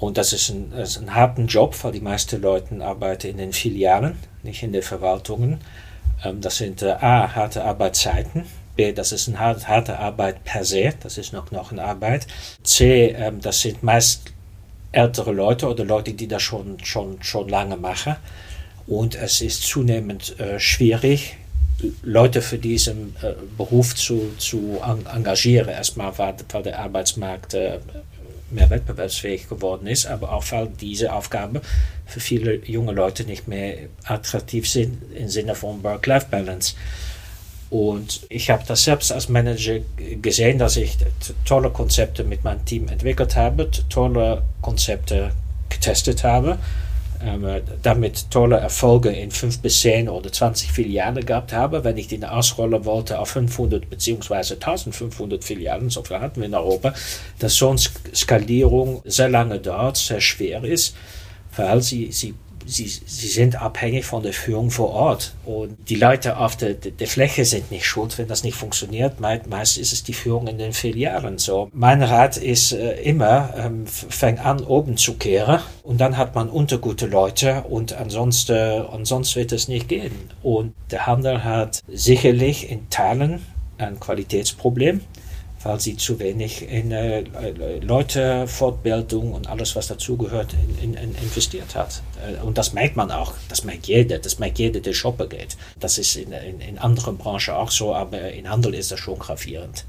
Und 0.00 0.16
das 0.16 0.32
ist 0.32 0.50
ein, 0.50 0.72
ist 0.72 0.98
ein 0.98 1.14
harter 1.14 1.42
Job, 1.42 1.76
weil 1.82 1.92
die 1.92 2.00
meisten 2.00 2.40
Leute 2.40 2.84
arbeiten 2.84 3.28
in 3.28 3.36
den 3.38 3.52
Filialen, 3.52 4.16
nicht 4.42 4.62
in 4.62 4.72
den 4.72 4.82
Verwaltungen. 4.82 5.58
Ähm, 6.24 6.40
das 6.40 6.56
sind 6.56 6.82
äh, 6.82 6.90
A, 6.90 7.34
harte 7.34 7.64
Arbeitszeiten. 7.64 8.44
B, 8.76 8.92
das 8.92 9.12
ist 9.12 9.28
eine 9.28 9.38
harte 9.38 9.98
Arbeit 9.98 10.44
per 10.44 10.64
se, 10.64 10.92
das 11.00 11.18
ist 11.18 11.32
noch, 11.32 11.50
noch 11.50 11.72
eine 11.72 11.84
Arbeit. 11.84 12.26
C, 12.62 13.14
ähm, 13.16 13.40
das 13.40 13.60
sind 13.60 13.82
meist 13.82 14.32
ältere 14.92 15.32
Leute 15.32 15.68
oder 15.68 15.84
Leute, 15.84 16.12
die 16.12 16.28
das 16.28 16.42
schon, 16.42 16.78
schon, 16.84 17.22
schon 17.22 17.48
lange 17.48 17.76
machen. 17.76 18.16
Und 18.86 19.14
es 19.14 19.40
ist 19.40 19.62
zunehmend 19.62 20.38
äh, 20.38 20.58
schwierig, 20.58 21.36
Leute 22.02 22.42
für 22.42 22.58
diesen 22.58 23.16
äh, 23.22 23.32
Beruf 23.56 23.94
zu, 23.94 24.34
zu 24.38 24.80
engagieren. 24.82 25.68
Erstmal, 25.68 26.16
weil, 26.18 26.34
weil 26.50 26.62
der 26.62 26.78
Arbeitsmarkt 26.78 27.54
äh, 27.54 27.78
mehr 28.50 28.70
wettbewerbsfähig 28.70 29.48
geworden 29.48 29.86
ist, 29.86 30.06
aber 30.06 30.32
auch 30.32 30.44
weil 30.52 30.68
diese 30.80 31.12
Aufgaben 31.12 31.60
für 32.06 32.20
viele 32.20 32.64
junge 32.64 32.92
Leute 32.92 33.24
nicht 33.24 33.48
mehr 33.48 33.88
attraktiv 34.04 34.68
sind 34.68 34.98
im 35.14 35.28
Sinne 35.28 35.54
von 35.54 35.82
Work-Life-Balance. 35.82 36.74
Und 37.74 38.20
ich 38.28 38.50
habe 38.50 38.62
das 38.68 38.84
selbst 38.84 39.10
als 39.10 39.28
Manager 39.28 39.80
gesehen, 40.22 40.60
dass 40.60 40.76
ich 40.76 40.96
tolle 41.44 41.70
Konzepte 41.70 42.22
mit 42.22 42.44
meinem 42.44 42.64
Team 42.64 42.86
entwickelt 42.86 43.34
habe, 43.34 43.68
tolle 43.88 44.44
Konzepte 44.62 45.32
getestet 45.68 46.22
habe, 46.22 46.60
ähm, 47.20 47.44
damit 47.82 48.30
tolle 48.30 48.58
Erfolge 48.58 49.08
in 49.08 49.32
fünf 49.32 49.58
bis 49.58 49.80
zehn 49.80 50.08
oder 50.08 50.30
20 50.30 50.70
Filialen 50.70 51.26
gehabt 51.26 51.52
habe. 51.52 51.82
Wenn 51.82 51.96
ich 51.96 52.06
die 52.06 52.24
ausrollen 52.24 52.84
wollte 52.84 53.18
auf 53.18 53.30
500 53.30 53.90
bzw. 53.90 54.54
1500 54.54 55.42
Filialen, 55.42 55.90
so 55.90 56.04
viel 56.04 56.20
hatten 56.20 56.42
wir 56.42 56.46
in 56.46 56.54
Europa, 56.54 56.94
dass 57.40 57.56
so 57.56 57.70
eine 57.70 57.80
Skalierung 57.80 59.02
sehr 59.04 59.30
lange 59.30 59.58
dauert, 59.58 59.96
sehr 59.96 60.20
schwer 60.20 60.62
ist, 60.62 60.94
weil 61.56 61.82
sie, 61.82 62.12
sie 62.12 62.34
sie, 62.66 62.86
sie 62.86 63.28
sind 63.28 63.60
abhängig 63.60 64.04
von 64.04 64.22
der 64.22 64.32
Führung 64.32 64.70
vor 64.70 64.90
Ort. 64.90 65.34
Und 65.44 65.76
die 65.88 65.96
Leute 65.96 66.38
auf 66.38 66.56
der, 66.56 66.74
der 66.74 67.06
Fläche 67.06 67.44
sind 67.44 67.70
nicht 67.70 67.86
schuld, 67.86 68.18
wenn 68.18 68.28
das 68.28 68.44
nicht 68.44 68.56
funktioniert. 68.56 69.20
Meist 69.20 69.78
ist 69.78 69.92
es 69.92 70.02
die 70.02 70.14
Führung 70.14 70.46
in 70.46 70.58
den 70.58 70.72
Filialen 70.72 71.38
so. 71.38 71.68
Mein 71.72 72.02
Rat 72.02 72.36
ist 72.36 72.72
äh, 72.72 73.00
immer, 73.02 73.54
ähm, 73.56 73.86
fang 73.86 74.38
an, 74.38 74.60
oben 74.64 74.96
zu 74.96 75.14
kehren. 75.14 75.60
Und 75.82 76.00
dann 76.00 76.16
hat 76.16 76.34
man 76.34 76.48
untergute 76.48 77.06
Leute 77.06 77.62
und 77.68 77.92
ansonsten, 77.92 78.86
ansonsten 78.90 79.40
wird 79.40 79.52
es 79.52 79.68
nicht 79.68 79.88
gehen. 79.88 80.30
Und 80.42 80.74
der 80.90 81.06
Handel 81.06 81.44
hat 81.44 81.82
sicherlich 81.88 82.70
in 82.70 82.88
Teilen 82.90 83.44
ein 83.78 84.00
Qualitätsproblem 84.00 85.00
weil 85.64 85.80
sie 85.80 85.96
zu 85.96 86.18
wenig 86.18 86.68
in 86.68 86.92
äh, 86.92 87.24
Leute, 87.80 88.46
Fortbildung 88.46 89.32
und 89.32 89.48
alles, 89.48 89.74
was 89.74 89.88
dazugehört, 89.88 90.54
in, 90.82 90.94
in, 90.94 91.14
investiert 91.16 91.74
hat. 91.74 92.02
Äh, 92.22 92.40
und 92.44 92.58
das 92.58 92.72
merkt 92.72 92.96
man 92.96 93.10
auch, 93.10 93.32
das 93.48 93.64
merkt 93.64 93.86
jeder, 93.86 94.18
das 94.18 94.38
merkt 94.38 94.58
jeder, 94.58 94.80
der 94.80 94.92
shoppen 94.92 95.28
geht. 95.28 95.56
Das 95.80 95.98
ist 95.98 96.16
in, 96.16 96.32
in, 96.32 96.60
in 96.60 96.78
anderen 96.78 97.16
Branchen 97.16 97.54
auch 97.54 97.70
so, 97.70 97.94
aber 97.94 98.32
in 98.32 98.48
Handel 98.48 98.74
ist 98.74 98.92
das 98.92 99.00
schon 99.00 99.18
gravierend. 99.18 99.84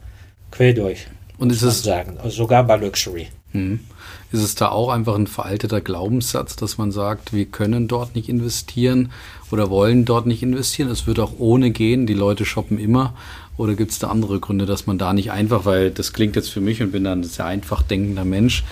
Quer 0.52 0.74
durch. 0.74 1.08
Und 1.38 1.52
ist 1.52 1.64
es 1.64 1.84
sagen, 1.84 2.18
also 2.18 2.30
sogar 2.30 2.64
bei 2.64 2.78
Luxury. 2.78 3.28
Hm. 3.52 3.82
Ist 4.32 4.42
es 4.42 4.56
da 4.56 4.70
auch 4.70 4.90
einfach 4.90 5.16
ein 5.16 5.28
veralteter 5.28 5.82
Glaubenssatz, 5.82 6.56
dass 6.56 6.78
man 6.78 6.92
sagt, 6.92 7.34
wir 7.34 7.46
können 7.46 7.88
dort 7.88 8.16
nicht 8.16 8.28
investieren 8.30 9.12
oder 9.52 9.70
wollen 9.70 10.06
dort 10.06 10.26
nicht 10.26 10.44
investieren? 10.44 10.90
Es 10.90 11.08
wird 11.08 11.20
auch 11.20 11.34
ohne 11.38 11.72
gehen, 11.72 12.06
die 12.06 12.14
Leute 12.14 12.46
shoppen 12.46 12.78
immer. 12.78 13.14
Oder 13.58 13.76
gibt 13.76 13.92
es 13.92 14.00
da 14.00 14.08
andere 14.08 14.40
Gründe, 14.40 14.66
dass 14.66 14.86
man 14.86 14.98
da 14.98 15.14
nicht 15.14 15.32
einfach, 15.32 15.66
weil 15.66 15.92
das 15.92 16.14
klingt 16.14 16.36
jetzt 16.36 16.50
für 16.50 16.62
mich 16.62 16.82
und 16.82 16.92
bin 16.92 17.04
dann 17.04 17.22
ein 17.22 17.24
sehr 17.24 17.46
einfach 17.46 17.84
denkender 17.84 18.26
Mensch, 18.26 18.64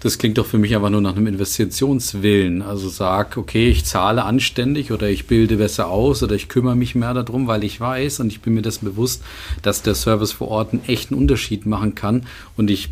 das 0.00 0.18
klingt 0.18 0.38
doch 0.38 0.46
für 0.46 0.58
mich 0.58 0.76
einfach 0.76 0.90
nur 0.90 1.00
nach 1.00 1.16
einem 1.16 1.26
Investitionswillen. 1.26 2.62
Also 2.62 2.88
sag, 2.88 3.36
okay, 3.36 3.68
ich 3.68 3.84
zahle 3.84 4.24
anständig 4.24 4.92
oder 4.92 5.08
ich 5.08 5.26
bilde 5.26 5.56
besser 5.56 5.88
aus 5.88 6.22
oder 6.22 6.34
ich 6.34 6.48
kümmere 6.48 6.76
mich 6.76 6.94
mehr 6.94 7.14
darum, 7.14 7.46
weil 7.46 7.64
ich 7.64 7.80
weiß 7.80 8.20
und 8.20 8.28
ich 8.28 8.40
bin 8.40 8.54
mir 8.54 8.62
dessen 8.62 8.84
bewusst, 8.84 9.22
dass 9.62 9.82
der 9.82 9.94
Service 9.94 10.32
vor 10.32 10.48
Ort 10.48 10.72
einen 10.72 10.84
echten 10.86 11.14
Unterschied 11.14 11.66
machen 11.66 11.94
kann 11.94 12.26
und 12.56 12.70
ich 12.70 12.90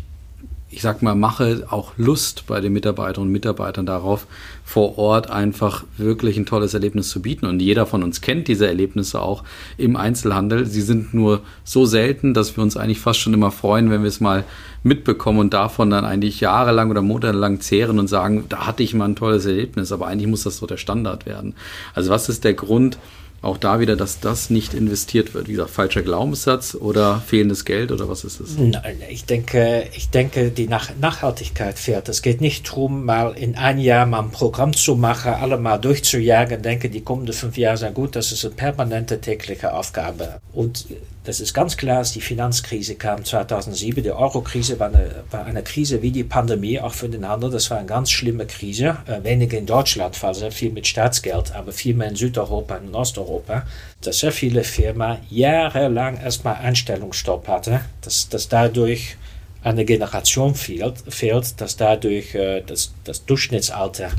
ich 0.75 0.81
sag 0.81 1.01
mal, 1.01 1.15
mache 1.15 1.65
auch 1.69 1.93
Lust 1.95 2.47
bei 2.47 2.59
den 2.59 2.73
Mitarbeiterinnen 2.73 3.29
und 3.29 3.31
Mitarbeitern 3.31 3.85
darauf, 3.85 4.27
vor 4.65 4.97
Ort 4.97 5.29
einfach 5.29 5.85
wirklich 5.97 6.35
ein 6.35 6.45
tolles 6.45 6.73
Erlebnis 6.73 7.07
zu 7.07 7.21
bieten. 7.21 7.45
Und 7.45 7.61
jeder 7.61 7.85
von 7.85 8.03
uns 8.03 8.19
kennt 8.19 8.49
diese 8.49 8.67
Erlebnisse 8.67 9.21
auch 9.21 9.45
im 9.77 9.95
Einzelhandel. 9.95 10.65
Sie 10.65 10.81
sind 10.81 11.13
nur 11.13 11.39
so 11.63 11.85
selten, 11.85 12.33
dass 12.33 12.57
wir 12.57 12.61
uns 12.61 12.75
eigentlich 12.75 12.99
fast 12.99 13.21
schon 13.21 13.33
immer 13.33 13.51
freuen, 13.51 13.89
wenn 13.89 14.01
wir 14.01 14.09
es 14.09 14.19
mal 14.19 14.43
mitbekommen 14.83 15.39
und 15.39 15.53
davon 15.53 15.89
dann 15.89 16.03
eigentlich 16.03 16.41
jahrelang 16.41 16.91
oder 16.91 17.01
monatelang 17.01 17.61
zehren 17.61 17.97
und 17.97 18.09
sagen, 18.09 18.43
da 18.49 18.67
hatte 18.67 18.83
ich 18.83 18.93
mal 18.93 19.05
ein 19.05 19.15
tolles 19.15 19.45
Erlebnis, 19.45 19.93
aber 19.93 20.07
eigentlich 20.07 20.27
muss 20.27 20.43
das 20.43 20.57
so 20.57 20.67
der 20.67 20.75
Standard 20.75 21.25
werden. 21.25 21.55
Also 21.93 22.09
was 22.09 22.27
ist 22.27 22.43
der 22.43 22.53
Grund, 22.53 22.97
auch 23.41 23.57
da 23.57 23.79
wieder, 23.79 23.95
dass 23.95 24.19
das 24.19 24.49
nicht 24.49 24.73
investiert 24.73 25.33
wird. 25.33 25.47
Wie 25.47 25.53
gesagt, 25.53 25.69
falscher 25.69 26.01
Glaubenssatz 26.01 26.73
oder 26.73 27.21
fehlendes 27.25 27.63
Geld 27.63 27.91
oder 27.91 28.09
was 28.09 28.23
ist 28.23 28.39
es? 28.39 28.57
Nein, 28.57 28.97
ich 29.09 29.25
denke, 29.25 29.87
ich 29.93 30.09
denke, 30.09 30.49
die 30.49 30.67
Nach 30.67 30.89
Nachhaltigkeit 30.99 31.77
fährt. 31.77 32.09
Es 32.09 32.21
geht 32.21 32.41
nicht 32.41 32.67
darum, 32.67 33.05
mal 33.05 33.33
in 33.37 33.55
ein 33.55 33.77
Jahr 33.77 34.05
mal 34.05 34.21
ein 34.23 34.31
Programm 34.31 34.73
zu 34.73 34.95
machen, 34.95 35.33
alle 35.33 35.57
mal 35.57 35.77
durchzujagen, 35.77 36.61
denke, 36.61 36.89
die 36.89 37.01
kommenden 37.01 37.35
fünf 37.35 37.57
Jahre 37.57 37.77
sind 37.77 37.93
gut. 37.93 38.15
Das 38.15 38.31
ist 38.31 38.45
eine 38.45 38.55
permanente 38.55 39.21
tägliche 39.21 39.73
Aufgabe. 39.73 40.39
Und 40.51 40.87
das 41.25 41.39
ist 41.39 41.53
ganz 41.53 41.75
klar, 41.75 41.97
als 41.97 42.13
die 42.13 42.21
Finanzkrise 42.21 42.95
kam 42.95 43.25
2007, 43.25 44.03
die 44.03 44.11
Euro-Krise 44.11 44.79
war 44.79 44.87
eine, 44.87 45.23
war 45.31 45.45
eine 45.45 45.63
Krise 45.63 46.01
wie 46.01 46.11
die 46.11 46.23
Pandemie, 46.23 46.79
auch 46.79 46.93
für 46.93 47.09
den 47.09 47.27
Handel. 47.27 47.49
Das 47.49 47.71
war 47.71 47.79
eine 47.79 47.87
ganz 47.87 48.11
schlimme 48.11 48.45
Krise. 48.45 48.97
Äh, 49.07 49.23
weniger 49.23 49.57
in 49.57 49.65
Deutschland, 49.65 50.21
weil 50.21 50.35
sehr 50.35 50.51
viel 50.51 50.71
mit 50.71 50.85
Staatsgeld, 50.85 51.53
aber 51.55 51.71
viel 51.71 51.95
mehr 51.95 52.09
in 52.09 52.15
Südeuropa 52.15 52.77
und 52.77 52.93
Osteuropa. 52.93 53.65
Dass 54.01 54.19
sehr 54.19 54.31
viele 54.31 54.63
Firmen 54.63 55.17
jahrelang 55.29 56.17
erstmal 56.17 56.55
Einstellungsstopp 56.55 57.47
hatten, 57.47 57.79
dass, 58.01 58.29
dass 58.29 58.47
dadurch 58.47 59.17
eine 59.63 59.83
Generation 59.83 60.53
fehlt, 60.53 61.03
fehlt 61.09 61.59
dass 61.59 61.75
dadurch 61.75 62.35
äh, 62.35 62.61
das, 62.61 62.93
das 63.03 63.25
Durchschnittsalter 63.25 64.11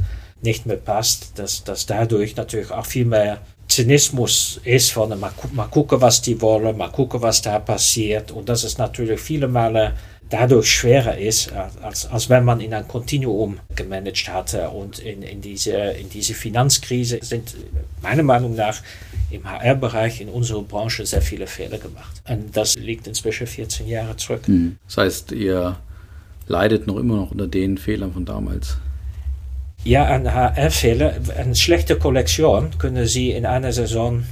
nicht 0.43 0.67
mehr 0.67 0.77
passt, 0.77 1.39
dass, 1.39 1.63
dass 1.63 1.87
dadurch 1.87 2.35
natürlich 2.35 2.73
auch 2.73 2.87
viel 2.87 3.05
mehr 3.05 3.39
Zynismus 3.77 4.59
ist 4.65 4.91
von 4.91 5.11
mal, 5.21 5.33
mal 5.53 5.67
gucken, 5.67 6.01
was 6.01 6.23
die 6.23 6.41
wollen, 6.41 6.79
mal 6.79 6.89
gucken, 6.89 7.21
was 7.21 7.43
da 7.43 7.59
passiert. 7.59 8.33
Und 8.33 8.49
dass 8.49 8.65
es 8.65 8.79
natürlich 8.79 9.21
viele 9.21 9.49
Male 9.49 9.93
dadurch 10.31 10.71
schwerer 10.71 11.19
ist, 11.19 11.53
als, 11.53 12.07
als 12.07 12.31
wenn 12.31 12.45
man 12.47 12.61
in 12.61 12.73
ein 12.73 12.89
Kontinuum 12.89 13.59
gemanagt 13.75 14.31
hatte. 14.31 14.71
Und 14.71 14.99
in, 14.99 15.21
in, 15.21 15.43
diese, 15.43 15.73
in 15.73 16.09
diese 16.09 16.33
Finanzkrise 16.33 17.19
sind 17.21 17.55
meiner 18.03 18.23
Meinung 18.23 18.55
nach 18.55 18.81
im 19.31 19.45
HR-Bereich 19.45 20.23
in 20.23 20.31
unserer 20.31 20.63
Branche 20.63 21.05
sehr 21.05 21.21
viele 21.21 21.47
Fehler 21.47 21.77
gemacht. 21.77 22.23
Und 22.27 22.57
das 22.57 22.77
liegt 22.77 23.07
inzwischen 23.07 23.47
14 23.47 23.87
Jahre 23.87 24.17
zurück. 24.17 24.47
Hm. 24.47 24.79
Das 24.87 24.97
heißt, 24.97 25.33
ihr 25.33 25.77
leidet 26.47 26.87
noch 26.87 26.97
immer 26.97 27.17
noch 27.17 27.31
unter 27.31 27.47
den 27.47 27.77
Fehlern 27.77 28.15
von 28.15 28.25
damals. 28.25 28.79
Ja, 29.87 30.07
ein 30.07 30.35
HR-Fehler, 30.35 31.15
eine 31.39 31.55
schlechte 31.55 31.97
Kollektion 31.97 32.77
können 32.77 33.07
Sie 33.07 33.31
in 33.31 33.47
einer 33.47 33.73
Saison 33.73 34.25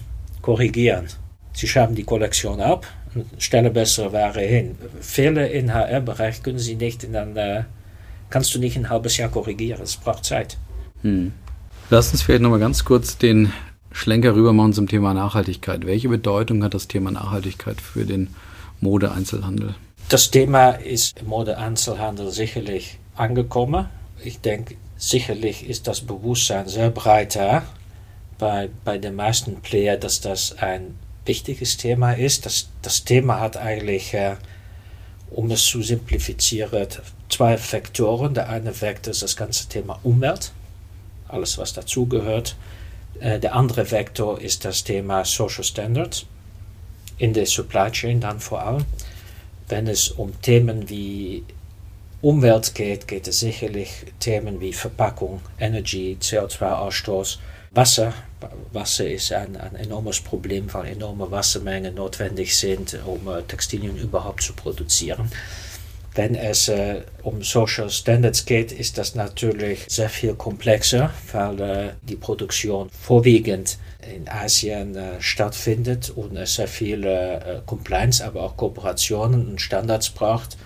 korrigieren. 0.42 1.06
Sie 1.52 1.68
schaben 1.68 1.94
die 1.94 2.02
Kollektion 2.02 2.60
ab 2.60 2.88
und 3.14 3.26
stellen 3.38 3.72
bessere 3.72 4.12
Ware 4.12 4.40
hin. 4.40 4.74
Fehler 5.00 5.48
im 5.52 5.72
HR-Bereich 5.72 6.42
können 6.42 6.58
Sie 6.58 6.74
nicht 6.74 7.04
in 7.04 7.14
einer, 7.14 7.66
kannst 8.30 8.52
du 8.56 8.58
nicht 8.58 8.76
ein 8.76 8.90
halbes 8.90 9.16
Jahr 9.16 9.28
korrigieren. 9.28 9.80
Es 9.80 9.96
braucht 9.96 10.24
Zeit. 10.24 10.58
Hm. 11.02 11.30
Lass 11.88 12.10
uns 12.10 12.22
vielleicht 12.22 12.42
nochmal 12.42 12.58
ganz 12.58 12.84
kurz 12.84 13.16
den 13.16 13.52
Schlenker 13.92 14.34
rüber 14.34 14.52
machen 14.52 14.72
zum 14.72 14.88
Thema 14.88 15.14
Nachhaltigkeit. 15.14 15.86
Welche 15.86 16.08
Bedeutung 16.08 16.64
hat 16.64 16.74
das 16.74 16.88
Thema 16.88 17.12
Nachhaltigkeit 17.12 17.80
für 17.80 18.04
den 18.04 18.34
Mode-Einzelhandel? 18.80 19.76
Das 20.08 20.32
Thema 20.32 20.70
ist 20.70 21.20
im 21.20 21.28
Mode-Einzelhandel 21.28 22.32
sicherlich 22.32 22.98
angekommen. 23.14 23.86
Ich 24.24 24.40
denke, 24.40 24.74
sicherlich 24.96 25.68
ist 25.68 25.86
das 25.86 26.00
Bewusstsein 26.00 26.68
sehr 26.68 26.90
breiter 26.90 27.64
bei, 28.38 28.68
bei 28.84 28.98
den 28.98 29.14
meisten 29.14 29.60
Player, 29.60 29.96
dass 29.96 30.20
das 30.20 30.58
ein 30.58 30.96
wichtiges 31.24 31.76
Thema 31.76 32.12
ist. 32.12 32.46
Das, 32.46 32.68
das 32.82 33.04
Thema 33.04 33.40
hat 33.40 33.56
eigentlich, 33.56 34.14
äh, 34.14 34.36
um 35.30 35.50
es 35.50 35.64
zu 35.64 35.82
simplifizieren, 35.82 36.86
zwei 37.28 37.56
Faktoren. 37.56 38.34
Der 38.34 38.48
eine 38.48 38.80
Vektor 38.80 39.12
ist 39.12 39.22
das 39.22 39.36
ganze 39.36 39.68
Thema 39.68 39.98
Umwelt, 40.02 40.52
alles 41.28 41.58
was 41.58 41.72
dazugehört. 41.72 42.56
Äh, 43.20 43.40
der 43.40 43.54
andere 43.54 43.90
Vektor 43.90 44.40
ist 44.40 44.64
das 44.64 44.84
Thema 44.84 45.24
Social 45.24 45.64
Standards 45.64 46.26
in 47.18 47.32
der 47.32 47.46
Supply 47.46 47.90
Chain 47.90 48.20
dann 48.20 48.40
vor 48.40 48.62
allem. 48.62 48.84
Wenn 49.68 49.86
es 49.86 50.10
um 50.10 50.40
Themen 50.42 50.90
wie 50.90 51.44
Umwelt 52.24 52.74
geht, 52.74 53.06
geht 53.06 53.28
es 53.28 53.40
sicherlich 53.40 53.90
Themen 54.18 54.58
wie 54.58 54.72
Verpackung, 54.72 55.42
Energy, 55.60 56.16
CO2-Ausstoß, 56.18 57.36
Wasser. 57.72 58.14
Wasser 58.72 59.06
ist 59.10 59.30
ein, 59.30 59.58
ein, 59.58 59.76
enormes 59.76 60.20
Problem, 60.20 60.72
weil 60.72 60.92
enorme 60.92 61.30
Wassermengen 61.30 61.96
notwendig 61.96 62.56
sind, 62.56 62.98
um 63.04 63.28
äh, 63.28 63.42
Textilien 63.42 63.98
überhaupt 63.98 64.42
zu 64.42 64.54
produzieren. 64.54 65.30
Wenn 66.14 66.34
es 66.34 66.68
äh, 66.68 67.02
um 67.24 67.42
Social 67.42 67.90
Standards 67.90 68.46
geht, 68.46 68.72
ist 68.72 68.96
das 68.96 69.14
natürlich 69.14 69.84
sehr 69.88 70.08
viel 70.08 70.32
komplexer, 70.32 71.10
weil 71.30 71.60
äh, 71.60 71.90
die 72.08 72.16
Produktion 72.16 72.88
vorwiegend 72.88 73.76
in 74.16 74.30
Asien 74.30 74.96
äh, 74.96 75.20
stattfindet 75.20 76.08
und 76.08 76.38
es 76.38 76.54
sehr 76.54 76.68
viele 76.68 77.40
äh, 77.40 77.60
Compliance, 77.66 78.24
aber 78.24 78.44
auch 78.44 78.56
Kooperationen 78.56 79.46
und 79.46 79.60
Standards 79.60 80.08
braucht 80.08 80.56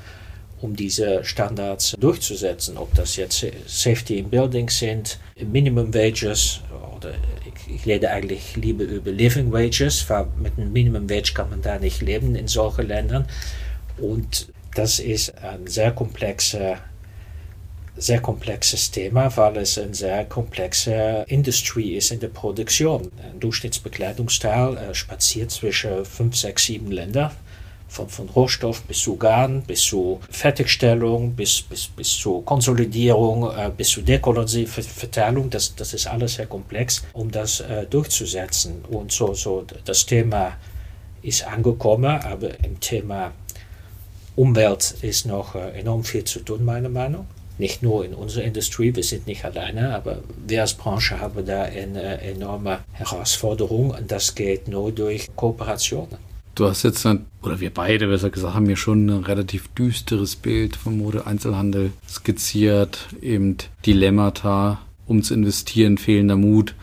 um 0.61 0.77
diese 0.77 1.25
Standards 1.25 1.97
durchzusetzen. 1.99 2.77
Ob 2.77 2.95
das 2.95 3.17
jetzt 3.17 3.45
Safety 3.67 4.19
in 4.19 4.31
Buildings 4.31 4.79
sind, 4.79 5.19
Minimum 5.37 5.95
Wages 5.95 6.61
oder 6.97 7.15
ich, 7.47 7.75
ich 7.75 7.87
rede 7.87 8.11
eigentlich 8.11 8.57
lieber 8.57 8.85
über 8.85 9.11
Living 9.11 9.53
Wages, 9.53 10.09
weil 10.09 10.27
mit 10.41 10.59
einem 10.59 10.73
Minimum 10.73 11.09
Wage 11.09 11.33
kann 11.35 11.51
man 11.51 11.63
da 11.63 11.79
nicht 11.79 12.03
leben 12.03 12.35
in 12.35 12.49
solchen 12.49 12.89
Ländern. 12.89 13.27
Und 13.99 14.49
das 14.75 14.99
ist 14.99 15.37
ein 15.43 15.67
sehr 15.67 15.93
komplexer 15.93 16.79
sehr 18.01 18.21
komplexes 18.21 18.93
Thema, 18.93 19.37
weil 19.37 19.57
es 19.57 19.77
eine 19.77 19.93
sehr 19.93 20.25
komplexe 20.25 21.25
Industrie 21.27 21.97
ist 21.97 22.13
in 22.13 22.21
der 22.21 22.29
Produktion. 22.29 23.11
Ein 23.21 23.41
Durchschnittsbekleidungsteil 23.41 24.77
äh, 24.77 24.95
spaziert 24.95 25.51
zwischen 25.51 26.05
fünf, 26.05 26.37
sechs, 26.37 26.67
sieben 26.67 26.93
Ländern 26.93 27.33
von, 27.89 28.09
von 28.09 28.29
Rohstoff 28.29 28.83
bis 28.83 29.01
zu 29.01 29.17
Garn, 29.17 29.63
bis 29.63 29.83
zu 29.83 30.21
Fertigstellung, 30.31 31.33
bis, 31.33 31.63
bis, 31.63 31.89
bis 31.89 32.11
zu 32.17 32.43
Konsolidierung, 32.43 33.51
äh, 33.51 33.71
bis 33.77 33.89
zu 33.89 34.03
Dekolonialverteilung. 34.03 35.51
Das, 35.51 35.75
das 35.75 35.95
ist 35.95 36.07
alles 36.07 36.35
sehr 36.35 36.47
komplex, 36.47 37.05
um 37.13 37.31
das 37.31 37.61
äh, 37.61 37.87
durchzusetzen. 37.87 38.85
Und 38.89 39.11
so, 39.13 39.35
so 39.35 39.65
das 39.85 40.07
Thema 40.07 40.57
ist 41.23 41.47
angekommen, 41.47 42.21
aber 42.21 42.63
im 42.65 42.79
Thema 42.79 43.33
Umwelt 44.37 44.95
ist 45.03 45.27
noch 45.27 45.55
äh, 45.55 45.81
enorm 45.81 46.05
viel 46.05 46.25
zu 46.25 46.41
tun, 46.41 46.65
meiner 46.65 46.89
Meinung 46.89 47.27
nicht 47.59 47.83
nur 47.83 48.05
in 48.05 48.15
unserer 48.15 48.45
Industrie, 48.45 48.95
wir 48.95 49.03
sind 49.03 49.27
nicht 49.27 49.45
alleine, 49.45 49.95
aber 49.95 50.19
wir 50.47 50.61
als 50.61 50.75
Branche 50.75 51.21
haben 51.21 51.45
da 51.45 51.63
eine 51.63 52.21
enorme 52.21 52.81
Herausforderung 52.93 53.91
und 53.91 54.11
das 54.11 54.35
geht 54.35 54.69
nur 54.69 54.93
durch 54.93 55.27
Kooperationen. 55.35 56.28
Du 56.59 56.67
hast 56.67 56.83
jetzt, 56.83 57.07
oder 57.07 57.61
wir 57.61 57.73
beide 57.73 58.09
besser 58.09 58.31
gesagt, 58.31 58.53
haben 58.53 58.67
mir 58.67 58.77
schon 58.77 59.07
ein 59.09 59.23
relativ 59.23 59.69
düsteres 59.69 60.35
Bild 60.35 60.75
vom 60.75 60.99
Mode-Einzelhandel 60.99 61.93
skizziert. 62.09 63.07
Eben 63.23 63.59
Dilemmata, 63.87 64.81
um 65.07 65.23
zu 65.23 65.35
investieren, 65.35 65.99
fehlender 65.99 66.35
Mut, 66.35 66.75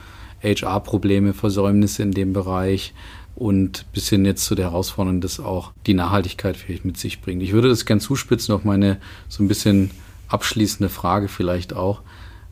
HR-Probleme, 0.41 1.33
Versäumnisse 1.33 2.03
in 2.03 2.13
dem 2.13 2.31
Bereich 2.31 2.93
und 3.35 3.85
bis 3.91 4.07
hin 4.07 4.23
jetzt 4.23 4.45
zu 4.45 4.55
der 4.55 4.67
Herausforderung, 4.67 5.19
dass 5.19 5.41
auch 5.41 5.73
die 5.87 5.93
Nachhaltigkeit 5.93 6.55
vielleicht 6.55 6.85
mit 6.85 6.95
sich 6.95 7.19
bringt. 7.19 7.43
Ich 7.43 7.51
würde 7.51 7.67
das 7.67 7.85
gern 7.85 7.99
zuspitzen 7.99 8.55
auf 8.55 8.63
meine 8.63 9.01
so 9.27 9.43
ein 9.43 9.49
bisschen 9.49 9.91
abschließende 10.29 10.87
Frage 10.87 11.27
vielleicht 11.27 11.73
auch. 11.73 12.01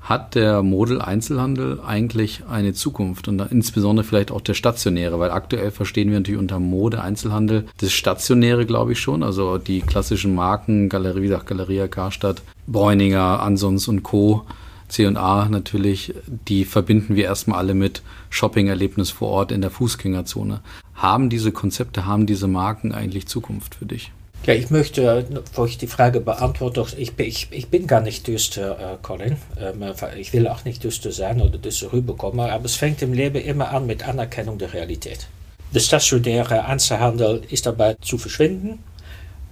Hat 0.03 0.35
der 0.35 0.63
Model-Einzelhandel 0.63 1.79
eigentlich 1.79 2.43
eine 2.49 2.73
Zukunft 2.73 3.29
und 3.29 3.39
insbesondere 3.39 4.05
vielleicht 4.05 4.31
auch 4.31 4.41
der 4.41 4.53
stationäre? 4.53 5.17
Weil 5.17 5.31
aktuell 5.31 5.71
verstehen 5.71 6.11
wir 6.11 6.19
natürlich 6.19 6.41
unter 6.41 6.59
Mode-Einzelhandel 6.59 7.67
das 7.77 7.93
Stationäre, 7.93 8.65
glaube 8.65 8.91
ich 8.91 8.99
schon. 8.99 9.23
Also 9.23 9.57
die 9.57 9.79
klassischen 9.79 10.35
Marken, 10.35 10.89
Galerie, 10.89 11.21
wie 11.21 11.27
gesagt, 11.27 11.47
Galeria, 11.47 11.87
Karstadt, 11.87 12.41
Bräuninger, 12.67 13.41
Ansons 13.41 13.87
und 13.87 14.03
Co. 14.03 14.45
C&A 14.89 15.47
natürlich, 15.49 16.13
die 16.27 16.65
verbinden 16.65 17.15
wir 17.15 17.23
erstmal 17.23 17.59
alle 17.59 17.73
mit 17.73 18.03
Shopping-Erlebnis 18.29 19.09
vor 19.09 19.29
Ort 19.29 19.53
in 19.53 19.61
der 19.61 19.71
Fußgängerzone. 19.71 20.59
Haben 20.95 21.29
diese 21.29 21.53
Konzepte, 21.53 22.05
haben 22.05 22.25
diese 22.25 22.49
Marken 22.49 22.91
eigentlich 22.91 23.27
Zukunft 23.27 23.75
für 23.75 23.85
dich? 23.85 24.11
Ja, 24.45 24.53
ich 24.53 24.69
möchte, 24.69 25.25
bevor 25.29 25.67
ich 25.67 25.77
die 25.77 25.87
Frage 25.87 26.19
beantworte, 26.19 26.85
ich, 26.97 27.17
ich, 27.17 27.47
ich 27.51 27.67
bin 27.69 27.87
gar 27.87 28.01
nicht 28.01 28.27
düster, 28.27 28.77
äh, 28.77 28.97
Colin. 29.01 29.37
Ähm, 29.57 29.93
ich 30.17 30.33
will 30.33 30.49
auch 30.49 30.65
nicht 30.65 30.83
düster 30.83 31.13
sein 31.13 31.41
oder 31.41 31.57
düster 31.57 31.93
rüberkommen, 31.93 32.41
aber 32.41 32.65
es 32.65 32.75
fängt 32.75 33.01
im 33.01 33.13
Leben 33.13 33.41
immer 33.41 33.69
an 33.71 33.85
mit 33.85 34.05
Anerkennung 34.05 34.57
der 34.57 34.73
Realität. 34.73 35.27
Der 35.73 35.79
stationäre 35.79 36.65
Einzelhandel 36.65 37.41
ist 37.49 37.65
dabei 37.65 37.95
zu 38.01 38.17
verschwinden. 38.17 38.79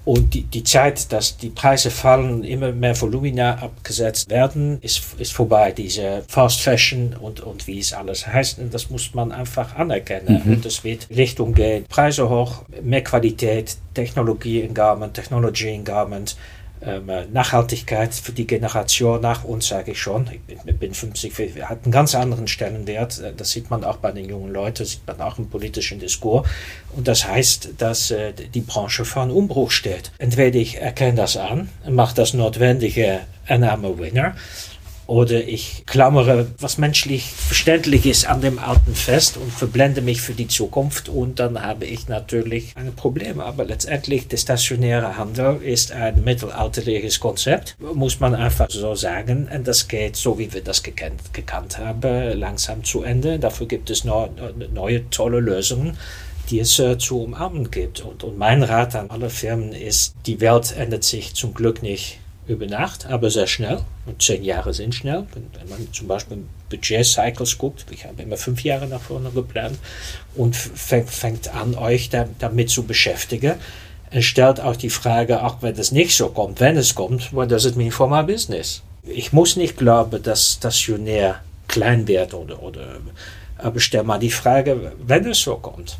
Und 0.04 0.34
die, 0.34 0.44
die 0.44 0.64
Zeit, 0.64 1.12
dass 1.12 1.38
die 1.38 1.50
Preise 1.50 1.92
fallen, 1.92 2.44
immer 2.44 2.72
mehr 2.72 3.00
Volumina 3.00 3.56
abgesetzt 3.56 4.30
werden, 4.30 4.80
ist, 4.82 5.02
ist 5.20 5.34
vorbei. 5.34 5.72
Diese 5.72 6.24
Fast 6.28 6.62
Fashion 6.62 7.16
und, 7.20 7.42
und 7.42 7.68
wie 7.68 7.80
es 7.80 7.94
alles 7.94 8.26
heißt, 8.26 8.60
und 8.60 8.74
das 8.74 8.90
muss 8.90 9.14
man 9.14 9.32
einfach 9.32 9.76
anerkennen. 9.76 10.42
Mhm. 10.44 10.54
Und 10.54 10.66
es 10.66 10.84
wird 10.84 11.08
Richtung 11.12 11.54
gehen, 11.54 11.86
Preise 11.88 12.30
hoch, 12.30 12.64
mehr 12.82 13.04
Qualität, 13.04 13.78
Technologie 13.94 14.62
in 14.62 14.74
Garment, 14.74 15.14
Technology 15.14 15.74
in 15.74 15.84
Garment, 15.84 16.36
Nachhaltigkeit 16.82 18.14
für 18.14 18.32
die 18.32 18.48
Generation 18.48 19.22
nach 19.22 19.44
uns, 19.44 19.68
sage 19.68 19.92
ich 19.92 20.02
schon. 20.02 20.28
Ich 20.48 20.58
bin, 20.58 20.78
bin 20.78 20.94
50, 20.94 21.62
hat 21.64 21.84
einen 21.84 21.92
ganz 21.92 22.16
anderen 22.16 22.48
Stellenwert. 22.48 23.20
Äh, 23.20 23.34
das 23.36 23.52
sieht 23.52 23.70
man 23.70 23.84
auch 23.84 23.98
bei 23.98 24.12
den 24.12 24.28
jungen 24.28 24.52
Leuten, 24.52 24.86
sieht 24.86 25.06
man 25.06 25.22
auch 25.22 25.38
im 25.38 25.50
politischen 25.50 26.00
Diskurs. 26.00 26.48
Und 26.96 27.08
das 27.08 27.28
heißt, 27.28 27.70
dass 27.78 28.12
äh, 28.12 28.34
die 28.34 28.62
Branche 28.62 29.06
vor 29.06 29.24
einem 29.24 29.32
Umbruch 29.32 29.72
steht. 29.72 30.12
Entweder 30.18 30.58
ich 30.58 30.82
erkenne 30.82 31.16
das 31.16 31.38
an, 31.38 31.70
mache 31.88 32.16
das 32.16 32.34
notwendige 32.34 33.22
Annahme 33.48 33.98
Winner 34.00 34.36
oder 35.08 35.44
ich 35.48 35.84
klammere, 35.86 36.48
was 36.60 36.78
menschlich 36.78 37.26
verständlich 37.26 38.06
ist, 38.06 38.28
an 38.28 38.42
dem 38.42 38.60
Alten 38.60 38.96
fest 38.96 39.38
und 39.38 39.52
verblende 39.52 40.02
mich 40.02 40.22
für 40.22 40.34
die 40.34 40.48
Zukunft 40.48 41.10
und 41.10 41.40
dann 41.40 41.62
habe 41.62 41.86
ich 41.86 42.08
natürlich 42.08 42.74
ein 42.76 42.94
Problem. 42.96 43.40
Aber 43.40 43.66
letztendlich, 43.66 44.28
der 44.28 44.38
stationäre 44.38 45.18
Handel 45.18 45.62
ist 45.62 45.92
ein 45.92 46.24
mittelalterliches 46.24 47.20
Konzept, 47.20 47.76
muss 47.80 48.20
man 48.20 48.36
einfach 48.36 48.70
so 48.70 48.96
sagen. 48.96 49.50
Und 49.54 49.68
das 49.68 49.88
geht, 49.88 50.16
so 50.16 50.40
wie 50.40 50.54
wir 50.54 50.62
das 50.62 50.84
gekannt, 50.84 51.34
gekannt 51.34 51.78
haben, 51.78 52.40
langsam 52.40 52.84
zu 52.84 53.04
Ende. 53.04 53.40
Dafür 53.40 53.68
gibt 53.68 53.90
es 53.90 54.04
noch 54.04 54.30
neue 54.74 55.10
tolle 55.10 55.40
Lösungen 55.40 55.98
die 56.50 56.60
es 56.60 56.78
äh, 56.80 56.98
zu 56.98 57.24
umarmen 57.24 57.72
gibt. 57.72 58.02
Und, 58.02 58.24
und 58.24 58.38
mein 58.38 58.64
Rat 58.64 58.96
an 58.96 59.10
alle 59.10 59.30
Firmen 59.30 59.72
ist, 59.72 60.16
die 60.26 60.42
Welt 60.42 60.76
ändert 60.78 61.06
sich 61.06 61.34
zum 61.34 61.54
Glück 61.54 61.82
nicht 61.82 62.20
über 62.48 62.66
Nacht, 62.66 63.06
aber 63.06 63.30
sehr 63.30 63.48
schnell. 63.48 63.82
Und 64.06 64.22
zehn 64.22 64.44
Jahre 64.44 64.74
sind 64.74 64.96
schnell. 64.96 65.26
Wenn 65.34 65.70
man 65.70 65.88
zum 65.94 66.08
Beispiel 66.08 66.44
Budget-Cycles 66.70 67.58
guckt, 67.58 67.86
ich 67.92 68.06
habe 68.06 68.22
immer 68.22 68.38
fünf 68.38 68.64
Jahre 68.64 68.88
nach 68.88 69.02
vorne 69.02 69.30
geplant 69.30 69.78
und 70.36 70.56
fängt 70.56 71.54
an, 71.54 71.76
euch 71.76 72.10
damit 72.10 72.70
zu 72.70 72.84
beschäftigen. 72.84 73.54
Es 74.10 74.26
stellt 74.26 74.60
auch 74.60 74.76
die 74.76 74.90
Frage, 74.90 75.44
auch 75.44 75.62
wenn 75.62 75.76
es 75.78 75.92
nicht 75.92 76.16
so 76.16 76.30
kommt, 76.30 76.60
wenn 76.60 76.78
es 76.78 76.96
kommt, 76.96 77.34
what 77.34 77.50
does 77.50 77.66
it 77.66 77.78
mean 77.78 77.92
for 77.92 78.10
my 78.10 78.24
business? 78.24 78.82
Ich 79.04 79.32
muss 79.32 79.56
nicht 79.56 79.78
glauben, 79.78 80.22
dass 80.22 80.54
stationär 80.54 81.42
klein 81.68 82.08
wird 82.08 82.34
oder, 82.34 82.62
oder 82.62 82.98
aber 83.58 83.80
stell 83.80 84.04
mal 84.04 84.20
die 84.20 84.32
Frage, 84.32 84.92
wenn 85.06 85.26
es 85.26 85.40
so 85.40 85.56
kommt, 85.56 85.98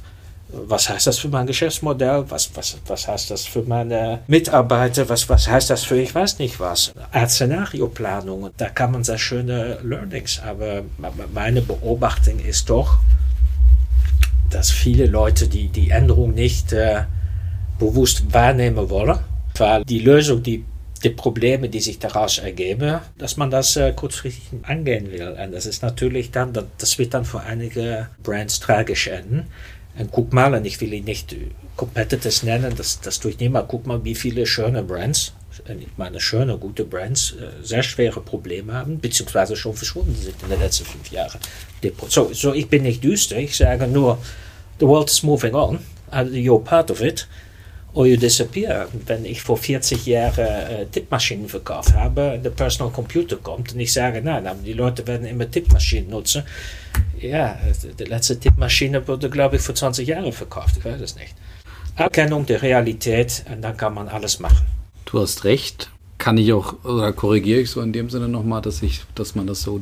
was 0.54 0.90
heißt 0.90 1.08
das 1.08 1.20
für 1.20 1.30
mein 1.30 1.48
Geschäftsmodell, 1.48 2.26
was, 2.30 2.52
was, 2.56 2.78
was 2.88 3.08
heißt 3.08 3.32
das 3.32 3.46
für 3.46 3.64
meine 3.64 4.20
Mitarbeiter, 4.28 5.08
was, 5.10 5.28
was 5.30 5.48
heißt 5.48 5.70
das 5.70 5.84
für 5.84 6.00
ich 6.00 6.14
weiß 6.14 6.40
nicht 6.40 6.60
was. 6.60 6.94
Als 7.12 7.36
Szenarioplanung, 7.36 8.50
da 8.58 8.70
kann 8.70 8.92
man 8.92 9.04
sehr 9.04 9.18
schöne 9.18 9.80
Learnings, 9.84 10.42
aber 10.46 10.84
meine 11.34 11.62
Beobachtung 11.62 12.40
ist 12.40 12.70
doch, 12.70 13.00
dass 14.50 14.72
viele 14.72 15.06
Leute 15.06 15.48
die, 15.48 15.68
die 15.70 15.90
Änderung 15.90 16.34
nicht 16.34 16.74
äh, 16.74 17.04
bewusst 17.80 18.34
wahrnehmen 18.34 18.90
wollen, 18.90 19.20
weil 19.58 19.86
die 19.86 20.00
Lösung, 20.00 20.44
die 20.44 20.66
die 21.04 21.10
Probleme, 21.10 21.68
die 21.68 21.80
sich 21.80 21.98
daraus 21.98 22.38
ergeben, 22.38 23.00
dass 23.18 23.38
man 23.38 23.50
das 23.50 23.76
äh, 23.76 23.92
kurzfristig 23.94 24.44
angehen 24.64 25.12
will. 25.12 25.30
Und 25.30 25.52
das 25.52 25.66
ist 25.66 25.82
natürlich 25.82 26.30
dann, 26.30 26.54
das 26.78 27.00
wird 27.00 27.14
dann 27.16 27.26
für 27.26 27.40
einige 27.40 28.10
Brands 28.22 28.60
tragisch 28.60 29.08
enden. 29.08 29.48
Und 29.98 30.12
guck 30.12 30.32
mal, 30.34 30.54
und 30.54 30.66
ich 30.66 30.80
will 30.80 30.94
ihn 30.94 31.04
nicht 31.04 31.36
Competitors 31.76 32.44
nennen, 32.44 32.74
das, 32.76 33.02
das 33.02 33.20
tue 33.20 33.32
ich 33.32 33.40
nicht 33.40 33.52
mal, 33.52 33.66
guck 33.68 33.86
mal, 33.86 34.04
wie 34.04 34.16
viele 34.16 34.46
schöne 34.46 34.84
Brands, 34.84 35.34
ich 35.68 35.88
meine 35.98 36.20
schöne, 36.20 36.58
gute 36.58 36.86
Brands, 36.86 37.34
äh, 37.34 37.64
sehr 37.64 37.84
schwere 37.84 38.22
Probleme 38.22 38.74
haben, 38.74 39.00
beziehungsweise 39.00 39.56
schon 39.56 39.76
verschwunden 39.76 40.16
sind 40.16 40.42
in 40.44 40.50
den 40.50 40.60
letzten 40.60 40.86
fünf 40.86 41.12
Jahren. 41.12 41.40
So, 42.08 42.32
so 42.34 42.54
ich 42.54 42.70
bin 42.70 42.84
nicht 42.84 43.04
düster, 43.04 43.38
ich 43.38 43.58
sage 43.58 43.88
nur, 43.88 44.18
the 44.80 44.88
world 44.88 45.10
is 45.10 45.24
moving 45.24 45.54
on, 45.54 45.80
you're 46.12 46.64
part 46.64 46.90
of 46.90 47.02
it 47.02 47.28
or 47.94 48.06
you 48.06 48.18
disappear. 48.18 48.88
Wenn 49.06 49.26
ich 49.26 49.42
vor 49.42 49.58
40 49.58 50.06
Jahren 50.06 50.46
äh, 50.46 50.86
Tippmaschinen 50.86 51.48
verkauft 51.48 51.94
habe, 51.94 52.40
der 52.44 52.50
Personal 52.52 52.92
Computer 52.92 53.38
kommt 53.38 53.74
und 53.74 53.80
ich 53.80 53.92
sage, 53.94 54.22
nein, 54.22 54.48
aber 54.48 54.60
die 54.64 54.74
Leute 54.74 55.06
werden 55.08 55.26
immer 55.26 55.50
Tippmaschinen 55.50 56.10
nutzen. 56.10 56.44
Ja, 57.20 57.58
die 58.00 58.04
letzte 58.06 58.40
Tippmaschine 58.40 59.08
wurde, 59.08 59.30
glaube 59.30 59.58
ich, 59.58 59.62
vor 59.62 59.76
20 59.76 60.08
Jahren 60.08 60.32
verkauft. 60.32 60.76
Ich 60.78 60.86
weiß 60.86 61.02
es 61.02 61.16
nicht. 61.16 61.36
Erkennung 61.96 62.46
der 62.46 62.62
Realität 62.62 63.44
und 63.52 63.62
dann 63.62 63.78
kann 63.78 63.94
man 63.94 64.08
alles 64.08 64.40
machen. 64.40 64.66
Du 65.06 65.20
hast 65.20 65.44
recht. 65.44 65.90
Kann 66.18 66.38
ich 66.38 66.54
auch, 66.54 66.86
oder 66.86 67.14
korrigiere 67.14 67.62
ich 67.62 67.72
so 67.72 67.82
in 67.82 67.94
dem 67.94 68.12
Sinne 68.12 68.28
nochmal, 68.28 68.62
dass 68.62 68.84
ich, 68.84 69.02
dass 69.16 69.34
man 69.34 69.48
das 69.48 69.64
so 69.64 69.82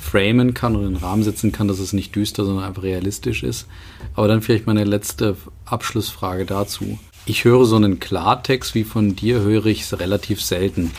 framen 0.00 0.54
kann 0.54 0.74
oder 0.74 0.86
in 0.86 0.94
den 0.94 1.02
Rahmen 1.02 1.22
setzen 1.22 1.52
kann, 1.52 1.68
dass 1.68 1.78
es 1.78 1.92
nicht 1.92 2.16
düster, 2.16 2.44
sondern 2.44 2.64
einfach 2.64 2.82
realistisch 2.82 3.42
ist. 3.42 3.66
Aber 4.14 4.28
dann 4.28 4.40
vielleicht 4.40 4.66
meine 4.66 4.84
letzte 4.84 5.36
Abschlussfrage 5.66 6.46
dazu. 6.46 6.98
Ich 7.28 7.44
höre 7.44 7.66
so 7.66 7.76
einen 7.76 8.00
Klartext 8.00 8.74
wie 8.74 8.84
von 8.84 9.14
dir, 9.14 9.40
höre 9.40 9.66
ich 9.66 9.82
es 9.82 10.00
relativ 10.00 10.42
selten 10.42 10.92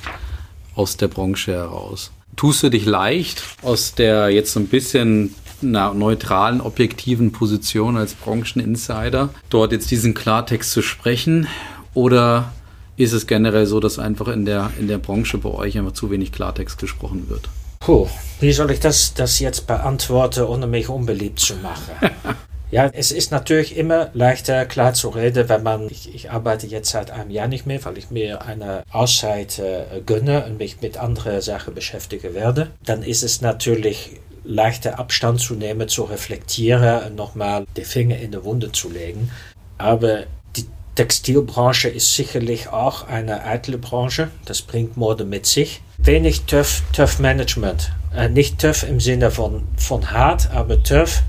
aus 0.75 0.95
der 0.95 1.07
Branche 1.07 1.53
heraus. 1.53 2.11
Tust 2.35 2.61
du 2.61 2.69
dich 2.69 2.85
leicht 2.85 3.41
aus 3.63 3.95
der 3.95 4.29
jetzt 4.29 4.53
so 4.53 4.59
ein 4.59 4.67
bisschen 4.67 5.33
einer 5.63 5.95
neutralen, 5.95 6.61
objektiven 6.61 7.31
Position 7.31 7.97
als 7.97 8.13
Brancheninsider, 8.13 9.29
dort 9.49 9.71
jetzt 9.71 9.89
diesen 9.89 10.13
Klartext 10.13 10.71
zu 10.71 10.83
sprechen? 10.83 11.47
Oder 11.95 12.53
ist 12.95 13.13
es 13.13 13.25
generell 13.25 13.65
so, 13.65 13.79
dass 13.79 13.97
einfach 13.97 14.27
in 14.27 14.45
der, 14.45 14.69
in 14.77 14.87
der 14.87 14.99
Branche 14.99 15.39
bei 15.39 15.49
euch 15.49 15.79
einfach 15.79 15.93
zu 15.93 16.11
wenig 16.11 16.31
Klartext 16.31 16.77
gesprochen 16.77 17.27
wird? 17.27 17.49
Puh, 17.79 18.07
wie 18.39 18.53
soll 18.53 18.69
ich 18.69 18.79
das, 18.79 19.15
das 19.15 19.39
jetzt 19.39 19.65
beantworten, 19.65 20.43
ohne 20.43 20.67
mich 20.67 20.89
unbeliebt 20.89 21.39
zu 21.39 21.55
machen? 21.55 22.11
Ja, 22.71 22.87
es 22.93 23.11
ist 23.11 23.31
natürlich 23.31 23.75
immer 23.75 24.09
leichter 24.13 24.65
klar 24.65 24.93
zu 24.93 25.09
reden, 25.09 25.49
wenn 25.49 25.63
man, 25.63 25.87
ich, 25.89 26.13
ich 26.13 26.29
arbeite 26.29 26.67
jetzt 26.67 26.91
seit 26.91 27.09
einem 27.09 27.31
Jahr 27.31 27.47
nicht 27.47 27.65
mehr, 27.65 27.83
weil 27.83 27.97
ich 27.97 28.11
mir 28.11 28.43
eine 28.43 28.83
Auszeit 28.91 29.57
äh, 29.57 30.01
gönne 30.05 30.45
und 30.45 30.59
mich 30.59 30.79
mit 30.79 30.97
anderen 30.97 31.41
Sachen 31.41 31.73
beschäftigen 31.73 32.35
werde. 32.35 32.69
Dann 32.85 33.01
ist 33.01 33.23
es 33.23 33.41
natürlich 33.41 34.19
leichter 34.43 34.99
Abstand 34.99 35.41
zu 35.41 35.55
nehmen, 35.55 35.87
zu 35.87 36.03
reflektieren 36.03 37.03
und 37.07 37.15
nochmal 37.15 37.65
die 37.75 37.83
Finger 37.83 38.17
in 38.17 38.31
die 38.31 38.43
Wunde 38.43 38.71
zu 38.71 38.89
legen. 38.89 39.31
Aber 39.79 40.25
die 40.55 40.65
Textilbranche 40.93 41.89
ist 41.89 42.15
sicherlich 42.15 42.69
auch 42.69 43.07
eine 43.07 43.45
eitle 43.45 43.79
Branche. 43.79 44.29
Das 44.45 44.61
bringt 44.61 44.95
Mode 44.95 45.25
mit 45.25 45.47
sich. 45.47 45.81
Wenig 45.97 46.43
TÜV, 46.43 46.83
TÜV 46.93 47.17
Management. 47.17 47.91
Äh, 48.15 48.29
nicht 48.29 48.59
TÜV 48.59 48.83
im 48.83 48.99
Sinne 48.99 49.31
von, 49.31 49.63
von 49.75 50.11
hart, 50.11 50.51
aber 50.51 50.83
TÜV 50.83 51.23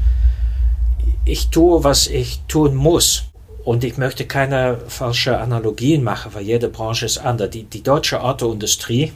ich 1.25 1.49
tue, 1.49 1.85
was 1.85 2.07
ich 2.07 2.41
tun 2.49 2.75
muss. 2.75 3.25
Und 3.65 3.85
ich 3.85 3.99
möchte 3.99 4.27
keine 4.27 4.79
falschen 4.89 5.35
Analogien 5.35 6.03
machen, 6.03 6.33
weil 6.35 6.43
jede 6.43 6.69
Branche 6.69 7.07
ist 7.07 7.19
anders. 7.19 7.51
Die, 7.51 7.65
die 7.65 7.83
deutsche 7.83 8.23
Autoindustrie 8.23 9.13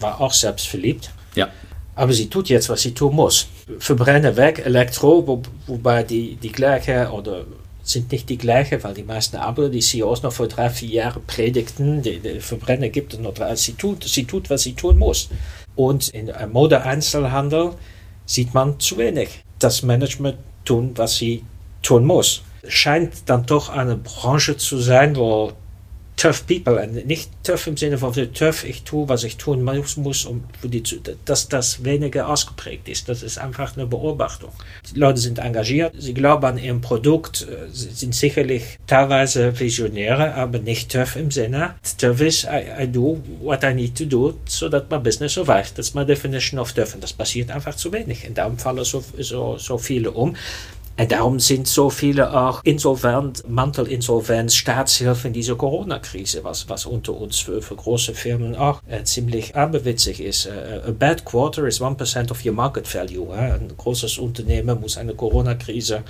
war 0.00 0.20
auch 0.20 0.32
selbstverliebt. 0.32 1.10
Ja. 1.34 1.48
Aber 1.94 2.12
sie 2.12 2.30
tut 2.30 2.48
jetzt, 2.48 2.68
was 2.68 2.80
sie 2.80 2.94
tun 2.94 3.14
muss. 3.14 3.48
Verbrennen 3.78 4.36
weg, 4.36 4.62
Elektro, 4.64 5.26
wo, 5.26 5.42
wobei 5.66 6.02
die, 6.02 6.36
die 6.36 6.50
gleiche 6.50 7.10
oder 7.12 7.44
sind 7.82 8.12
nicht 8.12 8.28
die 8.28 8.38
gleiche, 8.38 8.82
weil 8.82 8.94
die 8.94 9.02
meisten 9.02 9.36
aber 9.36 9.68
die 9.68 9.80
CEOs 9.80 10.22
noch 10.22 10.32
vor 10.32 10.48
drei, 10.48 10.70
vier 10.70 10.88
Jahren 10.88 11.22
predigten, 11.26 12.00
die, 12.00 12.20
die 12.20 12.40
Verbrenner 12.40 12.88
gibt 12.88 13.12
es 13.12 13.20
noch 13.20 13.34
drei. 13.34 13.54
Sie 13.56 13.74
tut, 13.74 14.04
sie 14.04 14.24
tut, 14.24 14.48
was 14.50 14.62
sie 14.62 14.74
tun 14.74 14.98
muss. 14.98 15.28
Und 15.74 16.08
in 16.10 16.32
Mode-Einzelhandel 16.50 17.72
sieht 18.24 18.54
man 18.54 18.78
zu 18.78 18.98
wenig. 18.98 19.42
Das 19.58 19.82
Management 19.82 20.38
tun, 20.64 20.92
was 20.96 21.16
sie 21.16 21.44
tun 21.82 22.04
muss. 22.04 22.42
Scheint 22.66 23.28
dann 23.28 23.46
doch 23.46 23.68
eine 23.68 23.96
Branche 23.96 24.56
zu 24.56 24.78
sein, 24.78 25.16
wo 25.16 25.52
tough 26.16 26.46
people, 26.46 26.86
nicht 26.86 27.30
tough 27.42 27.66
im 27.66 27.76
Sinne 27.76 27.98
von 27.98 28.12
tough, 28.32 28.64
ich 28.64 28.82
tue, 28.82 29.08
was 29.08 29.24
ich 29.24 29.36
tun 29.36 29.62
muss, 29.62 30.24
um 30.24 30.44
die, 30.62 30.82
dass 31.24 31.48
das 31.48 31.84
weniger 31.84 32.28
ausgeprägt 32.28 32.88
ist. 32.88 33.08
Das 33.08 33.22
ist 33.22 33.38
einfach 33.38 33.76
eine 33.76 33.86
Beobachtung. 33.86 34.52
Die 34.94 34.98
Leute 34.98 35.20
sind 35.20 35.38
engagiert, 35.38 35.94
sie 35.98 36.14
glauben 36.14 36.44
an 36.44 36.58
ihrem 36.58 36.80
Produkt, 36.80 37.46
äh, 37.48 37.68
sind 37.70 38.14
sicherlich 38.14 38.78
teilweise 38.86 39.58
Visionäre, 39.58 40.34
aber 40.34 40.58
nicht 40.58 40.92
tough 40.92 41.16
im 41.16 41.30
Sinne. 41.30 41.74
Tough 41.98 42.20
is, 42.20 42.44
I, 42.44 42.84
I 42.84 42.86
do 42.86 43.20
what 43.40 43.64
I 43.64 43.74
need 43.74 43.96
to 43.96 44.04
do 44.04 44.38
so 44.46 44.68
that 44.68 44.90
my 44.90 44.98
business 44.98 45.34
survives. 45.34 45.74
That's 45.74 45.94
my 45.94 46.04
definition 46.04 46.58
of 46.58 46.72
tough. 46.72 46.94
Und 46.94 47.02
das 47.02 47.12
passiert 47.12 47.50
einfach 47.50 47.74
zu 47.74 47.92
wenig. 47.92 48.24
In 48.24 48.34
darum 48.34 48.58
fallen 48.58 48.84
so, 48.84 49.02
so, 49.18 49.58
so 49.58 49.78
viele 49.78 50.10
um. 50.10 50.36
Und 50.98 51.10
darum 51.10 51.40
sind 51.40 51.66
so 51.66 51.88
viele 51.88 52.36
auch 52.38 52.62
insolvent, 52.64 53.48
Mantelinsolvenz, 53.48 54.54
Staatshilfe 54.54 55.28
in 55.28 55.32
dieser 55.32 55.56
Corona-Krise, 55.56 56.44
was, 56.44 56.68
was 56.68 56.84
unter 56.86 57.14
uns 57.14 57.38
für, 57.38 57.62
für 57.62 57.76
große 57.76 58.14
Firmen 58.14 58.54
auch 58.54 58.82
äh, 58.88 59.02
ziemlich 59.04 59.56
aberwitzig 59.56 60.20
ist. 60.20 60.46
Uh, 60.46 60.88
a 60.88 60.90
bad 60.90 61.24
quarter 61.24 61.66
is 61.66 61.80
1% 61.80 62.30
of 62.30 62.44
your 62.44 62.52
market 62.52 62.92
value. 62.92 63.32
Äh? 63.32 63.52
Ein 63.52 63.72
großes 63.76 64.18
Unternehmen 64.18 64.80
muss 64.80 64.98
eine 64.98 65.14
Corona-Krise 65.14 66.02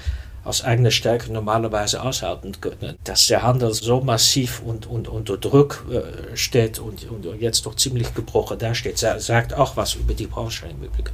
aus 0.45 0.65
eigener 0.65 0.91
Stärke 0.91 1.33
normalerweise 1.33 2.03
aushalten 2.03 2.53
können. 2.61 2.97
Dass 3.05 3.29
der 3.29 3.43
Handel 3.43 3.73
so 3.73 4.01
massiv 4.01 4.61
und, 4.61 4.87
und 4.87 5.09
unter 5.09 5.37
Druck 5.37 5.87
äh, 5.91 6.37
steht 6.37 6.81
und, 6.81 7.09
und 7.09 7.25
jetzt 7.41 7.67
doch 7.67 7.77
ziemlich 7.77 8.13
gebrochen 8.15 8.59
dasteht, 8.59 8.99
sagt 8.99 9.55
auch 9.55 9.77
was 9.77 9.95
über 9.95 10.15
die 10.15 10.27
Branche 10.27 10.67
im 10.67 10.85
Übrigen. 10.85 11.13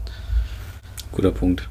Guter 1.12 1.33
Punkt. 1.33 1.69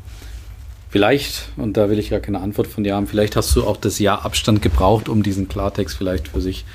Vielleicht, 0.97 1.49
und 1.57 1.77
da 1.77 1.91
will 1.91 1.99
ich 1.99 2.09
gar 2.09 2.19
keine 2.21 2.41
Antwort 2.41 2.65
von 2.65 2.83
dir 2.83 2.95
haben, 2.95 3.05
vielleicht 3.05 3.35
hast 3.35 3.55
du 3.55 3.63
auch 3.67 3.77
das 3.77 3.99
Jahr 3.99 4.25
Abstand 4.25 4.63
gebraucht, 4.63 5.09
um 5.09 5.21
diesen 5.21 5.47
Klartext 5.47 5.95
vielleicht 5.95 6.29
für 6.29 6.41
sich 6.41 6.65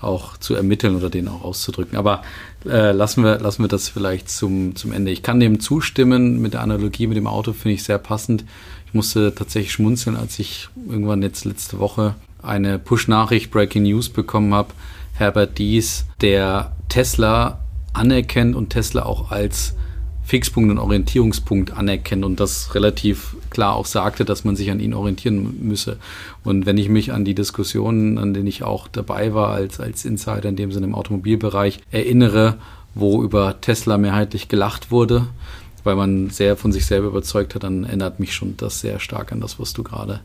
auch 0.00 0.36
zu 0.36 0.54
ermitteln 0.54 0.94
oder 0.94 1.10
den 1.10 1.26
auch 1.26 1.42
auszudrücken. 1.42 1.98
Aber 1.98 2.22
äh, 2.64 2.92
lassen, 2.92 3.24
wir, 3.24 3.40
lassen 3.40 3.64
wir 3.64 3.66
das 3.66 3.88
vielleicht 3.88 4.30
zum, 4.30 4.76
zum 4.76 4.92
Ende. 4.92 5.10
Ich 5.10 5.24
kann 5.24 5.40
dem 5.40 5.58
zustimmen 5.58 6.40
mit 6.40 6.52
der 6.52 6.60
Analogie 6.60 7.08
mit 7.08 7.16
dem 7.16 7.26
Auto, 7.26 7.52
finde 7.52 7.74
ich 7.74 7.82
sehr 7.82 7.98
passend. 7.98 8.44
Ich 8.86 8.94
musste 8.94 9.34
tatsächlich 9.34 9.72
schmunzeln, 9.72 10.14
als 10.14 10.38
ich 10.38 10.68
irgendwann 10.88 11.20
jetzt 11.20 11.44
letzte 11.44 11.80
Woche 11.80 12.14
eine 12.40 12.78
Push-Nachricht 12.78 13.50
Breaking 13.50 13.82
News 13.82 14.10
bekommen 14.10 14.54
habe. 14.54 14.74
Herbert 15.14 15.58
Dies, 15.58 16.04
der 16.20 16.70
Tesla 16.88 17.58
anerkennt 17.94 18.54
und 18.54 18.70
Tesla 18.70 19.02
auch 19.06 19.32
als 19.32 19.74
Fixpunkt 20.32 20.70
und 20.70 20.78
Orientierungspunkt 20.78 21.72
anerkennt 21.72 22.24
und 22.24 22.40
das 22.40 22.74
relativ 22.74 23.36
klar 23.50 23.76
auch 23.76 23.84
sagte, 23.84 24.24
dass 24.24 24.44
man 24.44 24.56
sich 24.56 24.70
an 24.70 24.80
ihn 24.80 24.94
orientieren 24.94 25.58
müsse. 25.60 25.98
Und 26.42 26.64
wenn 26.64 26.78
ich 26.78 26.88
mich 26.88 27.12
an 27.12 27.26
die 27.26 27.34
Diskussionen, 27.34 28.16
an 28.16 28.32
denen 28.32 28.46
ich 28.46 28.62
auch 28.62 28.88
dabei 28.88 29.34
war 29.34 29.50
als, 29.50 29.78
als 29.78 30.06
Insider 30.06 30.48
in 30.48 30.56
dem 30.56 30.72
Sinne 30.72 30.86
im 30.86 30.94
Automobilbereich, 30.94 31.80
erinnere, 31.90 32.56
wo 32.94 33.22
über 33.22 33.60
Tesla 33.60 33.98
mehrheitlich 33.98 34.48
gelacht 34.48 34.90
wurde, 34.90 35.26
weil 35.84 35.96
man 35.96 36.30
sehr 36.30 36.56
von 36.56 36.72
sich 36.72 36.86
selber 36.86 37.08
überzeugt 37.08 37.54
hat, 37.54 37.64
dann 37.64 37.84
erinnert 37.84 38.18
mich 38.18 38.32
schon 38.32 38.56
das 38.56 38.80
sehr 38.80 39.00
stark 39.00 39.32
an 39.32 39.40
das, 39.42 39.60
was 39.60 39.74
du 39.74 39.82
gerade 39.82 40.20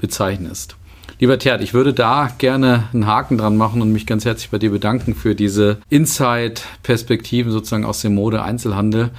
bezeichnest. 0.00 0.74
Lieber 1.20 1.38
Terd, 1.38 1.62
ich 1.62 1.74
würde 1.74 1.94
da 1.94 2.28
gerne 2.38 2.88
einen 2.92 3.06
Haken 3.06 3.38
dran 3.38 3.56
machen 3.56 3.80
und 3.82 3.92
mich 3.92 4.04
ganz 4.04 4.24
herzlich 4.24 4.50
bei 4.50 4.58
dir 4.58 4.70
bedanken 4.70 5.14
für 5.14 5.36
diese 5.36 5.78
Insight-Perspektiven 5.88 7.52
sozusagen 7.52 7.84
aus 7.84 8.00
dem 8.00 8.16
Mode-Einzelhandel 8.16 9.10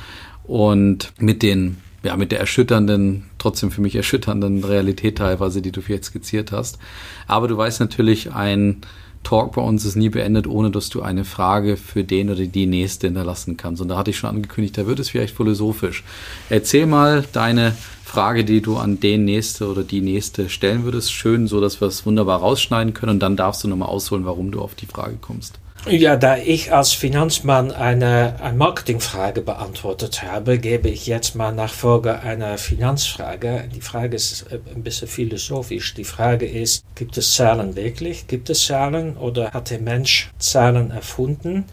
und 0.47 1.13
mit 1.19 1.43
den 1.43 1.77
ja, 2.05 2.15
mit 2.15 2.31
der 2.31 2.39
erschütternden, 2.39 3.23
trotzdem 3.39 3.71
für 3.71 3.81
mich 3.81 3.95
erschütternden 3.95 4.63
Realität 4.63 5.17
teilweise, 5.17 5.61
die 5.63 5.71
du 5.71 5.81
jetzt 5.87 6.05
skizziert 6.05 6.51
hast. 6.51 6.77
Aber 7.25 7.47
du 7.47 7.57
weißt 7.57 7.79
natürlich, 7.79 8.31
ein 8.31 8.81
Talk 9.23 9.53
bei 9.53 9.61
uns 9.61 9.85
ist 9.85 9.95
nie 9.95 10.09
beendet, 10.09 10.45
ohne 10.45 10.69
dass 10.69 10.89
du 10.89 11.01
eine 11.01 11.25
Frage 11.25 11.77
für 11.77 12.03
den 12.03 12.29
oder 12.29 12.45
die 12.45 12.67
nächste 12.67 13.07
hinterlassen 13.07 13.57
kannst. 13.57 13.81
Und 13.81 13.87
da 13.87 13.97
hatte 13.97 14.11
ich 14.11 14.17
schon 14.17 14.29
angekündigt, 14.29 14.77
da 14.77 14.85
wird 14.85 14.99
es 14.99 15.09
vielleicht 15.09 15.35
philosophisch. 15.35 16.03
Erzähl 16.49 16.85
mal 16.85 17.25
deine 17.33 17.75
Frage, 18.03 18.45
die 18.45 18.61
du 18.61 18.77
an 18.77 18.99
den 18.99 19.25
nächste 19.25 19.67
oder 19.67 19.83
die 19.83 20.01
nächste 20.01 20.47
stellen 20.47 20.83
würdest. 20.83 21.11
Schön, 21.11 21.47
so 21.47 21.59
dass 21.59 21.81
wir 21.81 21.87
es 21.87 22.05
wunderbar 22.05 22.39
rausschneiden 22.39 22.93
können 22.93 23.13
und 23.13 23.19
dann 23.19 23.35
darfst 23.35 23.63
du 23.63 23.67
nochmal 23.67 23.89
ausholen, 23.89 24.25
warum 24.25 24.51
du 24.51 24.61
auf 24.61 24.75
die 24.75 24.85
Frage 24.85 25.17
kommst. 25.19 25.59
Ja, 25.87 26.15
da 26.15 26.37
ich 26.37 26.73
als 26.73 26.93
Finanzmann 26.93 27.71
eine, 27.71 28.39
eine 28.41 28.57
Marketingfrage 28.57 29.41
beantwortet 29.41 30.23
habe, 30.23 30.57
gebe 30.57 30.89
ich 30.89 31.05
jetzt 31.05 31.35
mal 31.35 31.53
nach 31.53 31.71
Folge 31.71 32.21
eine 32.21 32.57
Finanzfrage. 32.57 33.69
Die 33.73 33.81
Frage 33.81 34.15
ist 34.15 34.47
äh, 34.51 34.59
ein 34.73 34.81
bisschen 34.81 35.07
philosophisch. 35.07 35.93
Die 35.93 36.03
Frage 36.03 36.47
ist, 36.47 36.83
gibt 36.95 37.17
es 37.19 37.35
Zahlen 37.35 37.75
wirklich? 37.75 38.25
Gibt 38.25 38.49
es 38.49 38.65
Zahlen 38.65 39.15
oder 39.15 39.51
hat 39.51 39.69
der 39.69 39.79
Mensch 39.79 40.31
Zahlen 40.39 40.89
erfunden, 40.89 41.65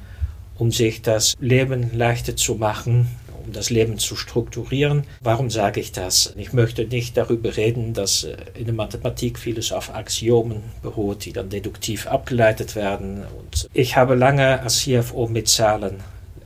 um 0.58 0.70
sich 0.72 1.00
das 1.00 1.34
Leben 1.40 1.96
leichter 1.96 2.36
zu 2.36 2.56
machen, 2.56 3.08
um 3.44 3.52
das 3.52 3.70
Leben 3.70 3.98
zu 3.98 4.16
strukturieren. 4.16 5.04
Warum 5.20 5.50
sage 5.50 5.80
ich 5.80 5.92
das? 5.92 6.34
Ich 6.36 6.52
möchte 6.52 6.86
nicht 6.86 7.16
darüber 7.16 7.56
reden, 7.56 7.94
dass 7.94 8.24
äh, 8.24 8.36
in 8.54 8.66
der 8.66 8.74
Mathematik 8.74 9.38
vieles 9.38 9.72
auf 9.72 9.94
Axiomen 9.94 10.62
beruht, 10.82 11.24
die 11.24 11.32
dann 11.32 11.50
deduktiv 11.50 12.06
abgeleitet 12.06 12.76
werden. 12.76 13.24
Und 13.38 13.68
ich 13.72 13.96
habe 13.96 14.14
lange 14.14 14.60
als 14.60 14.80
CFO 14.80 15.28
mit 15.28 15.48
Zahlen 15.48 16.02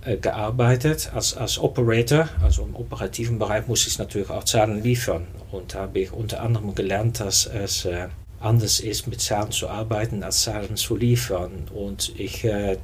äh, 0.07 0.17
gearbeitet 0.19 1.11
als, 1.15 1.37
als 1.37 1.59
Operator, 1.59 2.29
also 2.41 2.63
im 2.63 2.77
operativen 2.77 3.41
Bereich 3.41 3.67
muss 3.67 3.87
ich 3.89 3.99
natürlich 3.99 4.31
auch 4.31 4.45
Zahlen 4.45 4.83
liefern. 4.83 5.27
Und 5.51 5.75
da 5.75 5.81
habe 5.81 5.99
ich 5.99 6.13
unter 6.13 6.43
anderem 6.43 6.77
gelernt, 6.77 7.19
dass 7.19 7.47
es 7.47 7.85
äh, 7.87 8.07
anders 8.39 8.79
ist, 8.79 9.09
mit 9.09 9.21
Zahlen 9.21 9.51
zu 9.51 9.69
arbeiten, 9.69 10.23
als 10.23 10.43
Zahlen 10.43 10.77
zu 10.77 10.97
liefern. 10.97 11.67
Und 11.75 12.13
ich 12.19 12.45
äh, 12.45 12.79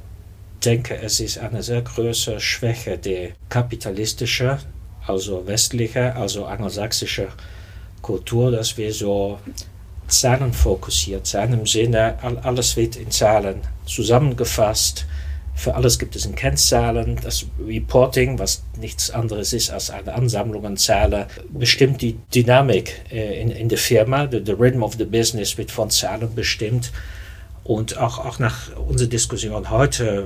denke, 0.65 0.95
es 0.95 1.19
ist 1.19 1.37
eine 1.37 1.63
sehr 1.63 1.81
große 1.81 2.39
Schwäche 2.39 2.97
der 2.97 3.29
kapitalistischen, 3.49 4.57
also 5.05 5.45
westlichen, 5.47 6.11
also 6.11 6.45
angelsächsischen 6.45 7.27
Kultur, 8.01 8.51
dass 8.51 8.77
wir 8.77 8.93
so 8.93 9.39
Zahlen 10.07 10.53
fokussiert 10.53 11.25
sind. 11.27 11.53
Im 11.53 11.65
Sinne, 11.65 12.17
alles 12.43 12.75
wird 12.75 12.95
in 12.95 13.11
Zahlen 13.11 13.61
zusammengefasst. 13.85 15.05
Für 15.55 15.75
alles 15.75 15.99
gibt 15.99 16.15
es 16.15 16.25
in 16.25 16.35
Kennzahlen. 16.35 17.19
Das 17.21 17.45
Reporting, 17.65 18.39
was 18.39 18.63
nichts 18.79 19.11
anderes 19.11 19.53
ist 19.53 19.69
als 19.69 19.91
eine 19.91 20.13
Ansammlung 20.13 20.65
an 20.65 20.77
Zahlen, 20.77 21.25
bestimmt 21.49 22.01
die 22.01 22.17
Dynamik 22.33 23.01
äh, 23.11 23.39
in, 23.39 23.51
in 23.51 23.69
der 23.69 23.77
Firma. 23.77 24.27
The, 24.29 24.41
the 24.43 24.53
rhythm 24.53 24.83
of 24.83 24.95
the 24.97 25.05
business 25.05 25.57
wird 25.57 25.71
von 25.71 25.89
Zahlen 25.89 26.33
bestimmt. 26.33 26.91
Und 27.63 27.97
auch, 27.97 28.19
auch 28.19 28.39
nach 28.39 28.75
unserer 28.75 29.09
Diskussion 29.09 29.69
heute, 29.69 30.25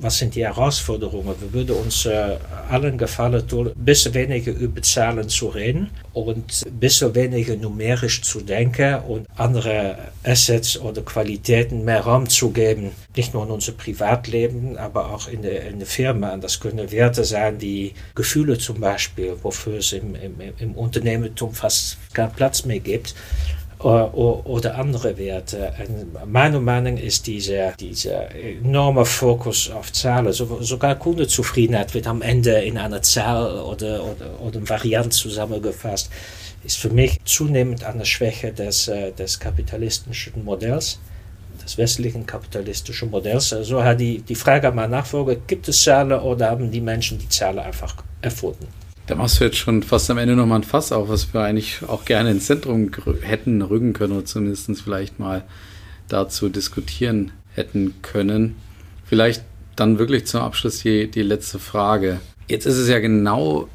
was 0.00 0.18
sind 0.18 0.34
die 0.34 0.44
Herausforderungen? 0.44 1.34
Wir 1.40 1.52
würden 1.52 1.76
uns 1.76 2.06
äh, 2.06 2.36
allen 2.70 2.96
gefallen 2.96 3.46
tun, 3.46 3.68
ein 3.68 3.84
bisschen 3.84 4.14
weniger 4.14 4.52
über 4.52 4.80
Zahlen 4.82 5.28
zu 5.28 5.48
reden 5.48 5.90
und 6.12 6.64
ein 6.66 6.78
bisschen 6.78 7.14
weniger 7.14 7.56
numerisch 7.56 8.22
zu 8.22 8.40
denken 8.40 9.00
und 9.00 9.26
andere 9.36 9.98
Assets 10.24 10.78
oder 10.78 11.02
Qualitäten 11.02 11.84
mehr 11.84 12.00
Raum 12.00 12.28
zu 12.28 12.50
geben. 12.50 12.92
Nicht 13.14 13.34
nur 13.34 13.44
in 13.44 13.50
unser 13.50 13.72
Privatleben, 13.72 14.78
aber 14.78 15.10
auch 15.10 15.28
in 15.28 15.42
der, 15.42 15.68
in 15.68 15.78
der 15.78 15.88
Firma. 15.88 16.32
Und 16.32 16.44
das 16.44 16.60
können 16.60 16.90
Werte 16.90 17.24
sein, 17.24 17.58
die 17.58 17.92
Gefühle 18.14 18.58
zum 18.58 18.80
Beispiel, 18.80 19.34
wofür 19.42 19.78
es 19.78 19.92
im, 19.92 20.14
im, 20.14 20.34
im 20.58 20.74
Unternehmertum 20.76 21.52
fast 21.52 21.98
keinen 22.14 22.32
Platz 22.32 22.64
mehr 22.64 22.80
gibt 22.80 23.14
oder 23.82 24.74
andere 24.76 25.16
Werte. 25.16 25.72
Und 25.78 26.30
meine 26.30 26.60
Meinung 26.60 26.96
ist 26.96 27.26
dieser, 27.26 27.72
dieser 27.72 28.34
enorme 28.34 29.04
Fokus 29.04 29.70
auf 29.70 29.92
Zahlen, 29.92 30.32
sogar 30.32 30.96
Kundenzufriedenheit 30.96 31.94
wird 31.94 32.06
am 32.06 32.22
Ende 32.22 32.52
in 32.60 32.76
einer 32.76 33.02
Zahl 33.02 33.60
oder, 33.60 34.04
oder, 34.04 34.40
oder 34.40 34.68
Variante 34.68 35.10
zusammengefasst, 35.10 36.10
ist 36.62 36.76
für 36.76 36.90
mich 36.90 37.18
zunehmend 37.24 37.84
eine 37.84 38.04
Schwäche 38.04 38.52
des, 38.52 38.88
äh, 38.88 39.12
des 39.12 39.40
kapitalistischen 39.40 40.44
Modells 40.44 40.98
des 41.62 41.78
westlichen 41.78 42.26
kapitalistischen 42.26 43.10
Modells. 43.10 43.52
Also 43.52 43.82
hat 43.82 44.00
die, 44.00 44.22
die 44.22 44.34
Frage 44.34 44.68
an 44.68 44.74
meinen 44.74 44.92
Nachfolger, 44.92 45.36
gibt 45.36 45.68
es 45.68 45.82
Zahlen 45.82 46.12
oder 46.12 46.50
haben 46.50 46.70
die 46.70 46.80
Menschen 46.80 47.18
die 47.18 47.28
Zahlen 47.28 47.58
einfach 47.58 47.96
erfunden? 48.22 48.66
Da 49.10 49.16
machst 49.16 49.40
du 49.40 49.44
jetzt 49.44 49.56
schon 49.56 49.82
fast 49.82 50.08
am 50.12 50.18
Ende 50.18 50.36
nochmal 50.36 50.60
ein 50.60 50.62
Fass 50.64 50.92
auf, 50.92 51.08
was 51.08 51.34
wir 51.34 51.40
eigentlich 51.40 51.80
auch 51.84 52.04
gerne 52.04 52.30
ins 52.30 52.46
Zentrum 52.46 52.92
hätten 53.22 53.60
rücken 53.60 53.92
können 53.92 54.12
oder 54.12 54.24
zumindest 54.24 54.70
vielleicht 54.80 55.18
mal 55.18 55.42
dazu 56.06 56.48
diskutieren 56.48 57.32
hätten 57.52 57.94
können. 58.02 58.54
Vielleicht 59.04 59.42
dann 59.74 59.98
wirklich 59.98 60.26
zum 60.26 60.42
Abschluss 60.42 60.78
die, 60.82 61.10
die 61.10 61.22
letzte 61.22 61.58
Frage. 61.58 62.20
Jetzt 62.46 62.66
ist 62.66 62.76
es 62.76 62.88
ja 62.88 63.00
genau 63.00 63.68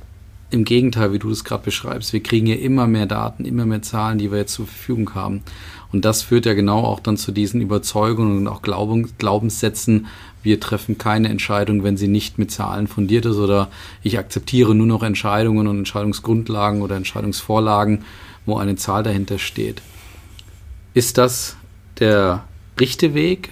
im 0.52 0.64
Gegenteil, 0.64 1.12
wie 1.12 1.20
du 1.20 1.30
es 1.32 1.44
gerade 1.44 1.66
beschreibst. 1.66 2.14
Wir 2.14 2.24
kriegen 2.24 2.48
ja 2.48 2.56
immer 2.56 2.88
mehr 2.88 3.06
Daten, 3.06 3.44
immer 3.44 3.66
mehr 3.66 3.82
Zahlen, 3.82 4.18
die 4.18 4.32
wir 4.32 4.38
jetzt 4.38 4.54
zur 4.54 4.68
Verfügung 4.68 5.16
haben. 5.16 5.44
Und 5.92 6.06
das 6.06 6.22
führt 6.22 6.46
ja 6.46 6.54
genau 6.54 6.86
auch 6.86 7.02
dann 7.02 7.18
zu 7.18 7.34
diesen 7.34 7.60
Überzeugungen 7.60 8.38
und 8.38 8.48
auch 8.48 8.62
Glaubenssätzen, 8.62 10.08
wir 10.46 10.60
treffen 10.60 10.98
keine 10.98 11.30
Entscheidung, 11.30 11.84
wenn 11.84 11.98
sie 11.98 12.08
nicht 12.08 12.38
mit 12.38 12.52
Zahlen 12.52 12.88
fundiert 12.88 13.26
ist 13.26 13.38
oder 13.38 13.70
ich 14.04 14.20
akzeptiere 14.20 14.76
nur 14.76 14.86
noch 14.86 15.02
Entscheidungen 15.02 15.68
und 15.68 15.80
Entscheidungsgrundlagen 15.80 16.82
oder 16.84 16.96
Entscheidungsvorlagen, 16.96 18.06
wo 18.46 18.58
eine 18.58 18.76
Zahl 18.76 19.02
dahinter 19.02 19.40
steht. 19.40 19.82
Ist 20.94 21.18
das 21.18 21.58
der 22.00 22.44
richtige 22.80 23.16
Weg 23.16 23.50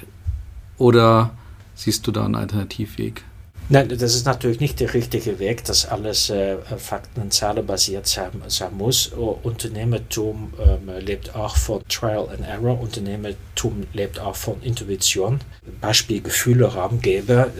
oder 0.77 1.31
siehst 1.73 2.05
du 2.05 2.11
da 2.11 2.25
einen 2.25 2.35
Alternativweg? 2.35 3.23
Nein, 3.69 3.89
das 3.89 4.13
ist 4.13 4.25
natürlich 4.25 4.59
nicht 4.59 4.79
der 4.79 4.93
richtige 4.93 5.39
Weg, 5.39 5.63
dass 5.63 5.85
alles 5.85 6.29
äh, 6.29 6.57
Fakten- 6.77 7.21
und 7.21 7.33
Zahlen 7.33 7.65
basiert 7.65 8.07
sein, 8.07 8.31
sein 8.47 8.75
muss. 8.77 9.07
Unternehmertum 9.07 10.53
äh, 10.59 10.99
lebt 10.99 11.33
auch 11.33 11.55
von 11.55 11.81
Trial 11.87 12.27
and 12.29 12.45
Error. 12.45 12.79
Unternehmertum 12.79 13.87
lebt 13.93 14.19
auch 14.19 14.35
von 14.35 14.61
Intuition. 14.61 15.39
Beispiel 15.79 16.21
Gefühle 16.21 16.65
Raum 16.65 17.01
gebe. 17.01 17.51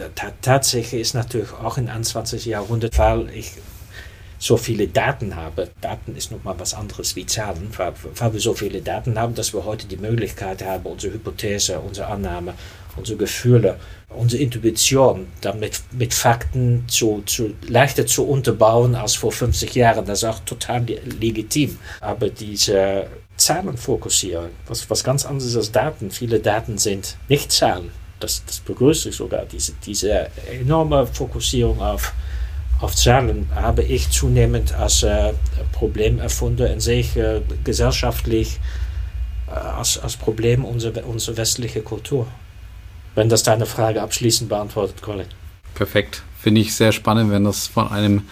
Tatsächlich 0.42 1.00
ist 1.00 1.14
natürlich 1.14 1.52
auch 1.52 1.78
im 1.78 1.88
21. 1.88 2.44
Jahrhundert, 2.44 2.98
weil 2.98 3.30
ich 3.30 3.52
so 4.44 4.58
viele 4.58 4.88
Daten 4.88 5.36
habe. 5.36 5.70
Daten 5.80 6.14
ist 6.16 6.30
nochmal 6.30 6.54
was 6.58 6.74
anderes 6.74 7.16
wie 7.16 7.24
Zahlen, 7.24 7.70
weil, 7.78 7.94
weil 8.16 8.32
wir 8.34 8.40
so 8.40 8.52
viele 8.52 8.82
Daten 8.82 9.18
haben, 9.18 9.34
dass 9.34 9.54
wir 9.54 9.64
heute 9.64 9.86
die 9.86 9.96
Möglichkeit 9.96 10.62
haben, 10.62 10.84
unsere 10.84 11.14
Hypothese, 11.14 11.80
unsere 11.80 12.08
Annahme, 12.08 12.52
unsere 12.94 13.16
Gefühle, 13.16 13.78
unsere 14.10 14.42
Intuition 14.42 15.28
damit 15.40 15.80
mit 15.92 16.12
Fakten 16.12 16.84
zu, 16.88 17.22
zu, 17.24 17.54
leichter 17.66 18.06
zu 18.06 18.26
unterbauen 18.28 18.94
als 18.94 19.14
vor 19.14 19.32
50 19.32 19.74
Jahren. 19.74 20.04
Das 20.04 20.18
ist 20.18 20.28
auch 20.28 20.40
total 20.40 20.84
legitim. 21.18 21.78
Aber 22.02 22.28
diese 22.28 23.06
Zahlen 23.38 23.78
fokussieren, 23.78 24.50
was, 24.66 24.90
was 24.90 25.02
ganz 25.02 25.24
anderes 25.24 25.56
als 25.56 25.72
Daten. 25.72 26.10
Viele 26.10 26.38
Daten 26.38 26.76
sind 26.76 27.16
nicht 27.30 27.50
Zahlen. 27.50 27.92
Das, 28.20 28.44
das 28.44 28.60
begrüße 28.60 29.08
ich 29.08 29.16
sogar. 29.16 29.46
Diese, 29.46 29.72
diese 29.86 30.28
enorme 30.52 31.06
Fokussierung 31.06 31.80
auf, 31.80 32.12
auf 32.80 32.94
Zahlen 32.94 33.48
habe 33.54 33.82
ich 33.82 34.10
zunehmend 34.10 34.74
als 34.74 35.02
äh, 35.02 35.32
Problem 35.72 36.18
erfunden 36.18 36.72
und 36.72 36.80
sehe 36.80 37.00
ich 37.00 37.16
äh, 37.16 37.40
gesellschaftlich 37.62 38.60
äh, 39.48 39.52
als, 39.52 39.98
als 39.98 40.16
Problem 40.16 40.64
unserer 40.64 41.06
unsere 41.06 41.36
westliche 41.36 41.82
Kultur. 41.82 42.26
Wenn 43.14 43.28
das 43.28 43.42
deine 43.42 43.66
Frage 43.66 44.02
abschließend 44.02 44.48
beantwortet, 44.48 45.00
Colin. 45.02 45.26
Perfekt. 45.74 46.22
Finde 46.40 46.60
ich 46.60 46.74
sehr 46.74 46.92
spannend, 46.92 47.30
wenn 47.30 47.44
das 47.44 47.66
von 47.66 47.90
einem 47.90 48.22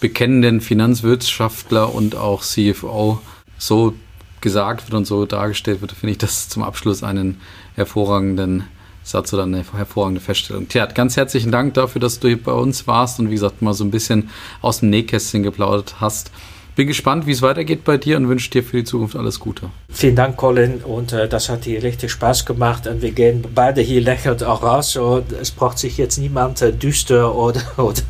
bekennenden 0.00 0.60
Finanzwirtschaftler 0.60 1.92
und 1.92 2.14
auch 2.14 2.42
CFO 2.42 3.20
so 3.56 3.94
gesagt 4.40 4.86
wird 4.86 4.94
und 4.94 5.06
so 5.06 5.26
dargestellt 5.26 5.80
wird, 5.80 5.92
finde 5.92 6.12
ich 6.12 6.18
das 6.18 6.48
zum 6.48 6.62
Abschluss 6.62 7.02
einen 7.02 7.40
hervorragenden 7.74 8.64
Satz 9.08 9.32
oder 9.32 9.44
eine 9.44 9.64
hervorragende 9.72 10.20
Feststellung. 10.20 10.68
Tja, 10.68 10.86
ganz 10.86 11.16
herzlichen 11.16 11.50
Dank 11.50 11.74
dafür, 11.74 12.00
dass 12.00 12.20
du 12.20 12.28
hier 12.28 12.42
bei 12.42 12.52
uns 12.52 12.86
warst 12.86 13.18
und 13.18 13.30
wie 13.30 13.34
gesagt 13.34 13.62
mal 13.62 13.74
so 13.74 13.84
ein 13.84 13.90
bisschen 13.90 14.30
aus 14.60 14.80
dem 14.80 14.90
Nähkästchen 14.90 15.42
geplaudert 15.42 15.96
hast. 16.00 16.30
Bin 16.78 16.86
gespannt, 16.86 17.26
wie 17.26 17.32
es 17.32 17.42
weitergeht 17.42 17.82
bei 17.82 17.96
dir 17.96 18.16
und 18.16 18.28
wünsche 18.28 18.50
dir 18.50 18.62
für 18.62 18.76
die 18.76 18.84
Zukunft 18.84 19.16
alles 19.16 19.40
Gute. 19.40 19.68
Vielen 19.90 20.14
Dank, 20.14 20.36
Colin. 20.36 20.76
Und 20.76 21.12
äh, 21.12 21.28
das 21.28 21.48
hat 21.48 21.64
hier 21.64 21.82
richtig 21.82 22.12
Spaß 22.12 22.46
gemacht. 22.46 22.86
Und 22.86 23.02
wir 23.02 23.10
gehen 23.10 23.44
beide 23.52 23.80
hier 23.80 24.00
lächelnd 24.00 24.44
auch 24.44 24.62
raus. 24.62 24.94
Und 24.94 25.32
es 25.32 25.50
braucht 25.50 25.76
sich 25.78 25.98
jetzt 25.98 26.18
niemand 26.18 26.62
äh, 26.62 26.72
düster 26.72 27.34
oder, 27.34 27.62
oder, 27.78 28.02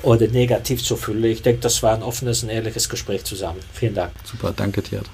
oder 0.00 0.28
negativ 0.28 0.82
zu 0.82 0.96
fühlen. 0.96 1.22
Ich 1.24 1.42
denke, 1.42 1.60
das 1.60 1.82
war 1.82 1.94
ein 1.94 2.02
offenes 2.02 2.42
und 2.42 2.48
ehrliches 2.48 2.88
Gespräch 2.88 3.24
zusammen. 3.24 3.60
Vielen 3.74 3.94
Dank. 3.94 4.12
Super, 4.24 4.54
danke, 4.56 4.82
Tiert. 4.82 5.04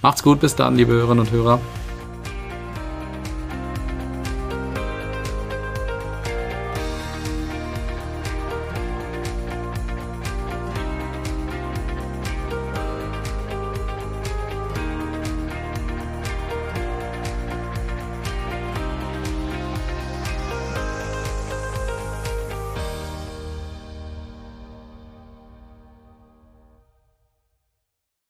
Macht's 0.00 0.22
gut, 0.22 0.40
bis 0.40 0.56
dann, 0.56 0.74
liebe 0.74 0.92
Hörerinnen 0.94 1.26
und 1.26 1.32
Hörer. 1.32 1.60